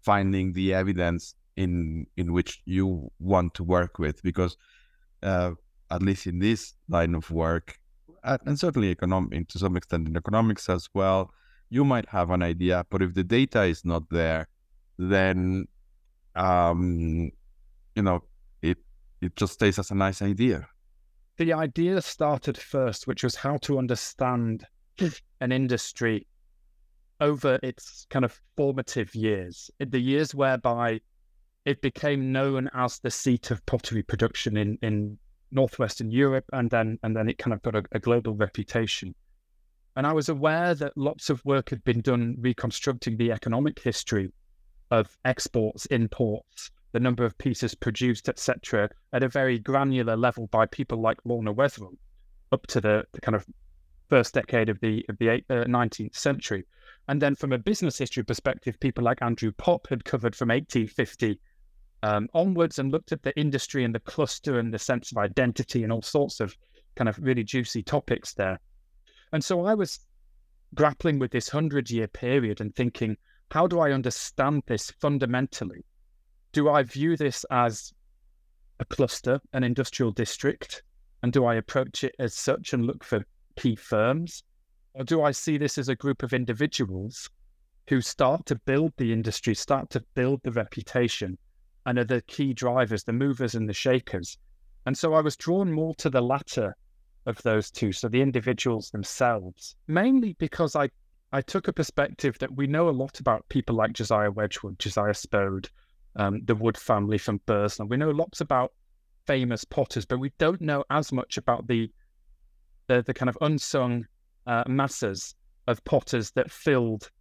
finding 0.01 0.53
the 0.53 0.73
evidence 0.73 1.35
in 1.55 2.05
in 2.15 2.31
which 2.31 2.61
you 2.65 3.11
want 3.19 3.53
to 3.55 3.63
work 3.63 3.97
with, 3.97 4.21
because 4.21 4.55
uh, 5.23 5.51
at 5.89 6.01
least 6.01 6.27
in 6.27 6.39
this 6.39 6.75
line 6.89 7.15
of 7.15 7.31
work, 7.31 7.79
and 8.23 8.59
certainly 8.59 8.91
economic 8.91 9.47
to 9.47 9.57
some 9.57 9.75
extent 9.75 10.07
in 10.07 10.15
economics 10.15 10.69
as 10.69 10.87
well, 10.93 11.31
you 11.69 11.83
might 11.83 12.07
have 12.09 12.29
an 12.29 12.43
idea, 12.43 12.85
but 12.89 13.01
if 13.01 13.13
the 13.13 13.23
data 13.23 13.63
is 13.63 13.83
not 13.83 14.03
there, 14.11 14.47
then 14.97 15.67
um, 16.37 17.31
you 17.95 18.03
know 18.03 18.23
it 18.61 18.77
it 19.21 19.35
just 19.35 19.53
stays 19.53 19.79
as 19.79 19.91
a 19.91 19.95
nice 19.95 20.21
idea. 20.21 20.67
the 21.37 21.53
idea 21.53 22.01
started 22.01 22.57
first, 22.57 23.07
which 23.07 23.23
was 23.23 23.35
how 23.35 23.57
to 23.57 23.77
understand 23.77 24.65
an 25.41 25.51
industry 25.51 26.25
over 27.19 27.59
its 27.63 28.05
kind 28.09 28.25
of 28.25 28.39
formative 28.55 29.13
years, 29.15 29.71
the 29.79 29.99
years 29.99 30.35
whereby 30.35 30.99
it 31.65 31.81
became 31.81 32.31
known 32.31 32.69
as 32.73 32.99
the 32.99 33.11
seat 33.11 33.51
of 33.51 33.65
pottery 33.65 34.03
production 34.03 34.55
in, 34.55 34.77
in 34.81 35.17
northwestern 35.51 36.11
Europe, 36.11 36.45
and 36.53 36.69
then 36.69 36.97
and 37.03 37.15
then 37.15 37.27
it 37.29 37.37
kind 37.37 37.53
of 37.53 37.61
got 37.61 37.75
a, 37.75 37.83
a 37.91 37.99
global 37.99 38.35
reputation. 38.35 39.13
And 39.95 40.05
I 40.05 40.13
was 40.13 40.29
aware 40.29 40.75
that 40.75 40.95
lots 40.95 41.29
of 41.29 41.43
work 41.43 41.71
had 41.71 41.83
been 41.83 42.01
done 42.01 42.35
reconstructing 42.39 43.17
the 43.17 43.31
economic 43.31 43.79
history 43.79 44.31
of 44.91 45.17
exports, 45.25 45.85
imports, 45.87 46.71
the 46.91 46.99
number 46.99 47.25
of 47.25 47.37
pieces 47.37 47.75
produced, 47.75 48.29
etc., 48.29 48.89
at 49.13 49.23
a 49.23 49.29
very 49.29 49.59
granular 49.59 50.15
level 50.15 50.47
by 50.47 50.65
people 50.65 51.01
like 51.01 51.17
Lorna 51.25 51.53
Weatherill, 51.53 51.97
up 52.51 52.65
to 52.67 52.81
the, 52.81 53.05
the 53.13 53.21
kind 53.21 53.35
of 53.35 53.45
first 54.09 54.33
decade 54.33 54.69
of 54.69 54.79
the 54.79 55.05
of 55.09 55.17
the 55.17 55.29
uh, 55.29 55.65
19th 55.65 56.15
century. 56.15 56.65
And 57.09 57.21
then 57.21 57.35
from 57.35 57.53
a 57.53 57.57
business 57.57 57.97
history 57.97 58.23
perspective, 58.23 58.79
people 58.79 59.03
like 59.03 59.21
Andrew 59.21 59.51
Popp 59.51 59.87
had 59.89 60.03
covered 60.03 60.35
from 60.35 60.49
1850 60.49 61.39
um, 62.03 62.27
onwards 62.33 62.79
and 62.79 62.91
looked 62.91 63.11
at 63.11 63.23
the 63.23 63.37
industry 63.39 63.83
and 63.83 63.93
the 63.93 63.99
cluster 63.99 64.59
and 64.59 64.73
the 64.73 64.79
sense 64.79 65.11
of 65.11 65.17
identity 65.17 65.83
and 65.83 65.91
all 65.91 66.01
sorts 66.01 66.39
of 66.39 66.55
kind 66.95 67.09
of 67.09 67.17
really 67.19 67.43
juicy 67.43 67.83
topics 67.83 68.33
there. 68.33 68.59
And 69.33 69.43
so 69.43 69.65
I 69.65 69.73
was 69.73 69.99
grappling 70.73 71.19
with 71.19 71.31
this 71.31 71.49
hundred 71.49 71.89
year 71.89 72.07
period 72.07 72.61
and 72.61 72.75
thinking, 72.75 73.17
how 73.51 73.67
do 73.67 73.79
I 73.79 73.91
understand 73.91 74.63
this 74.67 74.91
fundamentally? 74.91 75.85
Do 76.51 76.69
I 76.69 76.83
view 76.83 77.15
this 77.15 77.45
as 77.49 77.93
a 78.79 78.85
cluster, 78.85 79.39
an 79.53 79.63
industrial 79.63 80.11
district? 80.11 80.83
And 81.23 81.31
do 81.31 81.45
I 81.45 81.55
approach 81.55 82.03
it 82.03 82.15
as 82.19 82.33
such 82.33 82.73
and 82.73 82.85
look 82.85 83.03
for 83.03 83.25
key 83.55 83.75
firms? 83.75 84.43
Or 84.93 85.03
do 85.03 85.21
I 85.21 85.31
see 85.31 85.57
this 85.57 85.77
as 85.77 85.89
a 85.89 85.95
group 85.95 86.23
of 86.23 86.33
individuals 86.33 87.29
who 87.87 88.01
start 88.01 88.45
to 88.47 88.55
build 88.55 88.93
the 88.97 89.13
industry, 89.13 89.55
start 89.55 89.89
to 89.91 90.03
build 90.13 90.41
the 90.43 90.51
reputation, 90.51 91.37
and 91.85 91.97
are 91.97 92.03
the 92.03 92.21
key 92.23 92.53
drivers, 92.53 93.03
the 93.03 93.13
movers 93.13 93.55
and 93.55 93.69
the 93.69 93.73
shakers? 93.73 94.37
And 94.85 94.97
so 94.97 95.13
I 95.13 95.21
was 95.21 95.37
drawn 95.37 95.71
more 95.71 95.95
to 95.95 96.09
the 96.09 96.21
latter 96.21 96.75
of 97.25 97.41
those 97.43 97.71
two, 97.71 97.91
so 97.91 98.07
the 98.07 98.21
individuals 98.21 98.89
themselves, 98.89 99.75
mainly 99.87 100.33
because 100.33 100.75
I, 100.75 100.89
I 101.31 101.41
took 101.41 101.67
a 101.67 101.73
perspective 101.73 102.37
that 102.39 102.55
we 102.55 102.67
know 102.67 102.89
a 102.89 102.91
lot 102.91 103.19
about 103.19 103.47
people 103.49 103.75
like 103.75 103.93
Josiah 103.93 104.31
Wedgwood, 104.31 104.79
Josiah 104.79 105.13
Spode, 105.13 105.69
um, 106.15 106.41
the 106.45 106.55
Wood 106.55 106.77
family 106.77 107.17
from 107.17 107.41
Burslem. 107.45 107.89
We 107.89 107.97
know 107.97 108.11
lots 108.11 108.41
about 108.41 108.71
famous 109.25 109.65
potters, 109.65 110.05
but 110.05 110.19
we 110.19 110.31
don't 110.37 110.61
know 110.61 110.83
as 110.89 111.11
much 111.11 111.37
about 111.37 111.67
the 111.67 111.91
the, 112.87 113.03
the 113.03 113.13
kind 113.13 113.27
of 113.27 113.37
unsung 113.41 114.07
uh, 114.45 114.63
masses 114.67 115.35
of 115.67 115.83
potters 115.83 116.31
that 116.31 116.49
filled 116.49 117.11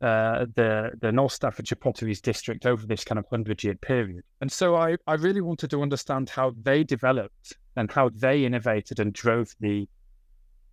uh, 0.00 0.46
the 0.54 0.92
the 1.02 1.12
North 1.12 1.32
Staffordshire 1.32 1.76
Potteries 1.76 2.22
district 2.22 2.64
over 2.64 2.86
this 2.86 3.04
kind 3.04 3.18
of 3.18 3.26
hundred 3.28 3.62
year 3.62 3.74
period. 3.74 4.24
And 4.40 4.50
so 4.50 4.76
I, 4.76 4.96
I 5.06 5.14
really 5.14 5.42
wanted 5.42 5.68
to 5.70 5.82
understand 5.82 6.30
how 6.30 6.54
they 6.62 6.82
developed 6.82 7.58
and 7.76 7.90
how 7.90 8.08
they 8.14 8.44
innovated 8.46 8.98
and 8.98 9.12
drove 9.12 9.54
the 9.60 9.86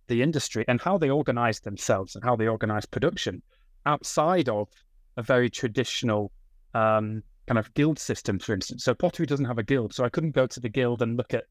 the 0.08 0.22
industry 0.22 0.64
and 0.68 0.80
how 0.80 0.98
they 0.98 1.10
organize 1.10 1.60
themselves 1.60 2.14
and 2.14 2.24
how 2.24 2.36
they 2.36 2.48
organize 2.48 2.86
production 2.86 3.42
outside 3.86 4.48
of 4.48 4.68
a 5.16 5.22
very 5.22 5.48
traditional 5.48 6.32
um, 6.74 7.22
kind 7.46 7.58
of 7.58 7.72
guild 7.74 7.98
system, 7.98 8.38
for 8.38 8.52
instance. 8.52 8.84
So 8.84 8.94
pottery 8.94 9.26
doesn't 9.26 9.46
have 9.46 9.58
a 9.58 9.62
guild, 9.62 9.94
so 9.94 10.04
I 10.04 10.08
couldn't 10.08 10.32
go 10.32 10.46
to 10.46 10.60
the 10.60 10.68
guild 10.68 11.02
and 11.02 11.16
look 11.16 11.32
at 11.32 11.44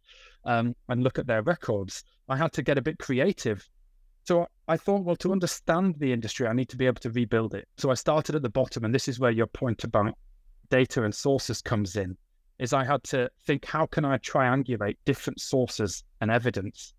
um, 0.46 0.76
and 0.89 1.04
look 1.04 1.17
at 1.17 1.28
their 1.28 1.41
records. 1.41 2.04
I 2.30 2.38
had 2.38 2.54
to 2.54 2.62
get 2.62 2.78
a 2.78 2.82
bit 2.82 3.00
creative 3.00 3.67
so 4.28 4.46
I 4.67 4.76
thought, 4.76 5.06
well, 5.06 5.15
to 5.17 5.32
understand 5.32 5.96
the 6.00 6.12
industry, 6.12 6.48
I 6.48 6.54
need 6.54 6.67
to 6.67 6.76
be 6.76 6.86
able 6.86 7.00
to 7.00 7.12
rebuild 7.12 7.56
it. 7.56 7.65
So 7.78 7.91
I 7.91 7.93
started 7.93 8.36
at 8.36 8.41
the 8.41 8.50
bottom, 8.50 8.84
and 8.84 8.93
this 8.93 9.08
is 9.08 9.22
where 9.22 9.32
your 9.32 9.48
point 9.48 9.86
about 9.86 10.17
data 10.70 11.06
and 11.06 11.15
sources 11.15 11.62
comes 11.62 11.96
in. 11.96 12.17
Is 12.60 12.74
I 12.74 12.84
had 12.84 13.02
to 13.06 13.30
think, 13.46 13.63
how 13.63 13.86
can 13.86 14.04
I 14.04 14.17
triangulate 14.17 14.98
different 15.06 15.39
sources 15.39 16.04
and 16.20 16.30
evidence 16.30 16.93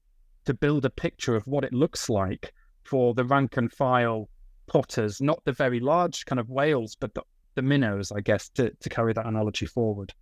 to 0.48 0.54
build 0.54 0.82
a 0.86 0.90
picture 0.90 1.36
of 1.36 1.46
what 1.46 1.62
it 1.62 1.74
looks 1.74 2.08
like 2.08 2.54
for 2.82 3.12
the 3.12 3.22
rank 3.22 3.58
and 3.58 3.70
file 3.70 4.30
potters, 4.66 5.20
not 5.20 5.44
the 5.44 5.52
very 5.52 5.78
large 5.78 6.24
kind 6.24 6.40
of 6.40 6.48
whales, 6.48 6.96
but 6.98 7.12
the, 7.12 7.20
the 7.54 7.60
minnows, 7.60 8.10
I 8.10 8.22
guess, 8.22 8.48
to, 8.54 8.70
to 8.70 8.88
carry 8.88 9.12
that 9.12 9.26
analogy 9.26 9.66
forward. 9.66 10.14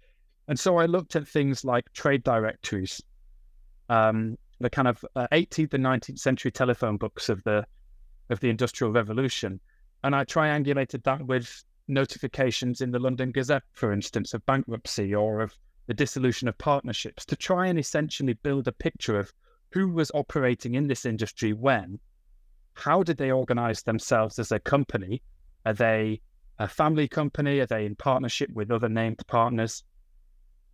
And 0.48 0.58
so 0.58 0.78
I 0.78 0.86
looked 0.86 1.14
at 1.14 1.28
things 1.28 1.64
like 1.64 1.92
trade 1.92 2.24
directories, 2.24 3.00
um, 3.88 4.36
the 4.58 4.68
kind 4.68 4.88
of 4.88 5.04
uh, 5.14 5.28
18th 5.30 5.74
and 5.74 5.84
19th 5.84 6.18
century 6.18 6.50
telephone 6.50 6.96
books 6.96 7.28
of 7.28 7.40
the 7.44 7.64
of 8.28 8.40
the 8.40 8.50
Industrial 8.50 8.90
Revolution, 8.90 9.60
and 10.02 10.16
I 10.16 10.24
triangulated 10.24 11.04
that 11.04 11.24
with 11.24 11.62
notifications 11.86 12.80
in 12.80 12.90
the 12.90 12.98
London 12.98 13.30
Gazette, 13.30 13.62
for 13.70 13.92
instance, 13.92 14.34
of 14.34 14.44
bankruptcy 14.44 15.14
or 15.14 15.40
of 15.40 15.54
the 15.86 15.94
dissolution 15.94 16.48
of 16.48 16.58
partnerships, 16.58 17.24
to 17.26 17.36
try 17.36 17.68
and 17.68 17.78
essentially 17.78 18.32
build 18.32 18.66
a 18.66 18.72
picture 18.72 19.20
of 19.20 19.32
who 19.70 19.88
was 19.88 20.10
operating 20.14 20.74
in 20.74 20.86
this 20.86 21.04
industry 21.04 21.52
when, 21.52 21.98
how 22.74 23.02
did 23.02 23.16
they 23.16 23.30
organize 23.30 23.82
themselves 23.82 24.38
as 24.38 24.52
a 24.52 24.58
company? 24.58 25.22
Are 25.64 25.72
they 25.72 26.20
a 26.58 26.68
family 26.68 27.08
company? 27.08 27.60
Are 27.60 27.66
they 27.66 27.86
in 27.86 27.96
partnership 27.96 28.50
with 28.52 28.70
other 28.70 28.88
named 28.88 29.22
partners? 29.26 29.84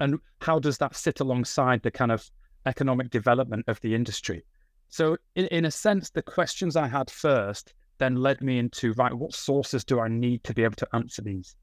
And 0.00 0.18
how 0.40 0.58
does 0.58 0.78
that 0.78 0.96
sit 0.96 1.20
alongside 1.20 1.82
the 1.82 1.90
kind 1.90 2.12
of 2.12 2.28
economic 2.66 3.10
development 3.10 3.64
of 3.68 3.80
the 3.80 3.94
industry. 3.94 4.44
So, 4.88 5.16
in, 5.34 5.46
in 5.46 5.64
a 5.64 5.70
sense, 5.70 6.10
the 6.10 6.22
questions 6.22 6.76
I 6.76 6.86
had 6.86 7.10
first 7.10 7.74
then 7.98 8.16
led 8.16 8.40
me 8.40 8.58
into 8.58 8.92
right, 8.94 9.12
what 9.12 9.34
sources 9.34 9.84
do 9.84 10.00
I 10.00 10.08
need 10.08 10.44
to 10.44 10.54
be 10.54 10.64
able 10.64 10.76
to 10.76 10.88
answer 10.92 11.22
these? 11.22 11.54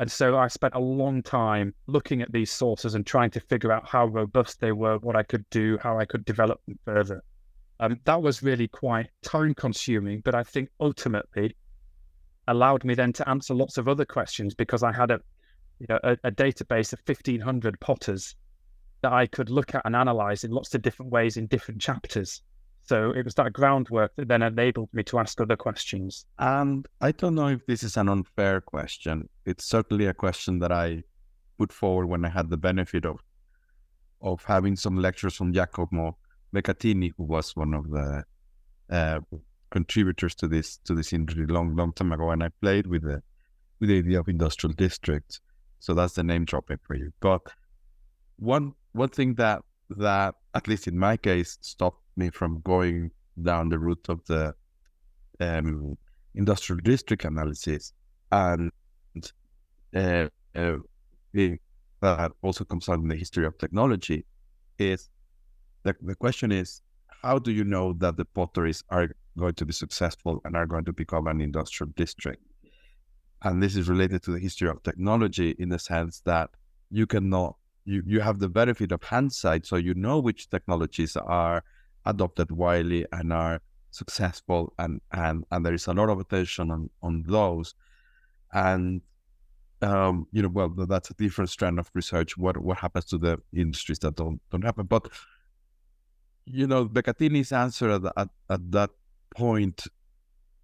And 0.00 0.10
so 0.10 0.36
I 0.36 0.48
spent 0.48 0.74
a 0.74 0.80
long 0.80 1.22
time 1.22 1.74
looking 1.86 2.20
at 2.20 2.32
these 2.32 2.50
sources 2.50 2.94
and 2.94 3.06
trying 3.06 3.30
to 3.30 3.40
figure 3.40 3.70
out 3.70 3.86
how 3.86 4.06
robust 4.06 4.60
they 4.60 4.72
were, 4.72 4.98
what 4.98 5.14
I 5.14 5.22
could 5.22 5.48
do, 5.50 5.78
how 5.80 5.98
I 5.98 6.04
could 6.04 6.24
develop 6.24 6.60
them 6.66 6.78
further. 6.84 7.22
Um, 7.80 8.00
that 8.04 8.20
was 8.20 8.42
really 8.42 8.68
quite 8.68 9.08
time 9.22 9.54
consuming, 9.54 10.20
but 10.24 10.34
I 10.34 10.42
think 10.42 10.68
ultimately 10.80 11.56
allowed 12.48 12.84
me 12.84 12.94
then 12.94 13.12
to 13.14 13.28
answer 13.28 13.54
lots 13.54 13.78
of 13.78 13.88
other 13.88 14.04
questions 14.04 14.54
because 14.54 14.82
I 14.82 14.92
had 14.92 15.10
a, 15.10 15.20
you 15.78 15.86
know, 15.88 15.98
a, 16.02 16.12
a 16.24 16.30
database 16.30 16.92
of 16.92 17.00
1,500 17.06 17.78
potters 17.80 18.36
that 19.02 19.12
I 19.12 19.26
could 19.26 19.50
look 19.50 19.74
at 19.74 19.82
and 19.84 19.94
analyze 19.94 20.44
in 20.44 20.50
lots 20.50 20.74
of 20.74 20.82
different 20.82 21.12
ways 21.12 21.36
in 21.36 21.46
different 21.46 21.80
chapters. 21.80 22.42
So 22.86 23.12
it 23.12 23.24
was 23.24 23.34
that 23.36 23.54
groundwork 23.54 24.12
that 24.16 24.28
then 24.28 24.42
enabled 24.42 24.90
me 24.92 25.02
to 25.04 25.18
ask 25.18 25.40
other 25.40 25.56
questions. 25.56 26.26
And 26.38 26.86
I 27.00 27.12
don't 27.12 27.34
know 27.34 27.48
if 27.48 27.64
this 27.66 27.82
is 27.82 27.96
an 27.96 28.10
unfair 28.10 28.60
question. 28.60 29.28
It's 29.46 29.64
certainly 29.64 30.06
a 30.06 30.12
question 30.12 30.58
that 30.58 30.70
I 30.70 31.02
put 31.58 31.72
forward 31.72 32.08
when 32.08 32.24
I 32.24 32.28
had 32.28 32.50
the 32.50 32.56
benefit 32.56 33.06
of 33.06 33.20
of 34.20 34.42
having 34.44 34.76
some 34.76 34.96
lectures 34.96 35.36
from 35.36 35.52
Giacomo 35.52 36.16
Becattini, 36.54 37.12
who 37.16 37.24
was 37.24 37.54
one 37.56 37.74
of 37.74 37.90
the 37.90 38.24
uh, 38.90 39.20
contributors 39.70 40.34
to 40.36 40.48
this 40.48 40.78
to 40.84 40.94
this 40.94 41.12
industry 41.12 41.46
long 41.46 41.74
long 41.76 41.92
time 41.92 42.12
ago, 42.12 42.30
and 42.30 42.42
I 42.42 42.50
played 42.60 42.86
with 42.86 43.02
the 43.02 43.22
with 43.80 43.88
the 43.88 43.98
idea 43.98 44.20
of 44.20 44.28
industrial 44.28 44.74
districts. 44.74 45.40
So 45.80 45.94
that's 45.94 46.14
the 46.14 46.22
name 46.22 46.44
dropping 46.44 46.78
for 46.86 46.96
you. 46.96 47.12
But 47.20 47.42
one 48.36 48.72
one 48.92 49.08
thing 49.08 49.34
that 49.34 49.62
that 49.90 50.34
at 50.54 50.68
least 50.68 50.86
in 50.88 50.98
my 50.98 51.16
case 51.16 51.58
stopped 51.60 52.02
me 52.16 52.30
from 52.30 52.60
going 52.60 53.10
down 53.42 53.68
the 53.68 53.78
route 53.78 54.06
of 54.08 54.24
the 54.26 54.54
um, 55.40 55.96
industrial 56.34 56.80
district 56.82 57.24
analysis 57.24 57.92
and 58.32 58.70
uh, 59.94 60.28
uh, 60.54 60.76
that 62.00 62.32
also 62.42 62.64
comes 62.64 62.88
out 62.88 62.98
in 62.98 63.08
the 63.08 63.16
history 63.16 63.46
of 63.46 63.56
technology 63.58 64.24
is 64.78 65.08
the, 65.84 65.94
the 66.02 66.14
question 66.14 66.52
is 66.52 66.82
how 67.22 67.38
do 67.38 67.52
you 67.52 67.64
know 67.64 67.94
that 67.94 68.16
the 68.16 68.24
potteries 68.24 68.82
are 68.90 69.08
going 69.38 69.54
to 69.54 69.64
be 69.64 69.72
successful 69.72 70.40
and 70.44 70.56
are 70.56 70.66
going 70.66 70.84
to 70.84 70.92
become 70.92 71.26
an 71.26 71.40
industrial 71.40 71.90
district? 71.96 72.42
And 73.42 73.62
this 73.62 73.76
is 73.76 73.88
related 73.88 74.22
to 74.24 74.32
the 74.32 74.38
history 74.38 74.68
of 74.68 74.82
technology 74.82 75.54
in 75.58 75.68
the 75.70 75.78
sense 75.78 76.20
that 76.26 76.50
you 76.90 77.06
cannot 77.06 77.56
you, 77.84 78.02
you 78.06 78.20
have 78.20 78.38
the 78.38 78.48
benefit 78.48 78.92
of 78.92 79.02
hindsight, 79.02 79.66
so 79.66 79.76
you 79.76 79.94
know 79.94 80.18
which 80.18 80.50
technologies 80.50 81.16
are 81.16 81.62
adopted 82.06 82.50
widely 82.50 83.06
and 83.12 83.32
are 83.32 83.60
successful, 83.90 84.72
and 84.78 85.00
and 85.12 85.44
and 85.50 85.64
there 85.64 85.74
is 85.74 85.86
a 85.86 85.92
lot 85.92 86.08
of 86.08 86.18
attention 86.18 86.70
on 86.70 86.90
on 87.02 87.22
those, 87.26 87.74
and 88.52 89.02
um, 89.82 90.26
you 90.32 90.42
know, 90.42 90.48
well, 90.48 90.68
that's 90.68 91.10
a 91.10 91.14
different 91.14 91.50
strand 91.50 91.78
of 91.78 91.90
research. 91.94 92.36
What 92.36 92.56
what 92.56 92.78
happens 92.78 93.04
to 93.06 93.18
the 93.18 93.40
industries 93.54 93.98
that 94.00 94.16
don't 94.16 94.40
don't 94.50 94.64
happen? 94.64 94.86
But 94.86 95.08
you 96.46 96.66
know, 96.66 96.86
Becattini's 96.86 97.52
answer 97.52 97.90
at, 97.90 98.02
at, 98.16 98.28
at 98.50 98.72
that 98.72 98.90
point 99.34 99.86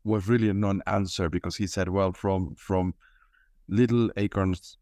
was 0.04 0.28
really 0.28 0.48
a 0.48 0.54
non-answer 0.54 1.28
because 1.28 1.56
he 1.56 1.66
said, 1.66 1.88
well, 1.88 2.12
from 2.12 2.54
from 2.54 2.94
little 3.68 4.10
acorns 4.16 4.78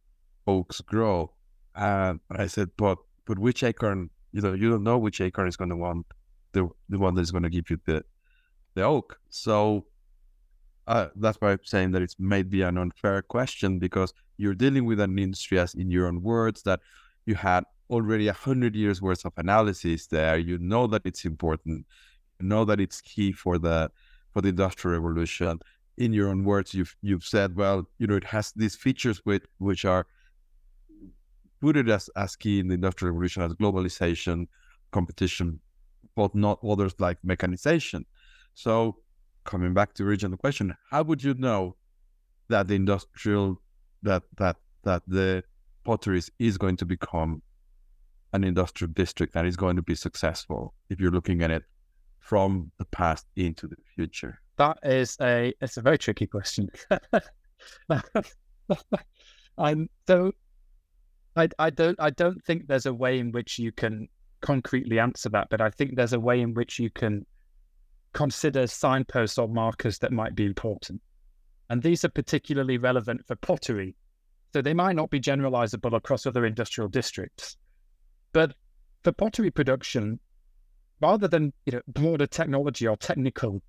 oaks 0.47 0.81
grow, 0.81 1.33
and 1.79 2.21
I 2.31 2.47
said, 2.49 2.71
but 2.77 2.99
but 3.25 3.39
which 3.39 3.63
acorn 3.63 4.11
you 4.33 4.43
know 4.43 4.53
you 4.53 4.71
don't 4.71 4.83
know 4.83 4.99
which 4.99 5.21
acorn 5.21 5.49
is 5.49 5.57
going 5.57 5.71
to 5.71 5.77
want 5.77 6.07
the 6.53 6.69
the 6.89 6.99
one 6.99 7.15
that's 7.15 7.31
going 7.31 7.45
to 7.45 7.51
give 7.51 7.71
you 7.71 7.79
the 7.87 8.05
the 8.75 8.83
oak. 8.83 9.19
So 9.31 9.87
uh, 10.87 11.09
that's 11.17 11.39
why 11.41 11.53
I'm 11.53 11.61
saying 11.65 11.93
that 11.93 12.03
it's 12.03 12.17
maybe 12.19 12.63
an 12.63 12.79
unfair 12.79 13.23
question 13.23 13.79
because 13.79 14.13
you're 14.39 14.55
dealing 14.55 14.87
with 14.87 15.01
an 15.01 15.19
industry, 15.19 15.59
as 15.59 15.75
in 15.75 15.91
your 15.91 16.07
own 16.09 16.23
words, 16.23 16.63
that 16.63 16.81
you 17.27 17.35
had 17.35 17.65
already 17.91 18.29
a 18.29 18.33
hundred 18.33 18.75
years 18.75 19.01
worth 19.01 19.25
of 19.25 19.33
analysis 19.37 20.07
there. 20.07 20.39
You 20.39 20.59
know 20.59 20.87
that 20.89 21.03
it's 21.05 21.25
important. 21.25 21.87
You 22.41 22.49
know 22.49 22.65
that 22.65 22.81
it's 22.81 23.01
key 23.01 23.33
for 23.33 23.59
the 23.59 23.91
for 24.33 24.41
the 24.43 24.49
industrial 24.49 25.01
revolution. 25.01 25.61
In 25.97 26.13
your 26.13 26.29
own 26.29 26.45
words, 26.45 26.75
you've 26.75 26.97
you've 27.03 27.25
said, 27.25 27.55
well, 27.57 27.89
you 27.99 28.07
know, 28.07 28.17
it 28.17 28.25
has 28.25 28.53
these 28.53 28.75
features 28.75 29.25
with 29.25 29.43
which 29.59 29.85
are 29.85 30.07
put 31.61 31.77
it 31.77 31.89
as, 31.89 32.09
as 32.17 32.37
key 32.37 32.61
in 32.61 32.69
the 32.69 32.75
industrial 32.75 33.13
revolution 33.13 33.43
as 33.43 33.53
globalization, 33.55 34.47
competition, 34.93 35.61
but 36.15 36.35
not 36.35 36.59
others 36.65 36.95
like 36.99 37.19
mechanization. 37.23 38.05
So 38.55 38.97
coming 39.45 39.75
back 39.75 39.95
to 39.95 40.03
the 40.03 40.09
original 40.09 40.37
question, 40.37 40.75
how 40.91 41.03
would 41.05 41.23
you 41.23 41.35
know 41.35 41.77
that 42.49 42.69
the 42.69 42.75
industrial 42.75 43.61
that 44.03 44.23
that 44.37 44.57
that 44.85 45.03
the 45.07 45.43
potteries 45.85 46.31
is 46.39 46.59
going 46.59 46.77
to 46.77 46.87
become 46.87 47.43
an 48.33 48.45
industrial 48.45 48.93
district 48.93 49.33
that 49.35 49.47
is 49.47 49.57
going 49.57 49.77
to 49.77 49.83
be 49.83 49.95
successful 49.95 50.75
if 50.91 51.01
you're 51.01 51.11
looking 51.11 51.43
at 51.43 51.51
it 51.51 51.63
from 52.21 52.71
the 52.79 52.85
past 52.87 53.27
into 53.37 53.67
the 53.67 53.77
future? 53.95 54.39
That 54.57 54.79
is 54.83 55.17
a 55.21 55.55
it's 55.61 55.77
a 55.77 55.83
very 55.83 55.99
tricky 55.99 56.27
question. 56.27 56.69
I'm 59.59 59.89
so 60.07 60.33
I 61.39 61.49
I 61.59 61.71
don't 61.71 61.99
I 62.01 62.11
don't 62.11 62.45
think 62.45 62.67
there's 62.67 62.87
a 62.87 62.93
way 62.95 63.19
in 63.19 63.31
which 63.31 63.59
you 63.59 63.71
can 63.71 64.09
concretely 64.41 64.99
answer 64.99 65.29
that, 65.31 65.49
but 65.51 65.61
I 65.61 65.71
think 65.71 65.95
there's 65.95 66.13
a 66.13 66.21
way 66.21 66.41
in 66.41 66.53
which 66.55 66.79
you 66.79 66.91
can 66.91 67.25
consider 68.13 68.67
signposts 68.67 69.39
or 69.39 69.49
markers 69.49 69.99
that 69.99 70.13
might 70.13 70.35
be 70.35 70.47
important. 70.47 71.01
And 71.71 71.83
these 71.83 72.05
are 72.05 72.09
particularly 72.09 72.79
relevant 72.79 73.27
for 73.27 73.37
pottery. 73.37 73.95
So 74.53 74.63
they 74.63 74.75
might 74.75 74.97
not 74.97 75.11
be 75.11 75.21
generalizable 75.21 75.95
across 75.95 76.27
other 76.27 76.47
industrial 76.47 76.89
districts. 76.89 77.57
But 78.33 78.55
for 79.05 79.13
pottery 79.13 79.51
production, 79.51 80.19
rather 81.01 81.29
than 81.29 81.53
you 81.67 81.73
know 81.73 81.83
broader 81.87 82.27
technology 82.27 82.89
or 82.89 82.97
technical 82.97 83.63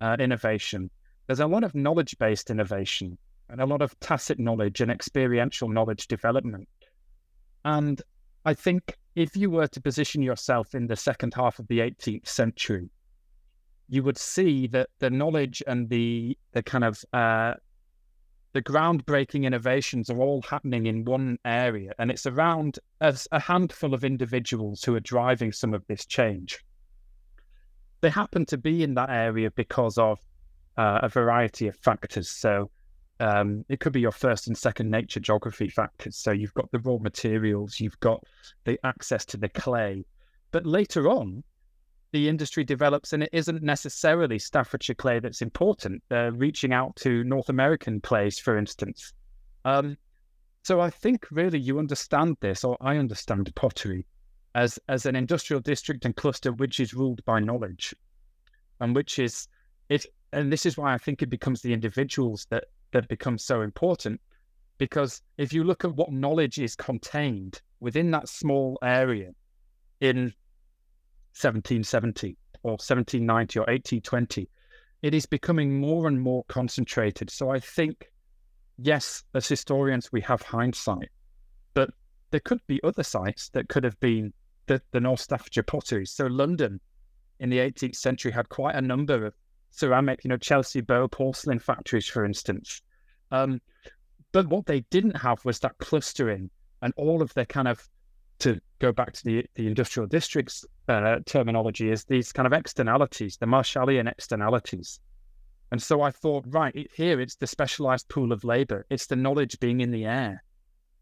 uh, 0.00 0.16
innovation, 0.18 0.90
there's 1.26 1.40
a 1.40 1.46
lot 1.46 1.64
of 1.64 1.74
knowledge-based 1.74 2.50
innovation 2.50 3.18
and 3.50 3.60
a 3.60 3.66
lot 3.66 3.82
of 3.82 3.98
tacit 4.00 4.38
knowledge 4.38 4.80
and 4.80 4.90
experiential 4.90 5.68
knowledge 5.68 6.06
development. 6.06 6.68
And 7.64 8.00
I 8.44 8.54
think 8.54 8.96
if 9.14 9.36
you 9.36 9.50
were 9.50 9.66
to 9.68 9.80
position 9.80 10.22
yourself 10.22 10.74
in 10.74 10.86
the 10.86 10.96
second 10.96 11.34
half 11.34 11.58
of 11.58 11.68
the 11.68 11.80
18th 11.80 12.26
century, 12.26 12.88
you 13.88 14.02
would 14.02 14.18
see 14.18 14.68
that 14.68 14.88
the 15.00 15.10
knowledge 15.10 15.62
and 15.66 15.88
the 15.88 16.38
the 16.52 16.62
kind 16.62 16.84
of 16.84 17.04
uh, 17.12 17.54
the 18.52 18.62
groundbreaking 18.62 19.44
innovations 19.44 20.10
are 20.10 20.18
all 20.18 20.42
happening 20.42 20.86
in 20.86 21.04
one 21.04 21.38
area, 21.44 21.92
and 21.98 22.10
it's 22.10 22.26
around 22.26 22.78
a, 23.00 23.16
a 23.32 23.40
handful 23.40 23.94
of 23.94 24.04
individuals 24.04 24.82
who 24.82 24.94
are 24.94 25.00
driving 25.00 25.52
some 25.52 25.74
of 25.74 25.86
this 25.86 26.06
change. 26.06 26.64
They 28.00 28.10
happen 28.10 28.46
to 28.46 28.56
be 28.56 28.82
in 28.82 28.94
that 28.94 29.10
area 29.10 29.50
because 29.50 29.98
of 29.98 30.18
uh, 30.76 31.00
a 31.02 31.08
variety 31.08 31.68
of 31.68 31.76
factors. 31.76 32.30
So 32.30 32.70
um, 33.20 33.64
it 33.68 33.80
could 33.80 33.92
be 33.92 34.00
your 34.00 34.12
first 34.12 34.46
and 34.46 34.56
second 34.56 34.90
nature 34.90 35.20
geography 35.20 35.68
factors. 35.68 36.16
So 36.16 36.32
you've 36.32 36.54
got 36.54 36.70
the 36.72 36.78
raw 36.78 36.96
materials, 36.98 37.78
you've 37.78 38.00
got 38.00 38.24
the 38.64 38.80
access 38.82 39.24
to 39.26 39.36
the 39.36 39.48
clay, 39.48 40.04
but 40.50 40.66
later 40.66 41.08
on, 41.08 41.44
the 42.12 42.28
industry 42.28 42.64
develops, 42.64 43.12
and 43.12 43.22
it 43.22 43.28
isn't 43.32 43.62
necessarily 43.62 44.38
Staffordshire 44.38 44.96
clay 44.96 45.20
that's 45.20 45.42
important. 45.42 46.02
They're 46.08 46.32
reaching 46.32 46.72
out 46.72 46.96
to 46.96 47.22
North 47.24 47.48
American 47.48 48.00
clays, 48.00 48.38
for 48.38 48.56
instance. 48.56 49.12
Um, 49.64 49.96
so 50.64 50.80
I 50.80 50.90
think 50.90 51.26
really 51.30 51.58
you 51.58 51.78
understand 51.78 52.36
this, 52.40 52.64
or 52.64 52.76
I 52.80 52.96
understand 52.96 53.54
pottery 53.54 54.06
as 54.56 54.78
as 54.88 55.06
an 55.06 55.14
industrial 55.14 55.60
district 55.60 56.04
and 56.04 56.16
cluster 56.16 56.52
which 56.52 56.80
is 56.80 56.94
ruled 56.94 57.24
by 57.24 57.38
knowledge, 57.38 57.94
and 58.80 58.94
which 58.96 59.18
is 59.18 59.46
it. 59.88 60.06
And 60.32 60.52
this 60.52 60.66
is 60.66 60.76
why 60.76 60.94
I 60.94 60.98
think 60.98 61.22
it 61.22 61.30
becomes 61.30 61.60
the 61.60 61.72
individuals 61.72 62.46
that 62.50 62.64
that 62.92 63.08
become 63.08 63.38
so 63.38 63.62
important, 63.62 64.20
because 64.78 65.22
if 65.38 65.52
you 65.52 65.64
look 65.64 65.84
at 65.84 65.94
what 65.94 66.12
knowledge 66.12 66.58
is 66.58 66.74
contained 66.74 67.60
within 67.80 68.10
that 68.10 68.28
small 68.28 68.78
area 68.82 69.30
in 70.00 70.32
1770 71.34 72.36
or 72.62 72.72
1790 72.72 73.58
or 73.58 73.62
1820, 73.62 74.48
it 75.02 75.14
is 75.14 75.26
becoming 75.26 75.80
more 75.80 76.08
and 76.08 76.20
more 76.20 76.44
concentrated. 76.48 77.30
So 77.30 77.50
I 77.50 77.60
think, 77.60 78.10
yes, 78.78 79.24
as 79.34 79.48
historians, 79.48 80.12
we 80.12 80.20
have 80.22 80.42
hindsight, 80.42 81.08
but 81.74 81.90
there 82.30 82.40
could 82.40 82.60
be 82.66 82.80
other 82.84 83.02
sites 83.02 83.48
that 83.50 83.68
could 83.68 83.84
have 83.84 83.98
been 84.00 84.32
the, 84.66 84.80
the 84.92 85.00
North 85.00 85.20
Staffordshire 85.20 85.62
potteries. 85.62 86.10
So 86.10 86.26
London 86.26 86.80
in 87.40 87.50
the 87.50 87.58
18th 87.58 87.96
century 87.96 88.30
had 88.30 88.48
quite 88.48 88.74
a 88.76 88.80
number 88.82 89.26
of 89.26 89.34
ceramic, 89.70 90.24
you 90.24 90.28
know, 90.28 90.36
Chelsea 90.36 90.80
Bow 90.80 91.08
porcelain 91.08 91.58
factories, 91.58 92.06
for 92.06 92.24
instance. 92.24 92.82
Um, 93.30 93.60
but 94.32 94.46
what 94.48 94.66
they 94.66 94.80
didn't 94.90 95.16
have 95.16 95.44
was 95.44 95.58
that 95.60 95.78
clustering 95.78 96.50
and 96.82 96.92
all 96.96 97.22
of 97.22 97.32
the 97.34 97.46
kind 97.46 97.68
of 97.68 97.88
to 98.40 98.60
go 98.78 98.90
back 98.90 99.12
to 99.12 99.24
the, 99.24 99.44
the 99.54 99.66
industrial 99.66 100.06
districts 100.06 100.64
uh, 100.88 101.18
terminology 101.26 101.90
is 101.90 102.04
these 102.04 102.32
kind 102.32 102.46
of 102.46 102.52
externalities, 102.52 103.36
the 103.36 103.46
Marshallian 103.46 104.10
externalities. 104.10 104.98
And 105.72 105.80
so 105.80 106.02
I 106.02 106.10
thought, 106.10 106.44
right, 106.48 106.90
here 106.94 107.20
it's 107.20 107.36
the 107.36 107.46
specialized 107.46 108.08
pool 108.08 108.32
of 108.32 108.42
labor, 108.42 108.86
it's 108.90 109.06
the 109.06 109.16
knowledge 109.16 109.60
being 109.60 109.80
in 109.80 109.90
the 109.90 110.04
air. 110.04 110.42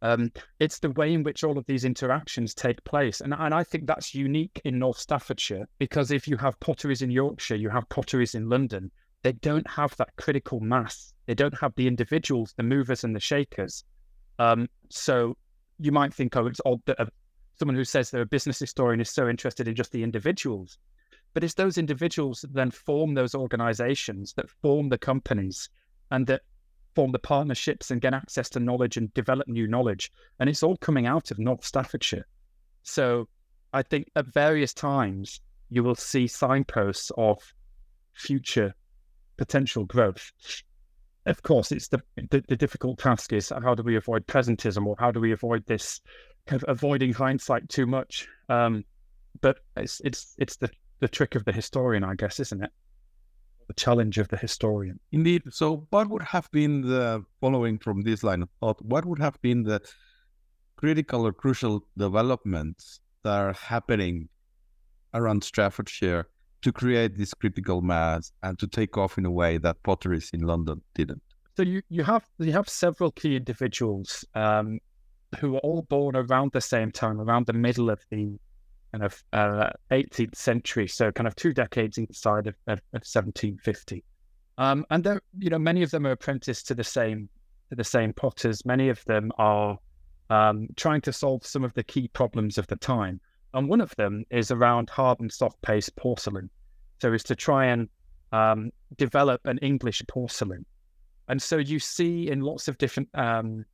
Um, 0.00 0.30
it's 0.61 0.78
the 0.78 0.90
way 0.90 1.12
in 1.12 1.22
which 1.22 1.42
all 1.42 1.58
of 1.58 1.66
these 1.66 1.84
interactions 1.84 2.54
take 2.54 2.82
place. 2.84 3.20
And, 3.20 3.34
and 3.34 3.52
I 3.52 3.64
think 3.64 3.87
that's 3.87 4.14
unique 4.14 4.61
in 4.64 4.78
North 4.78 4.98
Staffordshire 4.98 5.68
because 5.78 6.11
if 6.11 6.28
you 6.28 6.37
have 6.37 6.58
potteries 6.61 7.02
in 7.02 7.11
Yorkshire, 7.11 7.56
you 7.56 7.68
have 7.68 7.88
potteries 7.88 8.34
in 8.34 8.48
London, 8.48 8.90
they 9.22 9.32
don't 9.32 9.68
have 9.68 9.96
that 9.96 10.14
critical 10.16 10.61
mass. 10.61 11.12
They 11.26 11.34
don't 11.34 11.58
have 11.58 11.74
the 11.74 11.88
individuals, 11.88 12.54
the 12.56 12.62
movers 12.62 13.04
and 13.04 13.14
the 13.14 13.20
shakers. 13.20 13.84
Um, 14.38 14.68
so 14.88 15.37
you 15.78 15.90
might 15.90 16.14
think, 16.14 16.37
oh, 16.37 16.46
it's 16.46 16.61
odd 16.64 16.80
that 16.87 17.00
a 17.00 17.08
someone 17.58 17.74
who 17.74 17.84
says 17.84 18.11
they're 18.11 18.22
a 18.22 18.26
business 18.26 18.58
historian 18.58 19.00
is 19.00 19.11
so 19.11 19.28
interested 19.28 19.66
in 19.66 19.74
just 19.74 19.92
the 19.92 20.02
individuals. 20.02 20.78
But 21.34 21.44
it's 21.44 21.54
those 21.54 21.76
individuals 21.76 22.40
that 22.42 22.54
then 22.54 22.70
form 22.70 23.14
those 23.14 23.34
organizations, 23.34 24.32
that 24.34 24.48
form 24.48 24.88
the 24.88 24.98
companies, 24.98 25.68
and 26.11 26.26
that 26.28 26.42
form 26.98 27.12
the 27.12 27.18
partnerships 27.20 27.92
and 27.92 28.00
get 28.00 28.12
access 28.12 28.48
to 28.48 28.58
knowledge 28.58 28.96
and 28.96 29.14
develop 29.14 29.46
new 29.46 29.68
knowledge. 29.68 30.11
And 30.40 30.50
it's 30.50 30.64
all 30.64 30.76
coming 30.78 31.06
out 31.06 31.30
of 31.30 31.38
North 31.38 31.64
Staffordshire. 31.64 32.26
So 32.82 33.28
I 33.72 33.82
think 33.82 34.11
at 34.16 34.26
various 34.34 34.74
times 34.74 35.40
you 35.70 35.84
will 35.84 35.94
see 35.94 36.26
signposts 36.26 37.12
of 37.16 37.38
future 38.14 38.74
potential 39.37 39.84
growth. 39.84 40.32
Of 41.26 41.40
course, 41.44 41.70
it's 41.70 41.87
the, 41.87 42.02
the, 42.32 42.42
the 42.48 42.56
difficult 42.56 42.98
task 42.98 43.32
is 43.32 43.52
how 43.62 43.76
do 43.76 43.84
we 43.84 43.94
avoid 43.94 44.26
presentism 44.26 44.84
or 44.84 44.96
how 44.98 45.12
do 45.12 45.20
we 45.20 45.30
avoid 45.30 45.64
this 45.66 46.00
kind 46.48 46.61
of 46.61 46.68
avoiding 46.68 47.12
hindsight 47.12 47.68
too 47.68 47.87
much. 47.87 48.26
Um, 48.48 48.84
but 49.40 49.58
it's 49.76 50.00
it's 50.02 50.34
it's 50.38 50.56
the 50.56 50.68
the 50.98 51.06
trick 51.06 51.37
of 51.37 51.44
the 51.44 51.52
historian, 51.52 52.02
I 52.02 52.16
guess, 52.16 52.40
isn't 52.40 52.64
it? 52.64 52.70
The 53.68 53.74
challenge 53.74 54.18
of 54.18 54.28
the 54.28 54.37
historian. 54.37 54.98
Indeed. 55.12 55.42
So, 55.50 55.87
what 55.90 56.09
would 56.09 56.22
have 56.22 56.50
been 56.50 56.83
the 56.83 57.22
following 57.40 57.78
from 57.78 58.00
this 58.02 58.24
line 58.24 58.42
of 58.42 58.48
thought? 58.61 58.83
What 58.83 59.04
would 59.04 59.20
have 59.20 59.40
been 59.42 59.62
the 59.62 59.81
critical 60.76 61.26
or 61.26 61.33
crucial 61.33 61.85
developments 61.96 63.00
that 63.24 63.38
are 63.38 63.52
happening 63.52 64.28
around 65.12 65.44
Staffordshire 65.44 66.26
to 66.62 66.72
create 66.72 67.16
this 67.16 67.35
critical 67.35 67.83
mass 67.83 68.33
and 68.42 68.59
to 68.59 68.66
take 68.66 68.96
off 68.96 69.18
in 69.18 69.26
a 69.26 69.31
way 69.31 69.59
that 69.59 69.83
potteries 69.83 70.31
in 70.33 70.40
London 70.40 70.81
didn't? 70.94 71.22
So 71.57 71.62
you, 71.62 71.83
you 71.88 72.04
have 72.04 72.24
you 72.38 72.52
have 72.52 72.68
several 72.68 73.11
key 73.11 73.37
individuals 73.37 74.24
um, 74.35 74.78
who 75.40 75.52
were 75.52 75.59
all 75.59 75.83
born 75.83 76.16
around 76.16 76.52
the 76.52 76.61
same 76.61 76.92
time, 76.92 77.20
around 77.20 77.46
the 77.46 77.52
middle 77.52 77.90
of 77.90 78.00
the 78.11 78.38
kind 78.92 79.05
of 79.05 79.22
uh, 79.33 79.70
18th 79.90 80.37
century, 80.37 80.88
so 80.88 81.12
kind 81.12 81.27
of 81.27 81.37
two 81.37 81.53
decades 81.53 81.98
inside 81.98 82.46
of, 82.46 82.55
of, 82.66 82.79
of 82.92 83.05
1750. 83.05 84.05
Um, 84.57 84.85
and 84.90 85.05
there, 85.05 85.20
you 85.38 85.51
know, 85.51 85.59
many 85.59 85.83
of 85.83 85.90
them 85.90 86.07
are 86.07 86.12
apprenticed 86.12 86.66
to 86.68 86.74
the 86.74 86.85
same 86.85 87.29
to 87.70 87.77
the 87.77 87.85
same 87.85 88.12
potters. 88.12 88.64
Many 88.64 88.88
of 88.88 89.05
them 89.05 89.31
are 89.38 89.79
um, 90.31 90.68
trying 90.77 91.03
to 91.03 91.12
solve 91.12 91.44
some 91.44 91.64
of 91.64 91.74
the 91.74 91.83
key 91.83 92.09
problems 92.09 92.59
of 92.59 92.66
the 92.66 92.77
time. 92.77 93.20
And 93.55 93.68
one 93.68 93.81
of 93.81 93.94
them 93.96 94.24
is 94.31 94.51
around 94.51 94.90
hard 94.90 95.20
and 95.20 95.31
soft 95.31 95.61
paste 95.62 95.94
porcelain. 95.96 96.51
So 97.01 97.12
is 97.12 97.22
to 97.24 97.37
try 97.37 97.66
and 97.66 97.88
um, 98.33 98.70
develop 98.96 99.40
an 99.44 99.59
English 99.59 100.03
porcelain. 100.09 100.64
And 101.29 101.40
so 101.40 101.59
you 101.59 101.79
see 101.79 102.31
in 102.31 102.40
lots 102.40 102.68
of 102.68 102.79
different 102.79 103.09
um, 103.14 103.64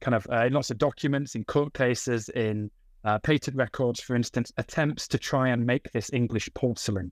kind 0.00 0.14
of 0.14 0.26
uh, 0.30 0.46
in 0.46 0.52
lots 0.52 0.70
of 0.70 0.78
documents, 0.78 1.34
in 1.34 1.44
court 1.44 1.74
cases, 1.74 2.28
in 2.30 2.70
uh, 3.04 3.18
patent 3.18 3.56
records, 3.56 4.00
for 4.00 4.14
instance, 4.16 4.52
attempts 4.56 5.08
to 5.08 5.18
try 5.18 5.48
and 5.48 5.64
make 5.64 5.90
this 5.92 6.10
English 6.12 6.48
porcelain. 6.54 7.10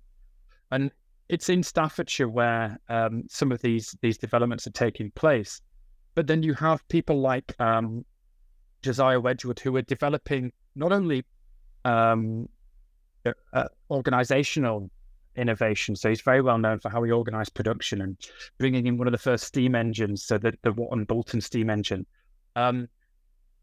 And 0.70 0.90
it's 1.28 1.48
in 1.48 1.62
Staffordshire 1.62 2.28
where 2.28 2.78
um, 2.88 3.24
some 3.28 3.52
of 3.52 3.60
these 3.62 3.96
these 4.02 4.18
developments 4.18 4.66
are 4.66 4.72
taking 4.72 5.10
place. 5.12 5.60
But 6.14 6.26
then 6.26 6.42
you 6.42 6.54
have 6.54 6.86
people 6.88 7.20
like 7.20 7.54
um, 7.60 8.04
Josiah 8.82 9.20
Wedgwood 9.20 9.60
who 9.60 9.76
are 9.76 9.82
developing 9.82 10.52
not 10.74 10.92
only 10.92 11.24
um, 11.84 12.48
uh, 13.24 13.64
organizational 13.90 14.90
innovation. 15.36 15.96
So 15.96 16.08
he's 16.08 16.20
very 16.20 16.42
well 16.42 16.58
known 16.58 16.80
for 16.80 16.88
how 16.88 17.02
he 17.02 17.10
organized 17.12 17.54
production 17.54 18.00
and 18.00 18.16
bringing 18.58 18.86
in 18.86 18.98
one 18.98 19.06
of 19.06 19.12
the 19.12 19.18
first 19.18 19.44
steam 19.44 19.74
engines, 19.74 20.24
so 20.24 20.38
the, 20.38 20.52
the 20.62 20.72
and 20.90 21.06
Boulton 21.06 21.40
steam 21.40 21.70
engine. 21.70 22.06
Um, 22.56 22.88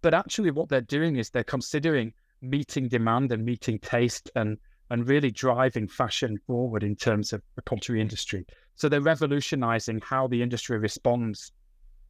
but 0.07 0.13
actually, 0.13 0.51
what 0.51 0.69
they're 0.69 0.79
doing 0.79 1.17
is 1.17 1.29
they're 1.29 1.43
considering 1.43 2.13
meeting 2.41 2.87
demand 2.87 3.29
and 3.33 3.43
meeting 3.43 3.77
taste 3.79 4.31
and 4.37 4.57
and 4.89 5.05
really 5.05 5.31
driving 5.31 5.85
fashion 5.85 6.37
forward 6.47 6.81
in 6.81 6.95
terms 6.95 7.33
of 7.33 7.41
the 7.57 7.61
pottery 7.61 7.99
industry. 7.99 8.45
So 8.75 8.87
they're 8.87 9.01
revolutionizing 9.01 9.99
how 9.99 10.27
the 10.27 10.41
industry 10.41 10.77
responds 10.77 11.51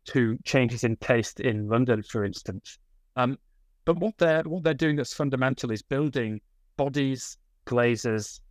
to 0.09 0.37
changes 0.45 0.83
in 0.83 0.97
taste 0.97 1.39
in 1.39 1.67
London, 1.67 2.03
for 2.03 2.23
instance. 2.23 2.77
Um, 3.15 3.39
but 3.83 3.97
what 3.97 4.15
they're 4.19 4.43
what 4.43 4.61
they're 4.61 4.75
doing 4.75 4.95
that's 4.95 5.15
fundamental 5.15 5.71
is 5.71 5.81
building 5.81 6.39
bodies, 6.75 7.35
glazes, 7.65 8.41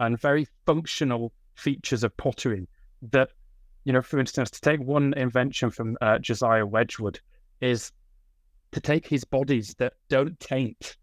and 0.00 0.18
very 0.18 0.48
functional 0.64 1.30
features 1.56 2.04
of 2.04 2.16
pottery 2.16 2.66
that, 3.12 3.28
you 3.84 3.92
know, 3.92 4.00
for 4.00 4.18
instance, 4.18 4.50
to 4.52 4.62
take 4.62 4.80
one 4.80 5.12
invention 5.12 5.70
from 5.70 5.98
uh, 6.00 6.18
Josiah 6.20 6.64
Wedgwood 6.64 7.20
is 7.60 7.92
to 8.74 8.80
take 8.80 9.06
his 9.06 9.24
bodies 9.24 9.74
that 9.78 9.94
don't 10.08 10.38
taint 10.40 10.96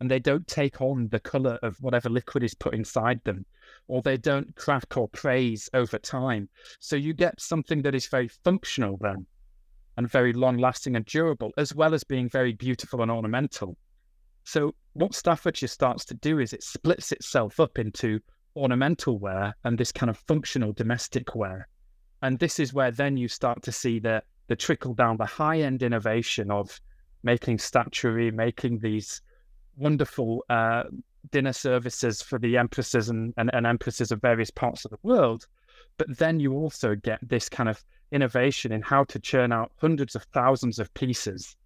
and 0.00 0.10
they 0.10 0.20
don't 0.20 0.46
take 0.46 0.80
on 0.80 1.08
the 1.08 1.18
color 1.18 1.58
of 1.62 1.76
whatever 1.80 2.08
liquid 2.08 2.44
is 2.44 2.54
put 2.54 2.72
inside 2.72 3.20
them, 3.24 3.44
or 3.88 4.00
they 4.00 4.16
don't 4.16 4.54
crack 4.54 4.96
or 4.96 5.08
craze 5.08 5.68
over 5.74 5.98
time. 5.98 6.48
So 6.78 6.94
you 6.94 7.12
get 7.12 7.40
something 7.40 7.82
that 7.82 7.94
is 7.94 8.06
very 8.06 8.28
functional 8.28 8.96
then 9.00 9.26
and 9.96 10.08
very 10.10 10.32
long 10.32 10.58
lasting 10.58 10.94
and 10.94 11.04
durable, 11.04 11.52
as 11.56 11.74
well 11.74 11.94
as 11.94 12.04
being 12.04 12.28
very 12.28 12.52
beautiful 12.52 13.02
and 13.02 13.10
ornamental. 13.10 13.76
So 14.44 14.74
what 14.92 15.14
Staffordshire 15.14 15.68
starts 15.68 16.04
to 16.06 16.14
do 16.14 16.38
is 16.38 16.52
it 16.52 16.62
splits 16.62 17.10
itself 17.10 17.58
up 17.58 17.78
into 17.78 18.20
ornamental 18.54 19.18
wear 19.18 19.56
and 19.64 19.76
this 19.76 19.90
kind 19.90 20.10
of 20.10 20.18
functional 20.18 20.72
domestic 20.72 21.34
wear. 21.34 21.68
And 22.22 22.38
this 22.38 22.60
is 22.60 22.72
where 22.72 22.92
then 22.92 23.16
you 23.16 23.26
start 23.26 23.62
to 23.62 23.72
see 23.72 23.98
the 23.98 24.22
the 24.46 24.56
trickle 24.56 24.94
down, 24.94 25.16
the 25.16 25.24
high 25.24 25.60
end 25.60 25.82
innovation 25.82 26.50
of 26.50 26.80
making 27.22 27.58
statuary, 27.58 28.30
making 28.30 28.78
these 28.78 29.22
wonderful 29.76 30.44
uh, 30.50 30.84
dinner 31.30 31.52
services 31.52 32.22
for 32.22 32.38
the 32.38 32.56
empresses 32.56 33.08
and, 33.08 33.32
and, 33.36 33.50
and 33.54 33.66
empresses 33.66 34.12
of 34.12 34.20
various 34.20 34.50
parts 34.50 34.84
of 34.84 34.90
the 34.90 34.98
world. 35.02 35.46
But 35.96 36.18
then 36.18 36.40
you 36.40 36.52
also 36.54 36.94
get 36.94 37.20
this 37.22 37.48
kind 37.48 37.68
of 37.68 37.82
innovation 38.12 38.72
in 38.72 38.82
how 38.82 39.04
to 39.04 39.18
churn 39.18 39.52
out 39.52 39.72
hundreds 39.80 40.14
of 40.14 40.24
thousands 40.24 40.78
of 40.78 40.92
pieces 40.94 41.56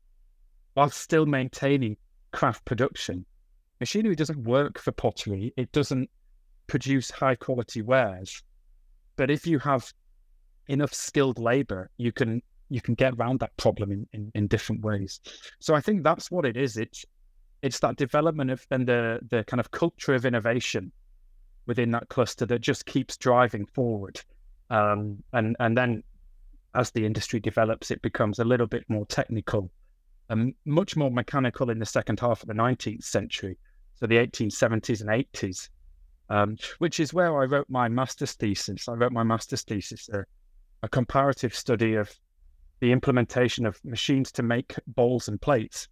while 0.74 0.90
still 0.90 1.26
maintaining 1.26 1.96
craft 2.32 2.64
production. 2.64 3.24
Machinery 3.80 4.14
doesn't 4.14 4.44
work 4.44 4.78
for 4.78 4.92
pottery, 4.92 5.52
it 5.56 5.72
doesn't 5.72 6.08
produce 6.66 7.10
high 7.10 7.34
quality 7.34 7.82
wares. 7.82 8.42
But 9.16 9.30
if 9.30 9.46
you 9.46 9.58
have 9.58 9.92
enough 10.68 10.94
skilled 10.94 11.38
labor, 11.38 11.90
you 11.96 12.12
can 12.12 12.42
you 12.68 12.80
can 12.80 12.94
get 12.94 13.14
around 13.14 13.40
that 13.40 13.56
problem 13.56 13.92
in, 13.92 14.06
in, 14.12 14.30
in 14.34 14.46
different 14.46 14.82
ways. 14.82 15.20
So 15.58 15.74
I 15.74 15.80
think 15.80 16.02
that's 16.02 16.30
what 16.30 16.44
it 16.44 16.56
is. 16.56 16.76
It's 16.76 17.04
it's 17.60 17.80
that 17.80 17.96
development 17.96 18.50
of 18.50 18.66
and 18.70 18.86
the 18.86 19.20
the 19.30 19.44
kind 19.44 19.60
of 19.60 19.70
culture 19.70 20.14
of 20.14 20.24
innovation 20.24 20.92
within 21.66 21.90
that 21.90 22.08
cluster 22.08 22.46
that 22.46 22.60
just 22.60 22.86
keeps 22.86 23.16
driving 23.16 23.66
forward. 23.66 24.20
Um, 24.70 25.22
and 25.32 25.56
and 25.60 25.76
then 25.76 26.02
as 26.74 26.90
the 26.90 27.04
industry 27.04 27.40
develops, 27.40 27.90
it 27.90 28.02
becomes 28.02 28.38
a 28.38 28.44
little 28.44 28.66
bit 28.66 28.84
more 28.88 29.06
technical 29.06 29.70
and 30.28 30.54
much 30.64 30.96
more 30.96 31.10
mechanical 31.10 31.70
in 31.70 31.78
the 31.78 31.86
second 31.86 32.20
half 32.20 32.42
of 32.42 32.48
the 32.48 32.54
19th 32.54 33.02
century, 33.02 33.56
so 33.94 34.06
the 34.06 34.16
1870s 34.16 35.00
and 35.00 35.10
80s, 35.10 35.68
um, 36.28 36.56
which 36.78 37.00
is 37.00 37.14
where 37.14 37.40
I 37.40 37.46
wrote 37.46 37.68
my 37.68 37.88
master's 37.88 38.32
thesis. 38.32 38.88
I 38.88 38.92
wrote 38.92 39.12
my 39.12 39.22
master's 39.22 39.62
thesis, 39.62 40.08
a, 40.10 40.24
a 40.82 40.88
comparative 40.88 41.54
study 41.54 41.94
of 41.94 42.14
the 42.80 42.92
implementation 42.92 43.66
of 43.66 43.82
machines 43.84 44.32
to 44.32 44.42
make 44.42 44.74
bowls 44.86 45.28
and 45.28 45.40
plates. 45.40 45.88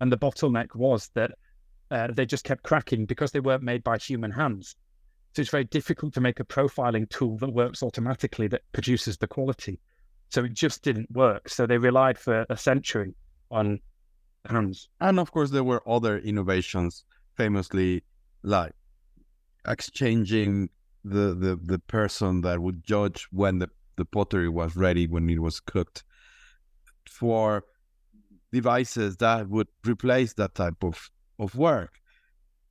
And 0.00 0.10
the 0.12 0.16
bottleneck 0.18 0.74
was 0.74 1.10
that 1.14 1.32
uh, 1.90 2.08
they 2.12 2.26
just 2.26 2.44
kept 2.44 2.62
cracking 2.62 3.06
because 3.06 3.32
they 3.32 3.40
weren't 3.40 3.62
made 3.62 3.82
by 3.82 3.98
human 3.98 4.30
hands. 4.30 4.76
So 5.34 5.42
it's 5.42 5.50
very 5.50 5.64
difficult 5.64 6.14
to 6.14 6.20
make 6.20 6.40
a 6.40 6.44
profiling 6.44 7.08
tool 7.08 7.36
that 7.38 7.52
works 7.52 7.82
automatically 7.82 8.48
that 8.48 8.62
produces 8.72 9.18
the 9.18 9.26
quality. 9.26 9.78
So 10.30 10.44
it 10.44 10.52
just 10.52 10.82
didn't 10.82 11.10
work. 11.10 11.48
So 11.48 11.66
they 11.66 11.78
relied 11.78 12.18
for 12.18 12.46
a 12.48 12.56
century 12.56 13.14
on 13.50 13.80
hands. 14.46 14.88
And 15.00 15.18
of 15.18 15.30
course, 15.32 15.50
there 15.50 15.64
were 15.64 15.82
other 15.88 16.18
innovations, 16.18 17.04
famously 17.36 18.04
like 18.42 18.72
exchanging 19.66 20.70
the 21.04 21.34
the 21.34 21.58
the 21.62 21.78
person 21.78 22.40
that 22.42 22.60
would 22.60 22.84
judge 22.84 23.28
when 23.30 23.58
the 23.58 23.70
the 23.98 24.06
pottery 24.06 24.48
was 24.48 24.74
ready 24.76 25.06
when 25.06 25.28
it 25.28 25.40
was 25.40 25.60
cooked 25.60 26.04
for 27.06 27.64
devices 28.50 29.18
that 29.18 29.48
would 29.50 29.68
replace 29.86 30.32
that 30.34 30.54
type 30.54 30.82
of 30.82 31.10
of 31.38 31.54
work. 31.54 32.00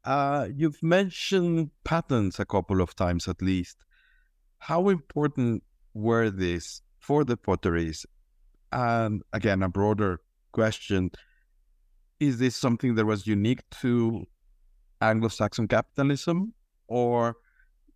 Uh, 0.04 0.48
you've 0.56 0.82
mentioned 0.82 1.70
patents 1.84 2.40
a 2.40 2.46
couple 2.46 2.82
of 2.82 2.96
times 2.96 3.28
at 3.28 3.42
least. 3.42 3.78
How 4.60 4.90
important 4.90 5.64
were 5.94 6.30
these 6.30 6.82
for 7.00 7.24
the 7.24 7.38
potteries? 7.38 8.06
And 8.72 9.22
again, 9.34 9.62
a 9.64 9.70
broader 9.70 10.22
question 10.52 11.12
is 12.20 12.40
this 12.40 12.56
something 12.56 12.96
that 12.96 13.06
was 13.06 13.28
unique 13.28 13.64
to 13.82 14.26
Anglo-Saxon 15.02 15.68
capitalism, 15.68 16.54
or 16.88 17.36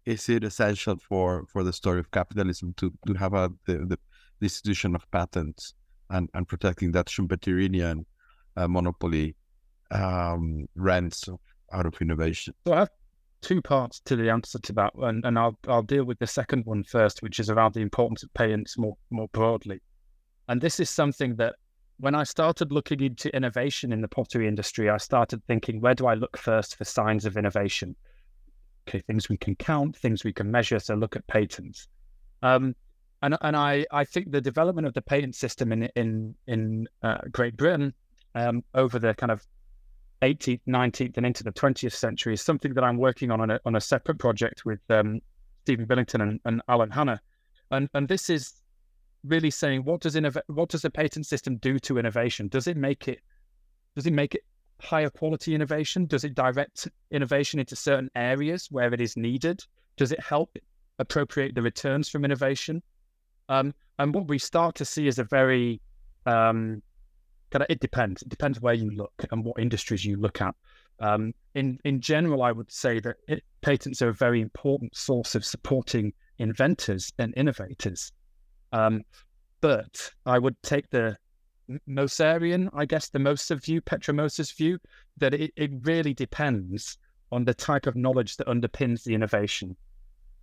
is 0.06 0.30
it 0.30 0.44
essential 0.44 0.98
for 0.98 1.46
for 1.52 1.64
the 1.64 1.74
story 1.74 2.00
of 2.00 2.12
capitalism 2.12 2.74
to 2.78 2.92
to 3.08 3.14
have 3.14 3.34
a 3.34 3.52
the, 3.66 3.78
the, 3.86 3.98
institution 4.42 4.96
of 4.96 5.10
patents 5.12 5.76
and 6.10 6.28
and 6.34 6.48
protecting 6.48 6.92
that 6.92 7.06
Schumpeterian 7.06 8.06
uh, 8.58 8.68
monopoly 8.68 9.36
um, 9.92 10.66
rents 10.76 11.30
out 11.72 11.86
of 11.86 12.02
innovation? 12.02 12.54
So 12.66 12.74
I 12.74 12.80
have 12.80 12.90
two 13.42 13.62
parts 13.62 14.00
to 14.06 14.16
the 14.16 14.30
answer 14.30 14.60
to 14.60 14.74
that, 14.74 14.94
and, 14.96 15.24
and 15.26 15.38
I'll 15.38 15.58
I'll 15.68 15.84
deal 15.84 16.04
with 16.04 16.20
the 16.20 16.28
second 16.28 16.66
one 16.66 16.84
first, 16.84 17.22
which 17.22 17.40
is 17.40 17.50
around 17.50 17.74
the 17.74 17.82
importance 17.82 18.24
of 18.24 18.34
patents 18.34 18.78
more 18.78 18.98
more 19.12 19.28
broadly. 19.32 19.82
And 20.48 20.60
this 20.60 20.80
is 20.80 20.90
something 20.90 21.36
that 21.36 21.56
when 22.00 22.16
I 22.16 22.24
started 22.24 22.72
looking 22.72 23.00
into 23.02 23.34
innovation 23.36 23.94
in 23.94 24.02
the 24.02 24.08
pottery 24.08 24.48
industry, 24.48 24.90
I 24.90 24.98
started 24.98 25.44
thinking, 25.46 25.80
where 25.80 25.94
do 25.94 26.08
I 26.08 26.16
look 26.16 26.36
first 26.36 26.76
for 26.76 26.84
signs 26.84 27.26
of 27.26 27.38
innovation? 27.38 27.96
Okay, 28.88 29.02
things 29.02 29.30
we 29.30 29.38
can 29.38 29.56
count, 29.56 29.96
things 29.96 30.24
we 30.24 30.34
can 30.34 30.50
measure. 30.50 30.80
So 30.80 30.96
look 30.96 31.16
at 31.16 31.26
patents. 31.28 31.88
Um, 32.42 32.76
and 33.22 33.38
and 33.42 33.56
I, 33.56 33.86
I 33.92 34.04
think 34.04 34.32
the 34.32 34.42
development 34.42 34.88
of 34.88 34.94
the 34.94 35.02
patent 35.02 35.36
system 35.36 35.72
in 35.72 35.90
in 35.96 36.36
in 36.48 36.88
uh, 37.04 37.20
Great 37.32 37.56
Britain 37.56 37.94
um, 38.36 38.64
over 38.74 38.98
the 38.98 39.14
kind 39.14 39.32
of 39.32 39.46
18th, 40.22 40.62
19th, 40.68 41.18
and 41.18 41.26
into 41.26 41.44
the 41.44 41.52
20th 41.52 41.94
century 41.94 42.34
is 42.34 42.42
something 42.42 42.74
that 42.74 42.84
I'm 42.84 42.98
working 42.98 43.32
on 43.32 43.42
on 43.42 43.52
a, 43.52 43.60
on 43.66 43.76
a 43.76 43.82
separate 43.82 44.20
project 44.20 44.66
with 44.66 44.80
um, 44.90 45.20
Stephen 45.64 45.86
Billington 45.86 46.22
and, 46.22 46.40
and 46.46 46.62
Alan 46.68 46.90
Hanna. 46.90 47.22
And 47.70 47.90
and 47.94 48.08
this 48.08 48.30
is 48.30 48.54
really 49.24 49.52
saying 49.52 49.84
what 49.84 50.02
does 50.02 50.16
innov- 50.16 50.42
what 50.48 50.70
does 50.70 50.82
the 50.82 50.90
patent 50.90 51.26
system 51.26 51.58
do 51.58 51.80
to 51.80 51.98
innovation? 51.98 52.48
Does 52.48 52.68
it 52.68 52.78
make 52.78 53.08
it 53.08 53.20
does 53.96 54.08
it 54.08 54.14
make 54.14 54.36
it 54.36 54.42
higher 54.82 55.10
quality 55.10 55.56
innovation? 55.56 56.06
Does 56.06 56.24
it 56.24 56.36
direct 56.36 56.88
innovation 57.12 57.60
into 57.60 57.76
certain 57.76 58.10
areas 58.16 58.68
where 58.72 58.94
it 58.94 59.02
is 59.02 59.16
needed? 59.18 59.64
Does 59.98 60.12
it 60.12 60.20
help 60.20 60.58
appropriate 61.00 61.56
the 61.56 61.62
returns 61.62 62.10
from 62.10 62.26
innovation? 62.26 62.82
Um, 63.50 63.74
and 64.00 64.14
what 64.14 64.28
we 64.28 64.40
start 64.40 64.76
to 64.76 64.86
see 64.86 65.08
is 65.08 65.20
a 65.20 65.24
very 65.24 65.82
um, 66.26 66.82
kind 67.52 67.64
of 67.64 67.68
it 67.70 67.80
depends. 67.80 68.22
It 68.22 68.30
depends 68.30 68.62
where 68.62 68.74
you 68.74 68.90
look 68.92 69.14
and 69.32 69.44
what 69.44 69.60
industries 69.60 70.06
you 70.06 70.18
look 70.18 70.42
at. 70.42 70.56
Um, 71.00 71.34
in 71.56 71.80
in 71.84 72.00
general, 72.00 72.44
I 72.44 72.52
would 72.52 72.72
say 72.72 73.00
that 73.00 73.18
it, 73.28 73.44
patents 73.62 74.02
are 74.02 74.10
a 74.10 74.14
very 74.14 74.42
important 74.42 74.96
source 74.96 75.36
of 75.36 75.44
supporting 75.44 76.14
inventors 76.38 77.12
and 77.20 77.34
innovators. 77.36 78.12
Um, 78.72 79.02
but 79.60 80.12
I 80.26 80.40
would 80.40 80.56
take 80.64 80.90
the 80.90 81.18
Moserian, 81.88 82.70
I 82.74 82.86
guess, 82.86 83.10
the 83.10 83.20
Moser 83.20 83.56
view, 83.56 83.82
Petra 83.82 84.14
Moser's 84.14 84.52
view, 84.52 84.80
that 85.18 85.34
it, 85.34 85.52
it 85.56 85.72
really 85.84 86.14
depends 86.14 86.98
on 87.32 87.46
the 87.46 87.54
type 87.54 87.88
of 87.88 87.96
knowledge 87.96 88.38
that 88.38 88.48
underpins 88.48 89.04
the 89.04 89.14
innovation. 89.14 89.76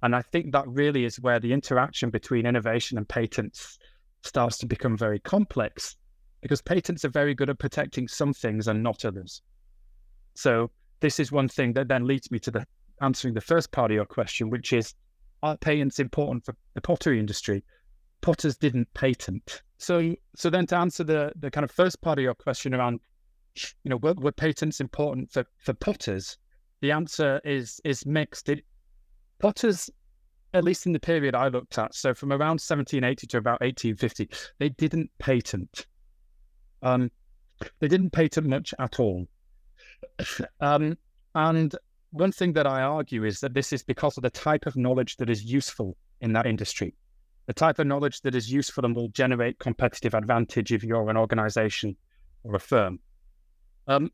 And 0.02 0.14
I 0.14 0.22
think 0.22 0.52
that 0.52 0.66
really 0.68 1.04
is 1.04 1.20
where 1.20 1.40
the 1.40 1.52
interaction 1.52 2.10
between 2.10 2.46
innovation 2.46 2.98
and 2.98 3.08
patents 3.08 3.78
starts 4.22 4.58
to 4.58 4.66
become 4.66 4.96
very 4.96 5.18
complex 5.18 5.96
because 6.40 6.62
patents 6.62 7.04
are 7.04 7.10
very 7.10 7.34
good 7.34 7.50
at 7.50 7.58
protecting 7.58 8.06
some 8.06 8.32
things 8.32 8.68
and 8.68 8.82
not 8.82 9.04
others. 9.04 9.42
So 10.34 10.70
this 11.00 11.18
is 11.18 11.32
one 11.32 11.48
thing 11.48 11.72
that 11.74 11.88
then 11.88 12.06
leads 12.06 12.30
me 12.30 12.38
to 12.40 12.50
the 12.50 12.66
answering 13.00 13.34
the 13.34 13.40
first 13.40 13.72
part 13.72 13.90
of 13.90 13.94
your 13.94 14.04
question, 14.04 14.50
which 14.50 14.72
is 14.72 14.94
are 15.42 15.56
patents 15.56 15.98
important 15.98 16.44
for 16.44 16.54
the 16.74 16.80
pottery 16.80 17.20
industry? 17.20 17.64
Potters 18.20 18.56
didn't 18.56 18.92
patent. 18.94 19.62
So 19.78 20.14
so 20.36 20.50
then 20.50 20.66
to 20.66 20.76
answer 20.76 21.04
the 21.04 21.32
the 21.36 21.50
kind 21.50 21.64
of 21.64 21.70
first 21.70 22.00
part 22.00 22.18
of 22.18 22.22
your 22.22 22.34
question 22.34 22.74
around, 22.74 23.00
you 23.54 23.90
know, 23.90 23.96
were, 23.96 24.14
were 24.14 24.32
patents 24.32 24.80
important 24.80 25.30
for, 25.30 25.44
for 25.58 25.72
potters? 25.72 26.36
The 26.80 26.92
answer 26.92 27.40
is 27.44 27.80
is 27.84 28.04
mixed. 28.04 28.48
It, 28.48 28.64
potters, 29.38 29.88
at 30.52 30.64
least 30.64 30.86
in 30.86 30.92
the 30.92 31.00
period 31.00 31.34
I 31.34 31.48
looked 31.48 31.78
at, 31.78 31.94
so 31.94 32.12
from 32.12 32.32
around 32.32 32.60
1780 32.60 33.26
to 33.28 33.38
about 33.38 33.60
1850, 33.60 34.28
they 34.58 34.68
didn't 34.70 35.10
patent. 35.18 35.86
Um, 36.82 37.10
they 37.80 37.88
didn't 37.88 38.10
patent 38.10 38.46
much 38.46 38.74
at 38.78 39.00
all. 39.00 39.26
um, 40.60 40.96
and 41.34 41.74
one 42.10 42.32
thing 42.32 42.52
that 42.54 42.66
I 42.66 42.82
argue 42.82 43.24
is 43.24 43.40
that 43.40 43.54
this 43.54 43.72
is 43.72 43.82
because 43.82 44.16
of 44.16 44.22
the 44.22 44.30
type 44.30 44.66
of 44.66 44.76
knowledge 44.76 45.16
that 45.16 45.30
is 45.30 45.44
useful 45.44 45.96
in 46.20 46.32
that 46.32 46.46
industry, 46.46 46.94
the 47.48 47.54
type 47.54 47.78
of 47.78 47.86
knowledge 47.86 48.20
that 48.20 48.34
is 48.34 48.52
useful 48.52 48.84
and 48.84 48.94
will 48.94 49.08
generate 49.08 49.58
competitive 49.58 50.12
advantage 50.12 50.70
if 50.70 50.84
you're 50.84 51.08
an 51.08 51.16
organization 51.16 51.96
or 52.44 52.54
a 52.54 52.60
firm. 52.60 53.00
Um, 53.86 54.10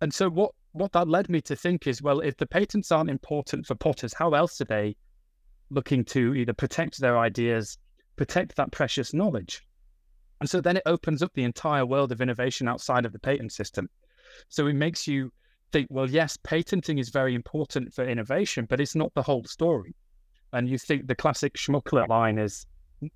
and 0.00 0.12
so 0.12 0.30
what 0.30 0.52
what 0.72 0.92
that 0.92 1.08
led 1.08 1.28
me 1.28 1.42
to 1.42 1.54
think 1.54 1.86
is, 1.86 2.00
well, 2.00 2.20
if 2.20 2.38
the 2.38 2.46
patents 2.46 2.90
aren't 2.90 3.10
important 3.10 3.66
for 3.66 3.74
potters, 3.74 4.14
how 4.14 4.32
else 4.32 4.60
are 4.62 4.64
they 4.64 4.96
looking 5.68 6.04
to 6.06 6.34
either 6.34 6.54
protect 6.54 6.98
their 6.98 7.18
ideas, 7.18 7.76
protect 8.16 8.56
that 8.56 8.72
precious 8.72 9.12
knowledge? 9.12 9.66
And 10.40 10.48
so 10.48 10.62
then 10.62 10.78
it 10.78 10.84
opens 10.86 11.22
up 11.22 11.32
the 11.34 11.44
entire 11.44 11.84
world 11.84 12.12
of 12.12 12.22
innovation 12.22 12.66
outside 12.66 13.04
of 13.04 13.12
the 13.12 13.18
patent 13.18 13.52
system. 13.52 13.90
So 14.48 14.68
it 14.68 14.74
makes 14.74 15.06
you 15.06 15.32
think, 15.72 15.88
well, 15.90 16.08
yes, 16.08 16.38
patenting 16.42 16.96
is 16.96 17.10
very 17.10 17.34
important 17.34 17.92
for 17.92 18.08
innovation, 18.08 18.66
but 18.70 18.80
it's 18.80 18.94
not 18.94 19.12
the 19.14 19.22
whole 19.22 19.44
story. 19.44 19.94
And 20.52 20.68
you 20.68 20.78
think 20.78 21.06
the 21.06 21.14
classic 21.14 21.54
Schmookler 21.54 22.08
line 22.08 22.38
is 22.38 22.66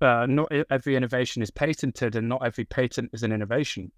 uh, 0.01 0.25
not 0.27 0.51
every 0.69 0.95
innovation 0.95 1.41
is 1.41 1.51
patented 1.51 2.15
and 2.15 2.29
not 2.29 2.45
every 2.45 2.65
patent 2.65 3.09
is 3.13 3.23
an 3.23 3.31
innovation. 3.31 3.91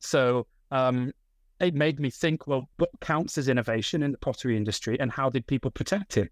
So 0.00 0.46
um, 0.70 1.12
it 1.60 1.74
made 1.74 2.00
me 2.00 2.10
think, 2.10 2.46
well, 2.46 2.68
what 2.76 2.90
counts 3.00 3.38
as 3.38 3.48
innovation 3.48 4.02
in 4.02 4.12
the 4.12 4.18
pottery 4.18 4.56
industry 4.56 4.98
and 5.00 5.10
how 5.10 5.30
did 5.30 5.46
people 5.46 5.70
protect 5.70 6.16
it? 6.16 6.30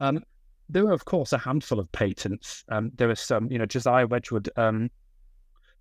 Um, 0.00 0.22
there 0.68 0.84
were, 0.84 0.92
of 0.92 1.04
course, 1.04 1.32
a 1.32 1.38
handful 1.38 1.78
of 1.78 1.90
patents. 1.92 2.64
Um, 2.68 2.90
there 2.94 3.08
were 3.08 3.14
some, 3.14 3.50
you 3.50 3.58
know, 3.58 3.66
Josiah 3.66 4.06
Wedgwood 4.06 4.48
um, 4.56 4.90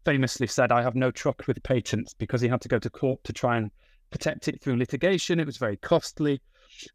famously 0.04 0.47
said, 0.47 0.72
I 0.72 0.82
have 0.82 0.95
no 0.95 1.12
truck 1.12 1.47
with 1.47 1.62
patents 1.64 2.14
because 2.14 2.41
he 2.41 2.47
had 2.47 2.62
to 2.62 2.68
go 2.68 2.80
to 2.80 2.89
court 2.89 3.24
to 3.24 3.34
try 3.34 3.58
and 3.58 3.72
protect 4.10 4.47
it 4.47 4.62
through 4.62 4.78
litigation. 4.78 5.39
It 5.39 5.45
was 5.45 5.58
very 5.58 5.78
costly. 5.78 6.41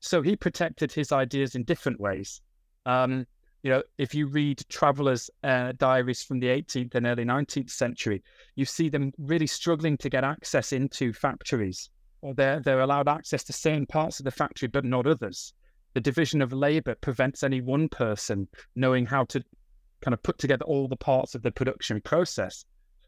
So 0.00 0.20
he 0.20 0.36
protected 0.36 0.92
his 0.92 1.12
ideas 1.12 1.54
in 1.54 1.64
different 1.64 2.00
ways. 2.00 2.42
Um, 2.86 3.26
you 3.62 3.70
know, 3.72 3.82
if 3.98 4.14
you 4.14 4.28
read 4.28 4.62
travelers' 4.68 5.28
uh, 5.42 5.72
diaries 5.76 6.22
from 6.22 6.38
the 6.38 6.46
18th 6.46 6.94
and 6.94 7.04
early 7.04 7.24
19th 7.24 7.70
century, 7.70 8.22
you 8.54 8.64
see 8.64 8.88
them 8.88 9.12
really 9.18 9.48
struggling 9.48 9.98
to 9.98 10.08
get 10.08 10.22
access 10.22 10.72
into 10.72 11.12
factories, 11.12 11.90
or 12.22 12.32
they're 12.32 12.60
they're 12.60 12.80
allowed 12.80 13.08
access 13.08 13.42
to 13.44 13.52
certain 13.52 13.84
parts 13.84 14.20
of 14.20 14.24
the 14.24 14.30
factory 14.30 14.68
but 14.68 14.84
not 14.84 15.06
others. 15.06 15.52
The 15.94 16.00
division 16.00 16.42
of 16.42 16.52
labor 16.52 16.94
prevents 16.94 17.42
any 17.42 17.60
one 17.60 17.88
person 17.88 18.46
knowing 18.76 19.04
how 19.04 19.24
to 19.24 19.42
kind 20.00 20.14
of 20.14 20.22
put 20.22 20.38
together 20.38 20.64
all 20.64 20.86
the 20.86 20.96
parts 20.96 21.34
of 21.34 21.42
the 21.42 21.50
production 21.50 22.00
process. 22.00 22.64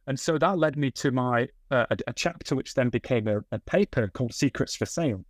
And 0.09 0.19
so 0.19 0.39
that 0.39 0.59
led 0.59 0.77
me 0.77 0.91
to 0.93 1.13
my 1.13 1.49
uh, 1.71 1.87
a, 1.91 1.99
a, 2.09 2.13
chapter, 2.15 2.57
which 2.57 2.75
then 2.75 2.89
became 2.89 3.29
a, 3.29 3.41
a 3.53 3.59
paper 3.61 4.09
called 4.09 4.35
Secrets 4.35 4.75
for 4.75 4.87
Sale, 4.87 5.23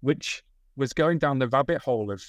which 0.00 0.44
was 0.76 0.92
going 0.92 1.18
down 1.18 1.38
the 1.38 1.48
rabbit 1.48 1.80
hole 1.82 2.12
of 2.12 2.22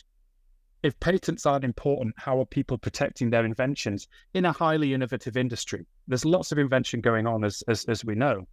if 0.83 0.99
patents 0.99 1.45
aren't 1.45 1.63
important, 1.63 2.15
how 2.17 2.39
are 2.39 2.45
people 2.45 2.77
protecting 2.77 3.29
their 3.29 3.45
inventions 3.45 4.07
in 4.33 4.45
a 4.45 4.51
highly 4.51 4.93
innovative 4.93 5.37
industry? 5.37 5.85
There's 6.07 6.25
lots 6.25 6.51
of 6.51 6.57
invention 6.57 7.01
going 7.01 7.27
on, 7.27 7.43
as, 7.43 7.63
as, 7.67 7.85
as 7.85 8.03
we 8.03 8.15
know. 8.15 8.47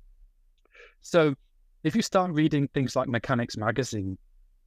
So 1.00 1.34
if 1.84 1.96
you 1.96 2.02
start 2.02 2.32
reading 2.32 2.68
things 2.68 2.96
like 2.96 3.08
Mechanics 3.08 3.56
Magazine, 3.56 4.18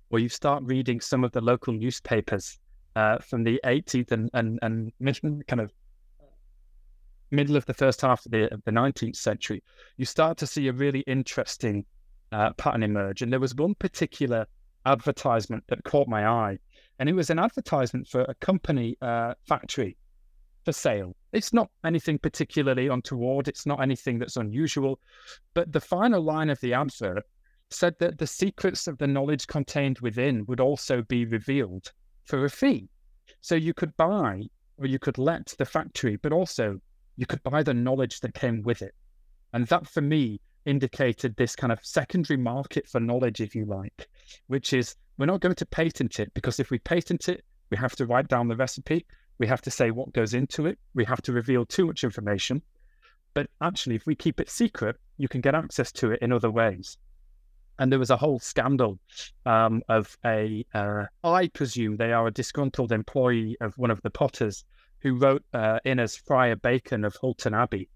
or 0.09 0.19
you 0.19 0.29
start 0.29 0.63
reading 0.65 0.99
some 0.99 1.23
of 1.23 1.31
the 1.31 1.41
local 1.41 1.73
newspapers 1.73 2.59
uh, 2.95 3.19
from 3.19 3.43
the 3.43 3.59
18th 3.65 4.11
and, 4.11 4.29
and, 4.33 4.59
and 4.61 4.91
kind 5.47 5.61
of 5.61 5.71
middle 7.31 7.55
of 7.55 7.65
the 7.65 7.73
first 7.73 8.01
half 8.01 8.25
of 8.25 8.31
the, 8.31 8.53
of 8.53 8.61
the 8.65 8.71
19th 8.71 9.15
century, 9.15 9.63
you 9.97 10.05
start 10.05 10.37
to 10.37 10.47
see 10.47 10.67
a 10.67 10.73
really 10.73 11.01
interesting 11.01 11.85
uh, 12.31 12.51
pattern 12.53 12.83
emerge. 12.83 13.21
And 13.21 13.31
there 13.31 13.39
was 13.39 13.55
one 13.55 13.75
particular 13.75 14.45
advertisement 14.85 15.63
that 15.67 15.83
caught 15.83 16.07
my 16.07 16.27
eye, 16.27 16.57
and 17.01 17.09
it 17.09 17.13
was 17.13 17.31
an 17.31 17.39
advertisement 17.39 18.07
for 18.07 18.21
a 18.21 18.35
company 18.35 18.95
uh, 19.01 19.33
factory 19.47 19.97
for 20.63 20.71
sale. 20.71 21.15
It's 21.33 21.51
not 21.51 21.71
anything 21.83 22.19
particularly 22.19 22.89
untoward, 22.89 23.47
it's 23.47 23.65
not 23.65 23.81
anything 23.81 24.19
that's 24.19 24.37
unusual, 24.37 24.99
but 25.55 25.71
the 25.71 25.81
final 25.81 26.21
line 26.21 26.51
of 26.51 26.59
the 26.59 26.75
advert 26.75 27.25
said 27.71 27.95
that 27.97 28.19
the 28.19 28.27
secrets 28.27 28.85
of 28.85 28.99
the 28.99 29.07
knowledge 29.07 29.47
contained 29.47 29.97
within 30.01 30.45
would 30.45 30.59
also 30.59 31.01
be 31.01 31.25
revealed 31.25 31.91
for 32.25 32.45
a 32.45 32.49
fee. 32.51 32.87
So 33.41 33.55
you 33.55 33.73
could 33.73 33.97
buy 33.97 34.43
or 34.77 34.85
you 34.85 34.99
could 34.99 35.17
let 35.17 35.55
the 35.57 35.65
factory, 35.65 36.17
but 36.17 36.31
also 36.31 36.79
you 37.17 37.25
could 37.25 37.41
buy 37.41 37.63
the 37.63 37.73
knowledge 37.73 38.19
that 38.19 38.35
came 38.35 38.61
with 38.61 38.83
it. 38.83 38.93
And 39.53 39.65
that 39.67 39.87
for 39.87 40.01
me 40.01 40.39
indicated 40.65 41.35
this 41.35 41.55
kind 41.55 41.73
of 41.73 41.79
secondary 41.81 42.37
market 42.37 42.87
for 42.87 42.99
knowledge, 42.99 43.41
if 43.41 43.55
you 43.55 43.65
like, 43.65 44.07
which 44.45 44.71
is 44.71 44.95
we're 45.21 45.27
not 45.27 45.39
going 45.39 45.53
to 45.53 45.65
patent 45.67 46.19
it 46.19 46.33
because 46.33 46.59
if 46.59 46.71
we 46.71 46.79
patent 46.79 47.29
it, 47.29 47.45
we 47.69 47.77
have 47.77 47.95
to 47.95 48.07
write 48.07 48.27
down 48.27 48.47
the 48.47 48.55
recipe, 48.55 49.05
we 49.37 49.45
have 49.45 49.61
to 49.61 49.69
say 49.69 49.91
what 49.91 50.11
goes 50.13 50.33
into 50.33 50.65
it, 50.65 50.79
we 50.95 51.05
have 51.05 51.21
to 51.21 51.31
reveal 51.31 51.63
too 51.63 51.85
much 51.85 52.03
information. 52.03 52.59
But 53.35 53.47
actually, 53.61 53.93
if 53.93 54.07
we 54.07 54.15
keep 54.15 54.39
it 54.39 54.49
secret, 54.49 54.95
you 55.19 55.27
can 55.27 55.39
get 55.39 55.53
access 55.53 55.91
to 55.91 56.09
it 56.09 56.23
in 56.23 56.31
other 56.31 56.49
ways. 56.49 56.97
And 57.77 57.91
there 57.91 57.99
was 57.99 58.09
a 58.09 58.17
whole 58.17 58.39
scandal 58.39 58.97
um, 59.45 59.83
of 59.89 60.17
a, 60.25 60.65
uh, 60.73 61.03
I 61.23 61.49
presume 61.49 61.97
they 61.97 62.13
are 62.13 62.25
a 62.25 62.31
disgruntled 62.31 62.91
employee 62.91 63.57
of 63.61 63.77
one 63.77 63.91
of 63.91 64.01
the 64.01 64.09
potters 64.09 64.65
who 65.01 65.13
wrote 65.13 65.43
uh, 65.53 65.77
in 65.85 65.99
as 65.99 66.15
Friar 66.15 66.55
Bacon 66.55 67.05
of 67.05 67.15
Hulton 67.15 67.53
Abbey. 67.53 67.89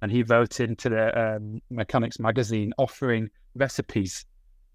And 0.00 0.10
he 0.10 0.22
wrote 0.22 0.60
into 0.60 0.88
the 0.88 1.36
um, 1.36 1.60
Mechanics 1.68 2.18
magazine 2.18 2.72
offering 2.78 3.28
recipes. 3.54 4.24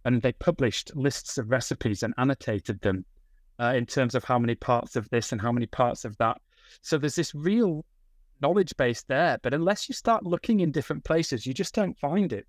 And 0.06 0.22
they 0.22 0.34
published 0.34 0.96
lists 0.96 1.38
of 1.38 1.52
recipes 1.52 2.04
and 2.04 2.14
annotated 2.18 2.80
them 2.82 3.06
uh, 3.60 3.74
in 3.76 3.86
terms 3.86 4.16
of 4.16 4.24
how 4.24 4.40
many 4.40 4.56
parts 4.56 4.96
of 4.96 5.10
this 5.10 5.32
and 5.32 5.42
how 5.42 5.52
many 5.52 5.66
parts 5.66 6.06
of 6.06 6.16
that. 6.18 6.40
So 6.82 6.98
there's 6.98 7.16
this 7.16 7.36
real 7.36 7.84
knowledge 8.42 8.76
base 8.78 9.04
there. 9.04 9.38
But 9.42 9.54
unless 9.54 9.90
you 9.90 9.96
start 9.96 10.26
looking 10.26 10.60
in 10.60 10.72
different 10.72 11.04
places, 11.04 11.46
you 11.46 11.54
just 11.54 11.74
don't 11.74 11.98
find 11.98 12.32
it. 12.32 12.46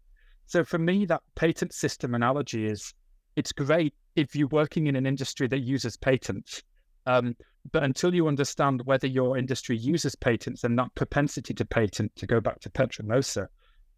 So 0.46 0.64
for 0.64 0.78
me, 0.78 1.06
that 1.06 1.22
patent 1.34 1.72
system 1.72 2.14
analogy 2.14 2.66
is 2.66 2.94
it's 3.36 3.52
great 3.52 3.94
if 4.14 4.34
you're 4.34 4.48
working 4.48 4.86
in 4.86 4.96
an 4.96 5.06
industry 5.06 5.48
that 5.48 5.58
uses 5.58 5.96
patents. 5.96 6.62
Um, 7.06 7.36
but 7.72 7.82
until 7.82 8.14
you 8.14 8.28
understand 8.28 8.82
whether 8.84 9.06
your 9.06 9.36
industry 9.36 9.76
uses 9.76 10.14
patents 10.14 10.64
and 10.64 10.78
that 10.78 10.94
propensity 10.94 11.54
to 11.54 11.64
patent, 11.64 12.14
to 12.16 12.26
go 12.26 12.40
back 12.40 12.60
to 12.60 12.70
Petra 12.70 13.04
Moser, 13.04 13.50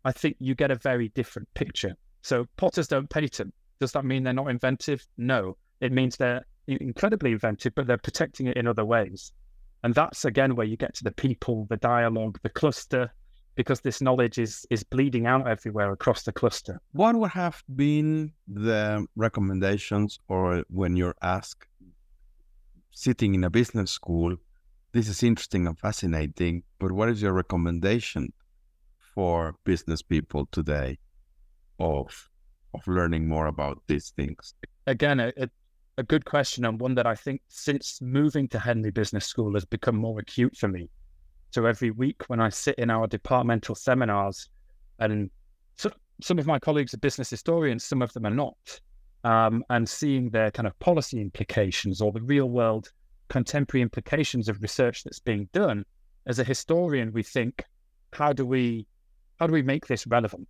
I 0.05 0.13
think 0.13 0.37
you 0.39 0.55
get 0.55 0.71
a 0.71 0.77
very 0.77 1.09
different 1.11 1.49
picture. 1.55 1.95
So 2.23 2.47
potters 2.57 2.89
don't 2.89 3.09
patent. 3.09 3.55
Does 3.81 3.93
that 3.93 4.05
mean 4.05 4.25
they're 4.25 4.33
not 4.33 4.51
inventive? 4.51 5.07
No. 5.17 5.57
It 5.81 5.93
means 5.93 6.17
they're 6.17 6.45
incredibly 6.67 7.33
inventive, 7.33 7.75
but 7.75 7.87
they're 7.87 7.99
protecting 7.99 8.47
it 8.47 8.57
in 8.57 8.67
other 8.67 8.85
ways. 8.85 9.33
And 9.85 9.95
that's 9.95 10.25
again 10.25 10.57
where 10.57 10.67
you 10.67 10.77
get 10.77 10.95
to 10.95 11.05
the 11.05 11.13
people, 11.13 11.67
the 11.71 11.77
dialogue, 11.77 12.39
the 12.43 12.49
cluster, 12.49 13.13
because 13.55 13.81
this 13.81 14.01
knowledge 14.01 14.39
is 14.39 14.67
is 14.71 14.83
bleeding 14.83 15.27
out 15.27 15.47
everywhere 15.47 15.93
across 15.93 16.25
the 16.25 16.33
cluster. 16.33 16.81
What 16.93 17.15
would 17.17 17.31
have 17.31 17.63
been 17.75 18.33
the 18.47 19.07
recommendations 19.17 20.19
or 20.29 20.65
when 20.69 20.97
you're 20.97 21.17
asked 21.23 21.67
sitting 22.91 23.35
in 23.35 23.45
a 23.45 23.51
business 23.51 23.93
school, 23.93 24.37
this 24.93 25.09
is 25.09 25.23
interesting 25.23 25.69
and 25.69 25.79
fascinating, 25.79 26.65
but 26.81 26.91
what 26.91 27.09
is 27.09 27.23
your 27.23 27.33
recommendation 27.33 28.33
for 29.15 29.55
business 29.65 30.03
people 30.03 30.47
today 30.51 30.99
of 31.79 32.29
of 32.75 32.87
learning 32.87 33.27
more 33.27 33.47
about 33.47 33.83
these 33.87 34.11
things? 34.11 34.55
Again, 34.87 35.21
a, 35.21 35.33
a 35.97 36.03
good 36.03 36.25
question 36.25 36.65
and 36.65 36.79
one 36.79 36.95
that 36.97 37.07
I 37.07 37.15
think 37.15 37.41
since 37.49 38.01
moving 38.03 38.47
to 38.49 38.59
Henley 38.59 38.91
Business 38.91 39.27
School 39.27 39.55
has 39.55 39.65
become 39.65 39.97
more 39.97 40.19
acute 40.19 40.57
for 40.57 40.69
me. 40.69 40.91
So 41.51 41.65
every 41.65 41.91
week 41.91 42.25
when 42.29 42.41
I 42.41 42.51
sit 42.51 42.75
in 42.77 42.91
our 42.91 43.07
departmental 43.07 43.75
seminars, 43.75 44.51
and 44.99 45.31
so, 45.77 45.91
some 46.21 46.39
of 46.39 46.47
my 46.47 46.59
colleagues 46.59 46.93
are 46.93 46.99
business 46.99 47.31
historians, 47.31 47.85
some 47.85 48.03
of 48.03 48.13
them 48.13 48.27
are 48.27 48.31
not 48.31 48.81
um, 49.25 49.65
and 49.71 49.89
seeing 49.89 50.31
their 50.31 50.51
kind 50.51 50.67
of 50.67 50.79
policy 50.79 51.21
implications 51.21 52.01
or 52.01 52.13
the 52.13 52.21
real 52.23 52.49
world 52.49 52.91
contemporary 53.29 53.83
implications 53.83 54.49
of 54.49 54.63
research 54.63 55.05
that's 55.05 55.21
being 55.21 55.49
done, 55.53 55.85
as 56.27 56.39
a 56.39 56.45
historian, 56.45 57.13
we 57.13 57.23
think, 57.23 57.65
how 58.13 58.33
do 58.33 58.45
we 58.45 58.87
how 59.39 59.47
do 59.47 59.53
we 59.53 59.63
make 59.63 59.87
this 59.87 60.07
relevant? 60.07 60.49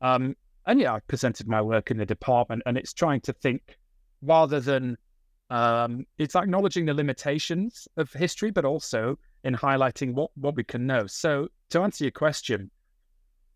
Um, 0.00 0.34
and 0.66 0.80
yeah, 0.80 0.94
I 0.94 1.00
presented 1.00 1.48
my 1.48 1.60
work 1.60 1.90
in 1.90 1.96
the 1.96 2.06
department, 2.06 2.62
and 2.66 2.76
it's 2.76 2.92
trying 2.92 3.20
to 3.22 3.32
think 3.32 3.76
rather 4.22 4.60
than 4.60 4.96
um, 5.50 6.06
it's 6.18 6.34
acknowledging 6.34 6.86
the 6.86 6.94
limitations 6.94 7.86
of 7.96 8.12
history, 8.12 8.50
but 8.50 8.64
also 8.64 9.18
in 9.44 9.54
highlighting 9.54 10.14
what 10.14 10.30
what 10.36 10.56
we 10.56 10.64
can 10.64 10.86
know. 10.86 11.06
So 11.06 11.48
to 11.70 11.82
answer 11.82 12.04
your 12.04 12.12
question, 12.12 12.70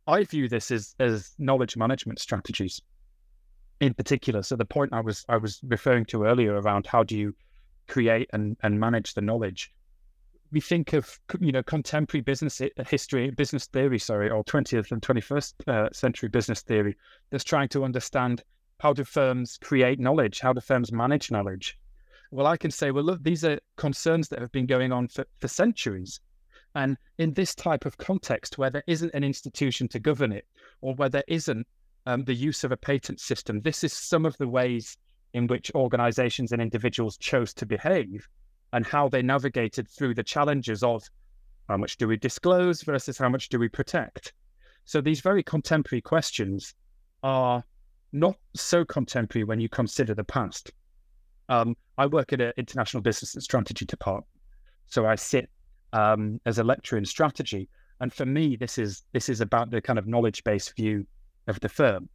I 0.06 0.24
view 0.24 0.48
this 0.48 0.70
as 0.70 0.94
as 0.98 1.34
knowledge 1.38 1.76
management 1.76 2.18
strategies 2.18 2.80
in 3.80 3.94
particular. 3.94 4.42
So 4.42 4.56
the 4.56 4.64
point 4.64 4.92
I 4.92 5.00
was 5.00 5.24
I 5.28 5.36
was 5.36 5.60
referring 5.62 6.04
to 6.06 6.24
earlier 6.24 6.60
around 6.60 6.86
how 6.86 7.02
do 7.02 7.16
you 7.16 7.34
create 7.88 8.28
and, 8.32 8.56
and 8.62 8.78
manage 8.78 9.14
the 9.14 9.22
knowledge. 9.22 9.72
We 10.50 10.60
think 10.60 10.92
of 10.94 11.20
you 11.40 11.52
know 11.52 11.62
contemporary 11.62 12.22
business 12.22 12.62
history, 12.88 13.30
business 13.30 13.66
theory, 13.66 13.98
sorry, 13.98 14.30
or 14.30 14.42
20th 14.44 14.92
and 14.92 15.02
21st 15.02 15.68
uh, 15.68 15.88
century 15.92 16.28
business 16.28 16.62
theory 16.62 16.96
that's 17.30 17.44
trying 17.44 17.68
to 17.70 17.84
understand 17.84 18.42
how 18.80 18.92
do 18.92 19.04
firms 19.04 19.58
create 19.60 19.98
knowledge, 19.98 20.40
how 20.40 20.52
do 20.52 20.60
firms 20.60 20.92
manage 20.92 21.30
knowledge. 21.30 21.78
Well, 22.30 22.46
I 22.46 22.56
can 22.56 22.70
say, 22.70 22.90
well, 22.90 23.04
look, 23.04 23.22
these 23.22 23.44
are 23.44 23.58
concerns 23.76 24.28
that 24.28 24.40
have 24.40 24.52
been 24.52 24.66
going 24.66 24.92
on 24.92 25.08
for, 25.08 25.26
for 25.40 25.48
centuries. 25.48 26.20
And 26.74 26.96
in 27.16 27.32
this 27.32 27.54
type 27.54 27.86
of 27.86 27.96
context, 27.96 28.58
where 28.58 28.70
there 28.70 28.84
isn't 28.86 29.14
an 29.14 29.24
institution 29.24 29.88
to 29.88 29.98
govern 29.98 30.32
it, 30.32 30.46
or 30.80 30.94
where 30.94 31.08
there 31.08 31.24
isn't 31.26 31.66
um, 32.06 32.24
the 32.24 32.34
use 32.34 32.64
of 32.64 32.72
a 32.72 32.76
patent 32.76 33.20
system, 33.20 33.62
this 33.62 33.82
is 33.82 33.92
some 33.92 34.26
of 34.26 34.36
the 34.38 34.48
ways 34.48 34.96
in 35.32 35.46
which 35.46 35.70
organizations 35.74 36.52
and 36.52 36.62
individuals 36.62 37.16
chose 37.16 37.52
to 37.54 37.66
behave 37.66 38.28
and 38.72 38.86
how 38.86 39.08
they 39.08 39.22
navigated 39.22 39.88
through 39.88 40.14
the 40.14 40.22
challenges 40.22 40.82
of 40.82 41.02
how 41.68 41.76
much 41.76 41.96
do 41.96 42.08
we 42.08 42.16
disclose 42.16 42.82
versus 42.82 43.18
how 43.18 43.28
much 43.28 43.48
do 43.48 43.58
we 43.58 43.68
protect. 43.68 44.32
So 44.84 45.00
these 45.00 45.20
very 45.20 45.42
contemporary 45.42 46.00
questions 46.00 46.74
are 47.22 47.62
not 48.12 48.36
so 48.54 48.84
contemporary 48.84 49.44
when 49.44 49.60
you 49.60 49.68
consider 49.68 50.14
the 50.14 50.24
past. 50.24 50.72
Um, 51.48 51.76
I 51.96 52.06
work 52.06 52.32
at 52.32 52.40
an 52.40 52.52
international 52.56 53.02
business 53.02 53.34
and 53.34 53.42
strategy 53.42 53.84
department, 53.84 54.26
so 54.86 55.06
I 55.06 55.14
sit 55.14 55.50
um, 55.92 56.40
as 56.46 56.58
a 56.58 56.64
lecturer 56.64 56.98
in 56.98 57.04
strategy. 57.04 57.68
And 58.00 58.12
for 58.12 58.26
me, 58.26 58.56
this 58.56 58.78
is 58.78 59.02
this 59.12 59.28
is 59.28 59.40
about 59.40 59.70
the 59.70 59.80
kind 59.80 59.98
of 59.98 60.06
knowledge 60.06 60.44
based 60.44 60.76
view 60.76 61.06
of 61.48 61.58
the 61.60 61.68
firm. 61.68 62.08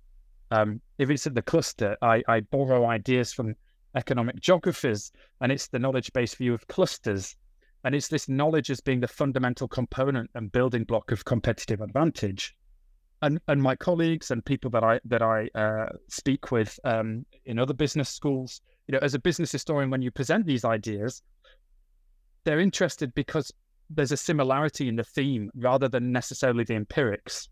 Um, 0.51 0.81
if 0.97 1.09
it's 1.09 1.27
at 1.27 1.35
the 1.35 1.41
cluster, 1.41 1.97
I, 2.01 2.21
I 2.27 2.41
borrow 2.41 2.85
ideas 2.85 3.33
from 3.33 3.55
economic 3.95 4.39
geographies, 4.39 5.11
and 5.41 5.51
it's 5.51 5.67
the 5.67 5.79
knowledge 5.79 6.11
based 6.13 6.37
view 6.37 6.53
of 6.53 6.67
clusters. 6.67 7.35
And 7.83 7.93
it's 7.93 8.07
this 8.07 8.29
knowledge 8.29 8.71
as 8.71 8.79
being 8.79 9.01
the 9.01 9.07
fundamental 9.07 9.67
component 9.67 10.29
and 10.35 10.51
building 10.51 10.85
block 10.85 11.11
of 11.11 11.25
competitive 11.25 11.81
advantage. 11.81 12.55
And, 13.21 13.39
and 13.47 13.61
my 13.61 13.75
colleagues 13.75 14.31
and 14.31 14.43
people 14.43 14.69
that 14.71 14.83
I 14.83 14.99
that 15.05 15.21
I 15.21 15.49
uh, 15.55 15.87
speak 16.09 16.51
with 16.51 16.79
um, 16.83 17.25
in 17.45 17.59
other 17.59 17.73
business 17.73 18.09
schools, 18.09 18.61
you 18.87 18.93
know, 18.93 18.99
as 19.01 19.13
a 19.13 19.19
business 19.19 19.51
historian, 19.51 19.89
when 19.89 20.01
you 20.01 20.11
present 20.11 20.45
these 20.45 20.65
ideas, 20.65 21.21
they're 22.43 22.59
interested 22.59 23.13
because 23.13 23.51
there's 23.89 24.11
a 24.11 24.17
similarity 24.17 24.87
in 24.87 24.95
the 24.95 25.03
theme 25.03 25.49
rather 25.55 25.87
than 25.87 26.11
necessarily 26.11 26.63
the 26.63 26.75
empirics. 26.75 27.49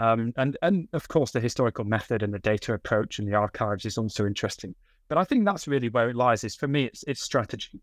Um, 0.00 0.32
and 0.36 0.56
and 0.62 0.88
of 0.92 1.08
course, 1.08 1.30
the 1.32 1.40
historical 1.40 1.84
method 1.84 2.22
and 2.22 2.32
the 2.32 2.38
data 2.38 2.72
approach 2.74 3.18
and 3.18 3.26
the 3.26 3.34
archives 3.34 3.84
is 3.84 3.98
also 3.98 4.26
interesting. 4.26 4.74
But 5.08 5.18
I 5.18 5.24
think 5.24 5.44
that's 5.44 5.66
really 5.66 5.88
where 5.88 6.10
it 6.10 6.16
lies. 6.16 6.44
Is 6.44 6.54
for 6.54 6.68
me, 6.68 6.84
it's 6.84 7.04
it's 7.06 7.22
strategy. 7.22 7.80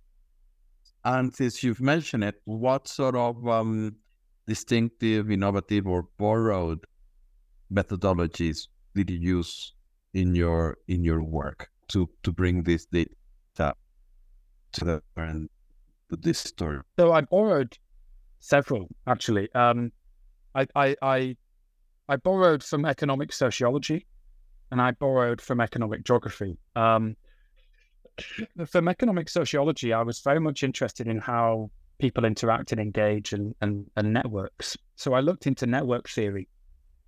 And 1.04 1.34
since 1.34 1.64
you've 1.64 1.82
mentioned 1.82 2.24
it, 2.24 2.36
what 2.46 2.88
sort 2.88 3.16
of 3.16 3.48
um, 3.48 3.96
distinctive, 4.48 5.30
innovative, 5.30 5.88
or 5.88 6.08
borrowed 6.18 6.86
methodologies 7.72 8.68
did 8.96 9.10
you 9.10 9.18
use 9.18 9.74
in 10.14 10.34
your 10.36 10.78
in 10.88 11.04
your 11.04 11.24
work 11.24 11.70
to 11.90 12.10
to 12.24 12.32
bring 12.32 12.64
this 12.64 12.86
data 12.86 13.76
to 14.72 14.86
the 14.86 15.02
and 15.16 15.50
to 16.10 16.16
this 16.16 16.40
story? 16.40 16.80
So 16.98 17.12
I 17.12 17.22
borrowed 17.22 17.78
several 18.40 18.88
actually. 19.08 19.52
Um, 19.54 19.92
I, 20.54 20.68
I, 20.76 20.96
I 21.02 21.38
I 22.08 22.16
borrowed 22.18 22.64
from 22.64 22.86
economic 22.86 23.34
sociology, 23.34 24.06
and 24.72 24.82
I 24.82 24.92
borrowed 24.92 25.42
from 25.42 25.62
economic 25.62 26.04
geography. 26.04 26.58
Um, 26.76 27.16
from 28.68 28.88
economic 28.88 29.30
sociology, 29.30 29.94
I 29.94 30.02
was 30.02 30.20
very 30.20 30.40
much 30.40 30.64
interested 30.64 31.08
in 31.08 31.20
how 31.20 31.70
people 32.00 32.26
interact 32.26 32.72
and 32.72 32.82
engage 32.82 33.34
and, 33.34 33.56
and, 33.62 33.86
and 33.96 34.14
networks. 34.14 34.78
So 34.96 35.14
I 35.14 35.22
looked 35.22 35.48
into 35.48 35.66
network 35.66 36.10
theory 36.10 36.48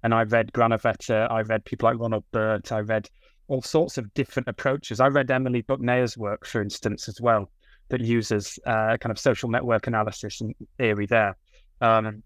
and 0.04 0.14
I 0.14 0.24
read 0.24 0.52
Granovetter, 0.54 1.30
I 1.30 1.42
read 1.42 1.66
people 1.66 1.90
like 1.90 2.00
Ronald 2.00 2.24
Burt, 2.32 2.72
I 2.72 2.80
read 2.80 3.10
all 3.48 3.62
sorts 3.62 3.98
of 3.98 4.14
different 4.14 4.48
approaches. 4.48 5.00
I 5.00 5.08
read 5.08 5.32
Emily 5.32 5.62
Buchnea's 5.62 6.18
work, 6.18 6.46
for 6.46 6.62
instance, 6.62 7.08
as 7.08 7.22
well, 7.22 7.50
that 7.90 8.02
uses 8.02 8.60
uh, 8.66 8.98
kind 8.98 9.12
of 9.12 9.18
social 9.18 9.50
network 9.50 9.88
analysis 9.88 10.42
and 10.42 10.54
theory 10.78 11.06
there. 11.06 11.38
Um, 11.82 12.24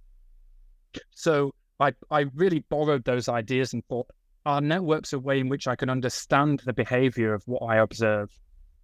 so 1.12 1.54
I, 1.80 1.94
I 2.10 2.26
really 2.36 2.60
borrowed 2.70 3.04
those 3.06 3.30
ideas 3.30 3.74
and 3.74 3.86
thought, 3.88 4.08
are 4.46 4.62
networks 4.62 5.14
a 5.14 5.20
way 5.20 5.39
in 5.39 5.50
which 5.50 5.68
I 5.68 5.76
can 5.76 5.89
understand 5.89 6.62
the 6.66 6.74
behavior 6.74 7.34
of 7.34 7.44
what 7.48 7.64
I 7.64 7.78
observe 7.78 8.32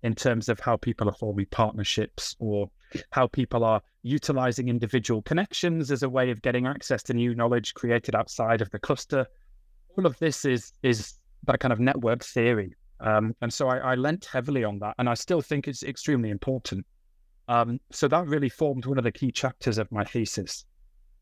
in 0.03 0.13
terms 0.13 0.47
of 0.49 0.59
how 0.59 0.77
people 0.77 1.09
are 1.09 1.15
forming 1.15 1.47
partnerships 1.47 2.35
or 2.39 2.69
how 3.11 3.27
people 3.27 3.63
are 3.63 3.81
utilizing 4.03 4.69
individual 4.69 5.21
connections 5.23 5.91
as 5.91 6.03
a 6.03 6.09
way 6.09 6.29
of 6.29 6.41
getting 6.41 6.67
access 6.67 7.01
to 7.03 7.13
new 7.13 7.33
knowledge 7.35 7.73
created 7.73 8.15
outside 8.15 8.61
of 8.61 8.69
the 8.69 8.79
cluster. 8.79 9.25
All 9.97 10.05
of 10.05 10.17
this 10.19 10.45
is 10.45 10.73
is 10.83 11.15
that 11.45 11.59
kind 11.59 11.73
of 11.73 11.79
network 11.79 12.23
theory. 12.23 12.75
Um, 12.99 13.35
and 13.41 13.53
so 13.53 13.67
I, 13.67 13.77
I, 13.77 13.95
lent 13.95 14.25
heavily 14.25 14.63
on 14.63 14.79
that, 14.79 14.95
and 14.97 15.07
I 15.07 15.13
still 15.13 15.41
think 15.41 15.67
it's 15.67 15.83
extremely 15.83 16.31
important. 16.31 16.83
Um, 17.47 17.79
so 17.91 18.07
that 18.07 18.25
really 18.25 18.49
formed 18.49 18.87
one 18.87 18.97
of 18.97 19.03
the 19.03 19.11
key 19.11 19.31
chapters 19.31 19.77
of 19.77 19.91
my 19.91 20.03
thesis. 20.03 20.65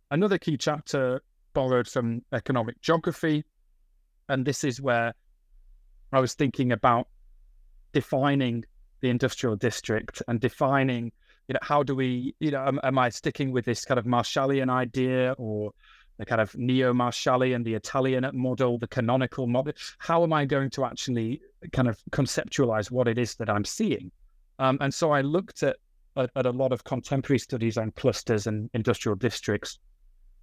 Another 0.10 0.38
key 0.38 0.56
chapter 0.56 1.22
borrowed 1.54 1.88
from 1.88 2.22
economic 2.32 2.80
geography. 2.82 3.44
And 4.30 4.46
this 4.46 4.64
is 4.64 4.82
where 4.82 5.14
I 6.12 6.20
was 6.20 6.34
thinking 6.34 6.72
about 6.72 7.08
defining 7.94 8.64
the 9.02 9.10
industrial 9.10 9.56
district 9.56 10.22
and 10.28 10.40
defining, 10.40 11.12
you 11.48 11.54
know, 11.54 11.60
how 11.62 11.84
do 11.84 11.96
we, 11.96 12.36
you 12.40 12.52
know, 12.52 12.66
am, 12.66 12.80
am 12.84 12.98
I 12.98 13.10
sticking 13.10 13.52
with 13.52 13.66
this 13.66 13.86
kind 13.86 14.00
of 14.00 14.06
Marshallian 14.06 14.70
idea 14.70 15.34
or 15.38 15.72
the 16.18 16.26
kind 16.26 16.42
of 16.42 16.56
neo 16.56 16.94
Marshallian, 16.94 17.64
the 17.64 17.74
Italian 17.74 18.30
model, 18.34 18.78
the 18.78 18.88
canonical 18.88 19.48
model? 19.48 19.74
How 20.00 20.24
am 20.24 20.34
I 20.34 20.46
going 20.46 20.70
to 20.72 20.86
actually 20.86 21.42
kind 21.72 21.88
of 21.88 22.00
conceptualize 22.12 22.90
what 22.90 23.08
it 23.08 23.18
is 23.18 23.36
that 23.36 23.50
I'm 23.50 23.66
seeing? 23.66 24.12
Um, 24.60 24.78
and 24.82 24.94
so 24.94 25.12
I 25.12 25.22
looked 25.22 25.64
at, 25.64 25.76
at, 26.16 26.30
at 26.36 26.46
a 26.46 26.52
lot 26.52 26.72
of 26.72 26.84
contemporary 26.84 27.40
studies 27.40 27.78
on 27.78 27.92
clusters 27.92 28.48
and 28.48 28.70
industrial 28.74 29.18
districts 29.18 29.80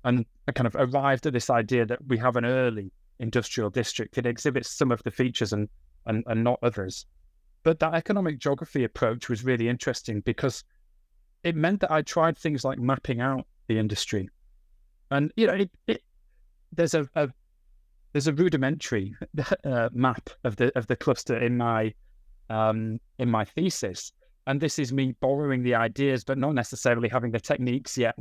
and 0.04 0.26
I 0.48 0.52
kind 0.52 0.66
of 0.66 0.76
arrived 0.76 1.26
at 1.26 1.32
this 1.32 1.50
idea 1.50 1.86
that 1.86 2.04
we 2.06 2.18
have 2.18 2.36
an 2.36 2.44
early 2.44 2.90
industrial 3.18 3.70
district. 3.70 4.18
It 4.18 4.26
exhibits 4.26 4.70
some 4.70 4.90
of 4.90 5.02
the 5.02 5.10
features 5.10 5.52
and, 5.52 5.68
and, 6.06 6.24
and 6.26 6.42
not 6.42 6.58
others. 6.62 7.06
But 7.62 7.78
that 7.80 7.94
economic 7.94 8.38
geography 8.38 8.84
approach 8.84 9.28
was 9.28 9.44
really 9.44 9.68
interesting 9.68 10.20
because 10.20 10.64
it 11.44 11.56
meant 11.56 11.80
that 11.80 11.90
I 11.90 12.02
tried 12.02 12.36
things 12.36 12.64
like 12.64 12.78
mapping 12.78 13.20
out 13.20 13.46
the 13.68 13.78
industry. 13.78 14.28
And, 15.10 15.32
you 15.36 15.46
know, 15.46 15.54
it, 15.54 15.70
it, 15.86 16.02
there's 16.72 16.94
a, 16.94 17.08
a 17.14 17.28
there's 18.12 18.26
a 18.26 18.32
rudimentary 18.32 19.14
uh, 19.64 19.88
map 19.92 20.30
of 20.44 20.56
the 20.56 20.76
of 20.76 20.86
the 20.86 20.96
cluster 20.96 21.38
in 21.38 21.56
my 21.56 21.92
um, 22.50 23.00
in 23.18 23.30
my 23.30 23.44
thesis, 23.44 24.12
and 24.46 24.60
this 24.60 24.78
is 24.78 24.92
me 24.92 25.14
borrowing 25.20 25.62
the 25.62 25.74
ideas, 25.74 26.24
but 26.24 26.38
not 26.38 26.54
necessarily 26.54 27.08
having 27.08 27.30
the 27.30 27.40
techniques 27.40 27.96
yet 27.96 28.16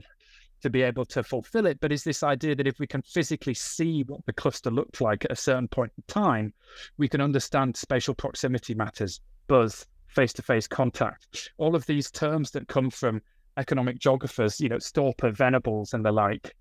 to 0.62 0.70
be 0.70 0.82
able 0.82 1.05
to 1.05 1.24
fulfill 1.24 1.66
it. 1.66 1.80
But 1.80 1.91
is 1.91 2.03
this 2.03 2.24
idea 2.24 2.55
that 2.55 2.68
if 2.68 2.80
we 2.80 2.88
can 2.88 3.01
physically 3.01 3.53
see 3.53 4.03
what 4.03 4.26
the 4.26 4.34
cluster 4.34 4.72
looked 4.72 5.01
like 5.01 5.26
at 5.26 5.32
a 5.32 5.36
certain 5.36 5.68
point 5.68 5.91
in 5.97 6.03
time, 6.07 6.53
we 6.97 7.07
can 7.07 7.22
understand 7.22 7.76
spatial 7.76 8.14
proximity 8.14 8.74
matters, 8.74 9.22
buzz, 9.47 9.86
face 10.07 10.34
to 10.34 10.41
face 10.41 10.68
contact, 10.68 11.51
all 11.57 11.76
of 11.76 11.86
these 11.86 12.12
terms 12.12 12.51
that 12.51 12.68
come 12.68 12.89
from 12.89 13.22
economic 13.57 13.99
geographers, 13.99 14.59
you 14.59 14.70
know, 14.70 14.78
Storper, 14.78 15.34
Venables, 15.34 15.93
and 15.93 16.05
the 16.05 16.12
like, 16.12 16.55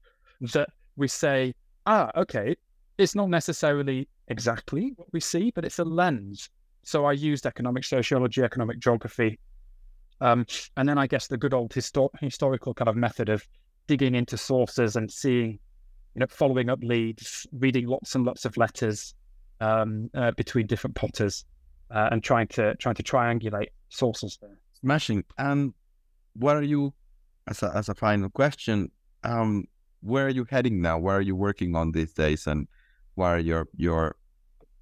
that 0.52 0.70
we 0.96 1.08
say, 1.08 1.54
ah, 1.86 2.10
okay, 2.16 2.56
it's 2.98 3.14
not 3.14 3.28
necessarily 3.28 4.08
exactly 4.28 4.92
what 4.96 5.08
we 5.12 5.20
see, 5.20 5.50
but 5.54 5.64
it's 5.64 5.78
a 5.78 5.84
lens. 5.84 6.50
So 6.82 7.04
I 7.04 7.12
used 7.12 7.46
economic 7.46 7.84
sociology, 7.84 8.42
economic 8.42 8.78
geography. 8.78 9.38
Um, 10.20 10.46
and 10.76 10.88
then 10.88 10.98
I 10.98 11.06
guess 11.06 11.26
the 11.26 11.36
good 11.36 11.54
old 11.54 11.70
histor- 11.70 12.10
historical 12.20 12.74
kind 12.74 12.88
of 12.88 12.96
method 12.96 13.28
of 13.28 13.46
digging 13.90 14.14
into 14.14 14.36
sources 14.36 14.94
and 14.94 15.10
seeing, 15.10 15.58
you 16.14 16.20
know, 16.20 16.26
following 16.28 16.70
up 16.70 16.78
leads, 16.80 17.44
reading 17.50 17.88
lots 17.88 18.14
and 18.14 18.24
lots 18.24 18.44
of 18.44 18.56
letters 18.56 19.16
um, 19.60 20.08
uh, 20.14 20.30
between 20.36 20.64
different 20.68 20.94
potters, 20.94 21.44
uh, 21.90 22.08
and 22.12 22.22
trying 22.22 22.46
to 22.46 22.76
trying 22.76 22.94
to 22.94 23.02
triangulate 23.02 23.70
sources 23.88 24.38
there. 24.40 24.56
Smashing. 24.80 25.24
And 25.38 25.74
where 26.34 26.56
are 26.56 26.62
you, 26.62 26.94
as 27.48 27.64
a 27.64 27.72
as 27.74 27.88
a 27.88 27.96
final 27.96 28.30
question, 28.30 28.92
um, 29.24 29.64
where 30.02 30.26
are 30.26 30.36
you 30.38 30.46
heading 30.48 30.80
now? 30.80 30.96
Where 30.96 31.16
are 31.16 31.26
you 31.30 31.34
working 31.34 31.74
on 31.74 31.90
these 31.90 32.12
days, 32.12 32.46
and 32.46 32.68
what 33.16 33.26
are 33.26 33.40
your 33.40 33.66
your 33.76 34.14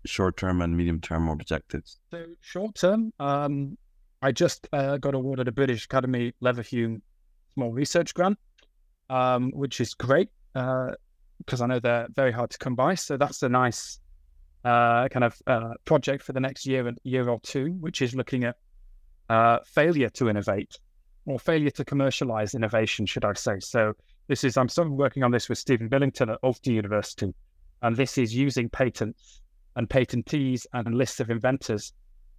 short 0.05 0.37
term 0.37 0.61
and 0.61 0.77
medium 0.77 1.01
term 1.01 1.31
objectives? 1.31 1.99
So, 2.11 2.27
short 2.43 2.75
term, 2.75 3.15
um, 3.21 3.79
I 4.21 4.33
just 4.33 4.69
uh, 4.75 4.99
got 4.99 5.15
awarded 5.15 5.49
a 5.49 5.53
British 5.53 5.87
Academy 5.87 6.35
Leverhulme 6.43 7.01
Small 7.55 7.73
Research 7.73 8.13
Grant, 8.13 8.39
um, 9.11 9.51
which 9.53 9.81
is 9.81 9.95
great 9.95 10.29
because 10.53 11.61
uh, 11.61 11.65
I 11.65 11.67
know 11.67 11.81
they're 11.81 12.09
very 12.15 12.33
hard 12.33 12.51
to 12.51 12.59
come 12.59 12.75
by. 12.75 12.95
So, 12.95 13.17
that's 13.17 13.43
a 13.43 13.49
nice 13.49 14.01
uh, 14.65 15.09
kind 15.09 15.25
of 15.25 15.37
uh, 15.47 15.75
project 15.85 16.23
for 16.23 16.33
the 16.33 16.41
next 16.41 16.67
year, 16.67 16.87
and 16.87 16.99
year 17.05 17.29
or 17.29 17.41
two, 17.41 17.73
which 17.81 18.03
is 18.03 18.15
looking 18.15 18.45
at 18.45 18.57
uh, 19.29 19.59
failure 19.65 20.09
to 20.11 20.29
innovate 20.29 20.79
or 21.27 21.39
failure 21.39 21.71
to 21.71 21.85
commercialize 21.85 22.55
innovation, 22.55 23.07
should 23.07 23.25
I 23.25 23.35
say. 23.35 23.61
So, 23.61 23.95
this 24.29 24.45
is, 24.45 24.57
I'm 24.57 24.69
sort 24.69 24.89
of 24.89 24.95
working 24.95 25.23
on 25.23 25.31
this 25.31 25.49
with 25.49 25.59
Stephen 25.59 25.89
Billington 25.89 26.31
at 26.31 26.39
Ulster 26.43 26.73
University, 26.73 27.35
and 27.83 27.97
this 27.97 28.19
is 28.19 28.35
using 28.35 28.69
patents 28.69 29.41
and 29.77 29.89
patentees 29.89 30.67
and 30.73 30.95
lists 30.95 31.21
of 31.21 31.31
inventors 31.31 31.93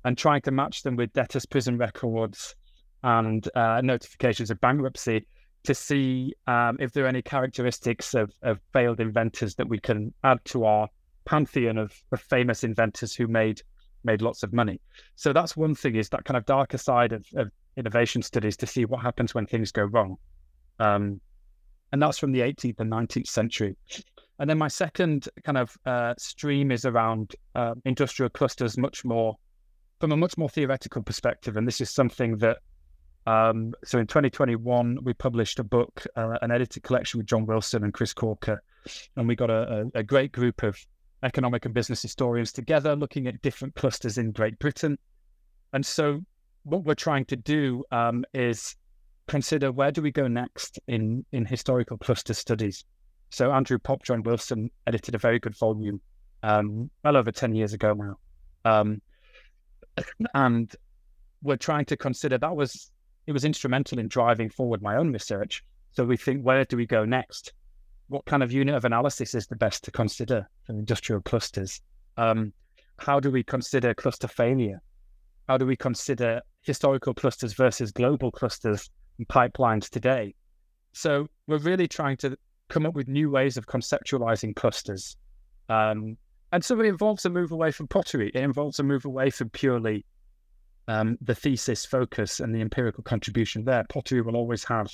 and 0.03 0.17
trying 0.17 0.41
to 0.41 0.51
match 0.51 0.83
them 0.83 0.95
with 0.95 1.11
debtors' 1.13 1.45
prison 1.45 1.77
records 1.77 2.55
and 3.03 3.49
uh, 3.55 3.81
notifications 3.81 4.51
of 4.51 4.59
bankruptcy 4.61 5.25
to 5.63 5.75
see 5.75 6.33
um, 6.47 6.77
if 6.79 6.93
there 6.93 7.05
are 7.05 7.07
any 7.07 7.21
characteristics 7.21 8.13
of, 8.13 8.31
of, 8.43 8.59
failed 8.71 8.99
inventors 8.99 9.55
that 9.55 9.67
we 9.67 9.79
can 9.79 10.13
add 10.23 10.43
to 10.45 10.65
our 10.65 10.87
pantheon 11.25 11.77
of, 11.77 11.93
of, 12.11 12.21
famous 12.21 12.63
inventors 12.63 13.13
who 13.13 13.27
made 13.27 13.61
made 14.03 14.21
lots 14.21 14.43
of 14.43 14.53
money. 14.53 14.79
So 15.15 15.33
that's 15.33 15.57
one 15.57 15.75
thing 15.75 15.95
is 15.95 16.09
that 16.09 16.23
kind 16.23 16.37
of 16.37 16.45
darker 16.45 16.77
side 16.77 17.11
of, 17.11 17.25
of 17.35 17.51
innovation 17.75 18.21
studies 18.21 18.55
to 18.57 18.65
see 18.65 18.85
what 18.85 19.01
happens 19.01 19.33
when 19.33 19.45
things 19.45 19.71
go 19.71 19.83
wrong. 19.83 20.15
Um, 20.79 21.19
and 21.91 22.01
that's 22.01 22.17
from 22.17 22.31
the 22.31 22.39
18th 22.39 22.79
and 22.79 22.91
19th 22.91 23.27
century. 23.27 23.75
And 24.39 24.49
then 24.49 24.57
my 24.57 24.69
second 24.69 25.27
kind 25.43 25.57
of 25.57 25.77
uh, 25.85 26.13
stream 26.17 26.71
is 26.71 26.85
around 26.85 27.35
uh, 27.55 27.75
industrial 27.83 28.29
clusters, 28.29 28.77
much 28.77 29.03
more 29.03 29.35
from 29.99 30.13
a 30.13 30.17
much 30.17 30.37
more 30.37 30.49
theoretical 30.49 31.01
perspective. 31.03 31.57
And 31.57 31.67
this 31.67 31.81
is 31.81 31.89
something 31.89 32.37
that, 32.37 32.59
um, 33.29 33.75
so 33.85 33.99
in 33.99 34.07
2021, 34.07 34.97
we 35.03 35.13
published 35.13 35.59
a 35.59 35.63
book, 35.63 36.03
uh, 36.15 36.39
an 36.41 36.49
edited 36.49 36.81
collection 36.81 37.19
with 37.19 37.27
John 37.27 37.45
Wilson 37.45 37.83
and 37.83 37.93
Chris 37.93 38.11
Corker. 38.11 38.59
And 39.15 39.27
we 39.27 39.35
got 39.35 39.51
a, 39.51 39.87
a, 39.93 40.01
great 40.01 40.31
group 40.31 40.63
of 40.63 40.75
economic 41.21 41.65
and 41.65 41.73
business 41.73 42.01
historians 42.01 42.51
together 42.51 42.95
looking 42.95 43.27
at 43.27 43.39
different 43.43 43.75
clusters 43.75 44.17
in 44.17 44.31
Great 44.31 44.57
Britain. 44.57 44.97
And 45.73 45.85
so 45.85 46.21
what 46.63 46.85
we're 46.85 46.95
trying 46.95 47.25
to 47.25 47.35
do 47.35 47.83
um, 47.91 48.25
is 48.33 48.75
consider 49.27 49.71
where 49.71 49.91
do 49.91 50.01
we 50.01 50.11
go 50.11 50.27
next 50.27 50.79
in, 50.87 51.23
in 51.31 51.45
historical 51.45 51.99
cluster 51.99 52.33
studies. 52.33 52.83
So 53.29 53.51
Andrew 53.51 53.77
Popp, 53.77 54.01
John 54.01 54.23
Wilson 54.23 54.71
edited 54.87 55.13
a 55.13 55.19
very 55.19 55.37
good 55.37 55.55
volume 55.55 56.01
um, 56.41 56.89
well 57.03 57.15
over 57.15 57.31
10 57.31 57.53
years 57.53 57.73
ago 57.73 57.93
now. 57.93 58.17
Um, 58.65 59.03
and 60.33 60.75
we're 61.43 61.57
trying 61.57 61.85
to 61.85 61.95
consider 61.95 62.39
that 62.39 62.55
was, 62.55 62.89
it 63.29 63.31
was 63.31 63.45
instrumental 63.45 63.99
in 63.99 64.07
driving 64.07 64.49
forward 64.49 64.81
my 64.81 64.95
own 64.95 65.13
research. 65.13 65.63
So 65.91 66.03
we 66.03 66.17
think, 66.17 66.41
where 66.41 66.65
do 66.65 66.75
we 66.75 66.87
go 66.87 67.05
next? 67.05 67.53
What 68.07 68.25
kind 68.25 68.41
of 68.41 68.51
unit 68.51 68.73
of 68.73 68.85
analysis 68.85 69.35
is 69.35 69.45
the 69.45 69.55
best 69.55 69.83
to 69.83 69.91
consider 69.91 70.49
for 70.65 70.73
industrial 70.73 71.21
clusters? 71.21 71.79
Um, 72.17 72.51
how 72.97 73.19
do 73.19 73.29
we 73.29 73.43
consider 73.43 73.93
cluster 73.93 74.27
failure? 74.27 74.81
How 75.47 75.59
do 75.59 75.67
we 75.67 75.75
consider 75.75 76.41
historical 76.63 77.13
clusters 77.13 77.53
versus 77.53 77.91
global 77.91 78.31
clusters 78.31 78.89
and 79.19 79.27
pipelines 79.27 79.89
today? 79.89 80.33
So 80.93 81.27
we're 81.45 81.59
really 81.59 81.87
trying 81.87 82.17
to 82.17 82.35
come 82.67 82.87
up 82.87 82.95
with 82.95 83.07
new 83.07 83.29
ways 83.29 83.57
of 83.57 83.67
conceptualizing 83.67 84.55
clusters. 84.55 85.17
Um, 85.69 86.17
and 86.51 86.65
so 86.65 86.79
it 86.79 86.87
involves 86.87 87.25
a 87.25 87.29
move 87.29 87.51
away 87.51 87.69
from 87.69 87.89
pottery. 87.89 88.31
It 88.33 88.41
involves 88.41 88.79
a 88.79 88.83
move 88.83 89.05
away 89.05 89.29
from 89.29 89.51
purely 89.51 90.03
um, 90.89 91.19
the 91.21 91.35
thesis 91.35 91.85
focus 91.85 92.39
and 92.39 92.53
the 92.53 92.61
empirical 92.61 93.03
contribution 93.03 93.63
there. 93.63 93.85
Pottery 93.89 94.21
will 94.21 94.35
always 94.35 94.63
have 94.63 94.91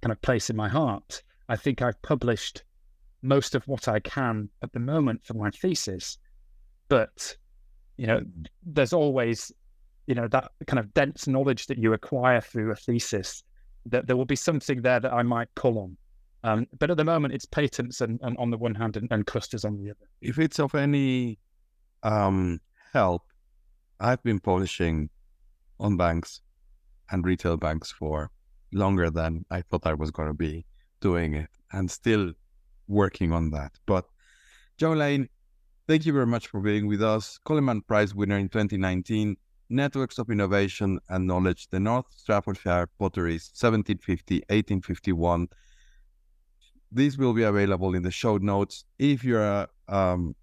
kind 0.00 0.12
of 0.12 0.22
place 0.22 0.48
in 0.48 0.56
my 0.56 0.68
heart. 0.68 1.22
I 1.50 1.56
think 1.56 1.82
I've 1.82 2.00
published 2.00 2.64
most 3.20 3.54
of 3.54 3.62
what 3.68 3.86
I 3.86 4.00
can 4.00 4.48
at 4.62 4.72
the 4.72 4.80
moment 4.80 5.22
for 5.22 5.34
my 5.34 5.50
thesis, 5.50 6.16
but 6.88 7.36
you 7.98 8.06
know, 8.06 8.22
there's 8.64 8.94
always 8.94 9.52
you 10.06 10.14
know 10.14 10.26
that 10.28 10.52
kind 10.66 10.78
of 10.78 10.92
dense 10.94 11.28
knowledge 11.28 11.66
that 11.66 11.76
you 11.76 11.92
acquire 11.92 12.40
through 12.40 12.70
a 12.70 12.76
thesis. 12.76 13.44
That 13.86 14.06
there 14.06 14.16
will 14.16 14.24
be 14.24 14.36
something 14.36 14.80
there 14.80 15.00
that 15.00 15.12
I 15.12 15.22
might 15.22 15.54
pull 15.54 15.78
on. 15.78 15.96
Um, 16.44 16.66
but 16.78 16.90
at 16.90 16.96
the 16.96 17.04
moment, 17.04 17.34
it's 17.34 17.44
patents 17.44 18.00
and, 18.00 18.18
and 18.22 18.38
on 18.38 18.50
the 18.50 18.56
one 18.56 18.74
hand 18.74 18.96
and, 18.96 19.08
and, 19.10 19.26
clusters 19.26 19.66
on 19.66 19.76
the 19.76 19.90
other. 19.90 20.08
If 20.22 20.38
it's 20.38 20.58
of 20.58 20.74
any 20.74 21.38
um, 22.02 22.60
help, 22.94 23.22
I've 24.00 24.22
been 24.22 24.40
publishing 24.40 25.10
on 25.78 25.96
banks 25.96 26.40
and 27.10 27.24
retail 27.24 27.56
banks 27.56 27.90
for 27.90 28.30
longer 28.72 29.10
than 29.10 29.44
I 29.50 29.62
thought 29.62 29.86
I 29.86 29.94
was 29.94 30.10
going 30.10 30.28
to 30.28 30.34
be 30.34 30.64
doing 31.00 31.34
it 31.34 31.50
and 31.72 31.90
still 31.90 32.32
working 32.88 33.32
on 33.32 33.50
that. 33.50 33.72
But 33.86 34.06
Joe 34.78 34.92
Lane, 34.92 35.28
thank 35.86 36.06
you 36.06 36.12
very 36.12 36.26
much 36.26 36.48
for 36.48 36.60
being 36.60 36.86
with 36.86 37.02
us. 37.02 37.38
Coleman 37.44 37.82
Prize 37.82 38.14
winner 38.14 38.38
in 38.38 38.48
2019, 38.48 39.36
Networks 39.68 40.18
of 40.18 40.30
Innovation 40.30 40.98
and 41.08 41.26
Knowledge, 41.26 41.68
the 41.70 41.80
North 41.80 42.06
Staffordshire 42.16 42.88
Potteries, 42.98 43.50
1750, 43.54 44.36
1851 44.48 45.48
these 46.92 47.18
will 47.18 47.32
be 47.32 47.42
available 47.44 47.94
in 47.94 48.02
the 48.02 48.10
show 48.10 48.36
notes. 48.38 48.84
If 48.98 49.24
you're 49.24 49.68
um, 49.88 50.34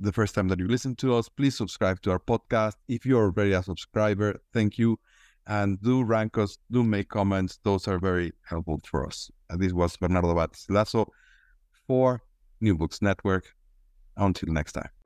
the 0.00 0.12
first 0.12 0.34
time 0.34 0.48
that 0.48 0.58
you 0.58 0.68
listen 0.68 0.94
to 0.96 1.14
us, 1.14 1.28
please 1.28 1.56
subscribe 1.56 2.00
to 2.02 2.10
our 2.10 2.18
podcast. 2.18 2.74
If 2.88 3.04
you're 3.04 3.24
already 3.24 3.52
a 3.52 3.62
subscriber, 3.62 4.40
thank 4.52 4.78
you. 4.78 4.98
And 5.46 5.80
do 5.80 6.04
rank 6.04 6.36
us, 6.36 6.58
do 6.70 6.84
make 6.84 7.08
comments. 7.08 7.58
Those 7.64 7.88
are 7.88 7.98
very 7.98 8.32
helpful 8.48 8.80
for 8.84 9.06
us. 9.06 9.30
And 9.48 9.60
this 9.60 9.72
was 9.72 9.96
Bernardo 9.96 10.34
Lazo 10.68 11.10
for 11.86 12.22
New 12.60 12.76
Books 12.76 13.00
Network. 13.00 13.54
Until 14.16 14.52
next 14.52 14.72
time. 14.72 14.97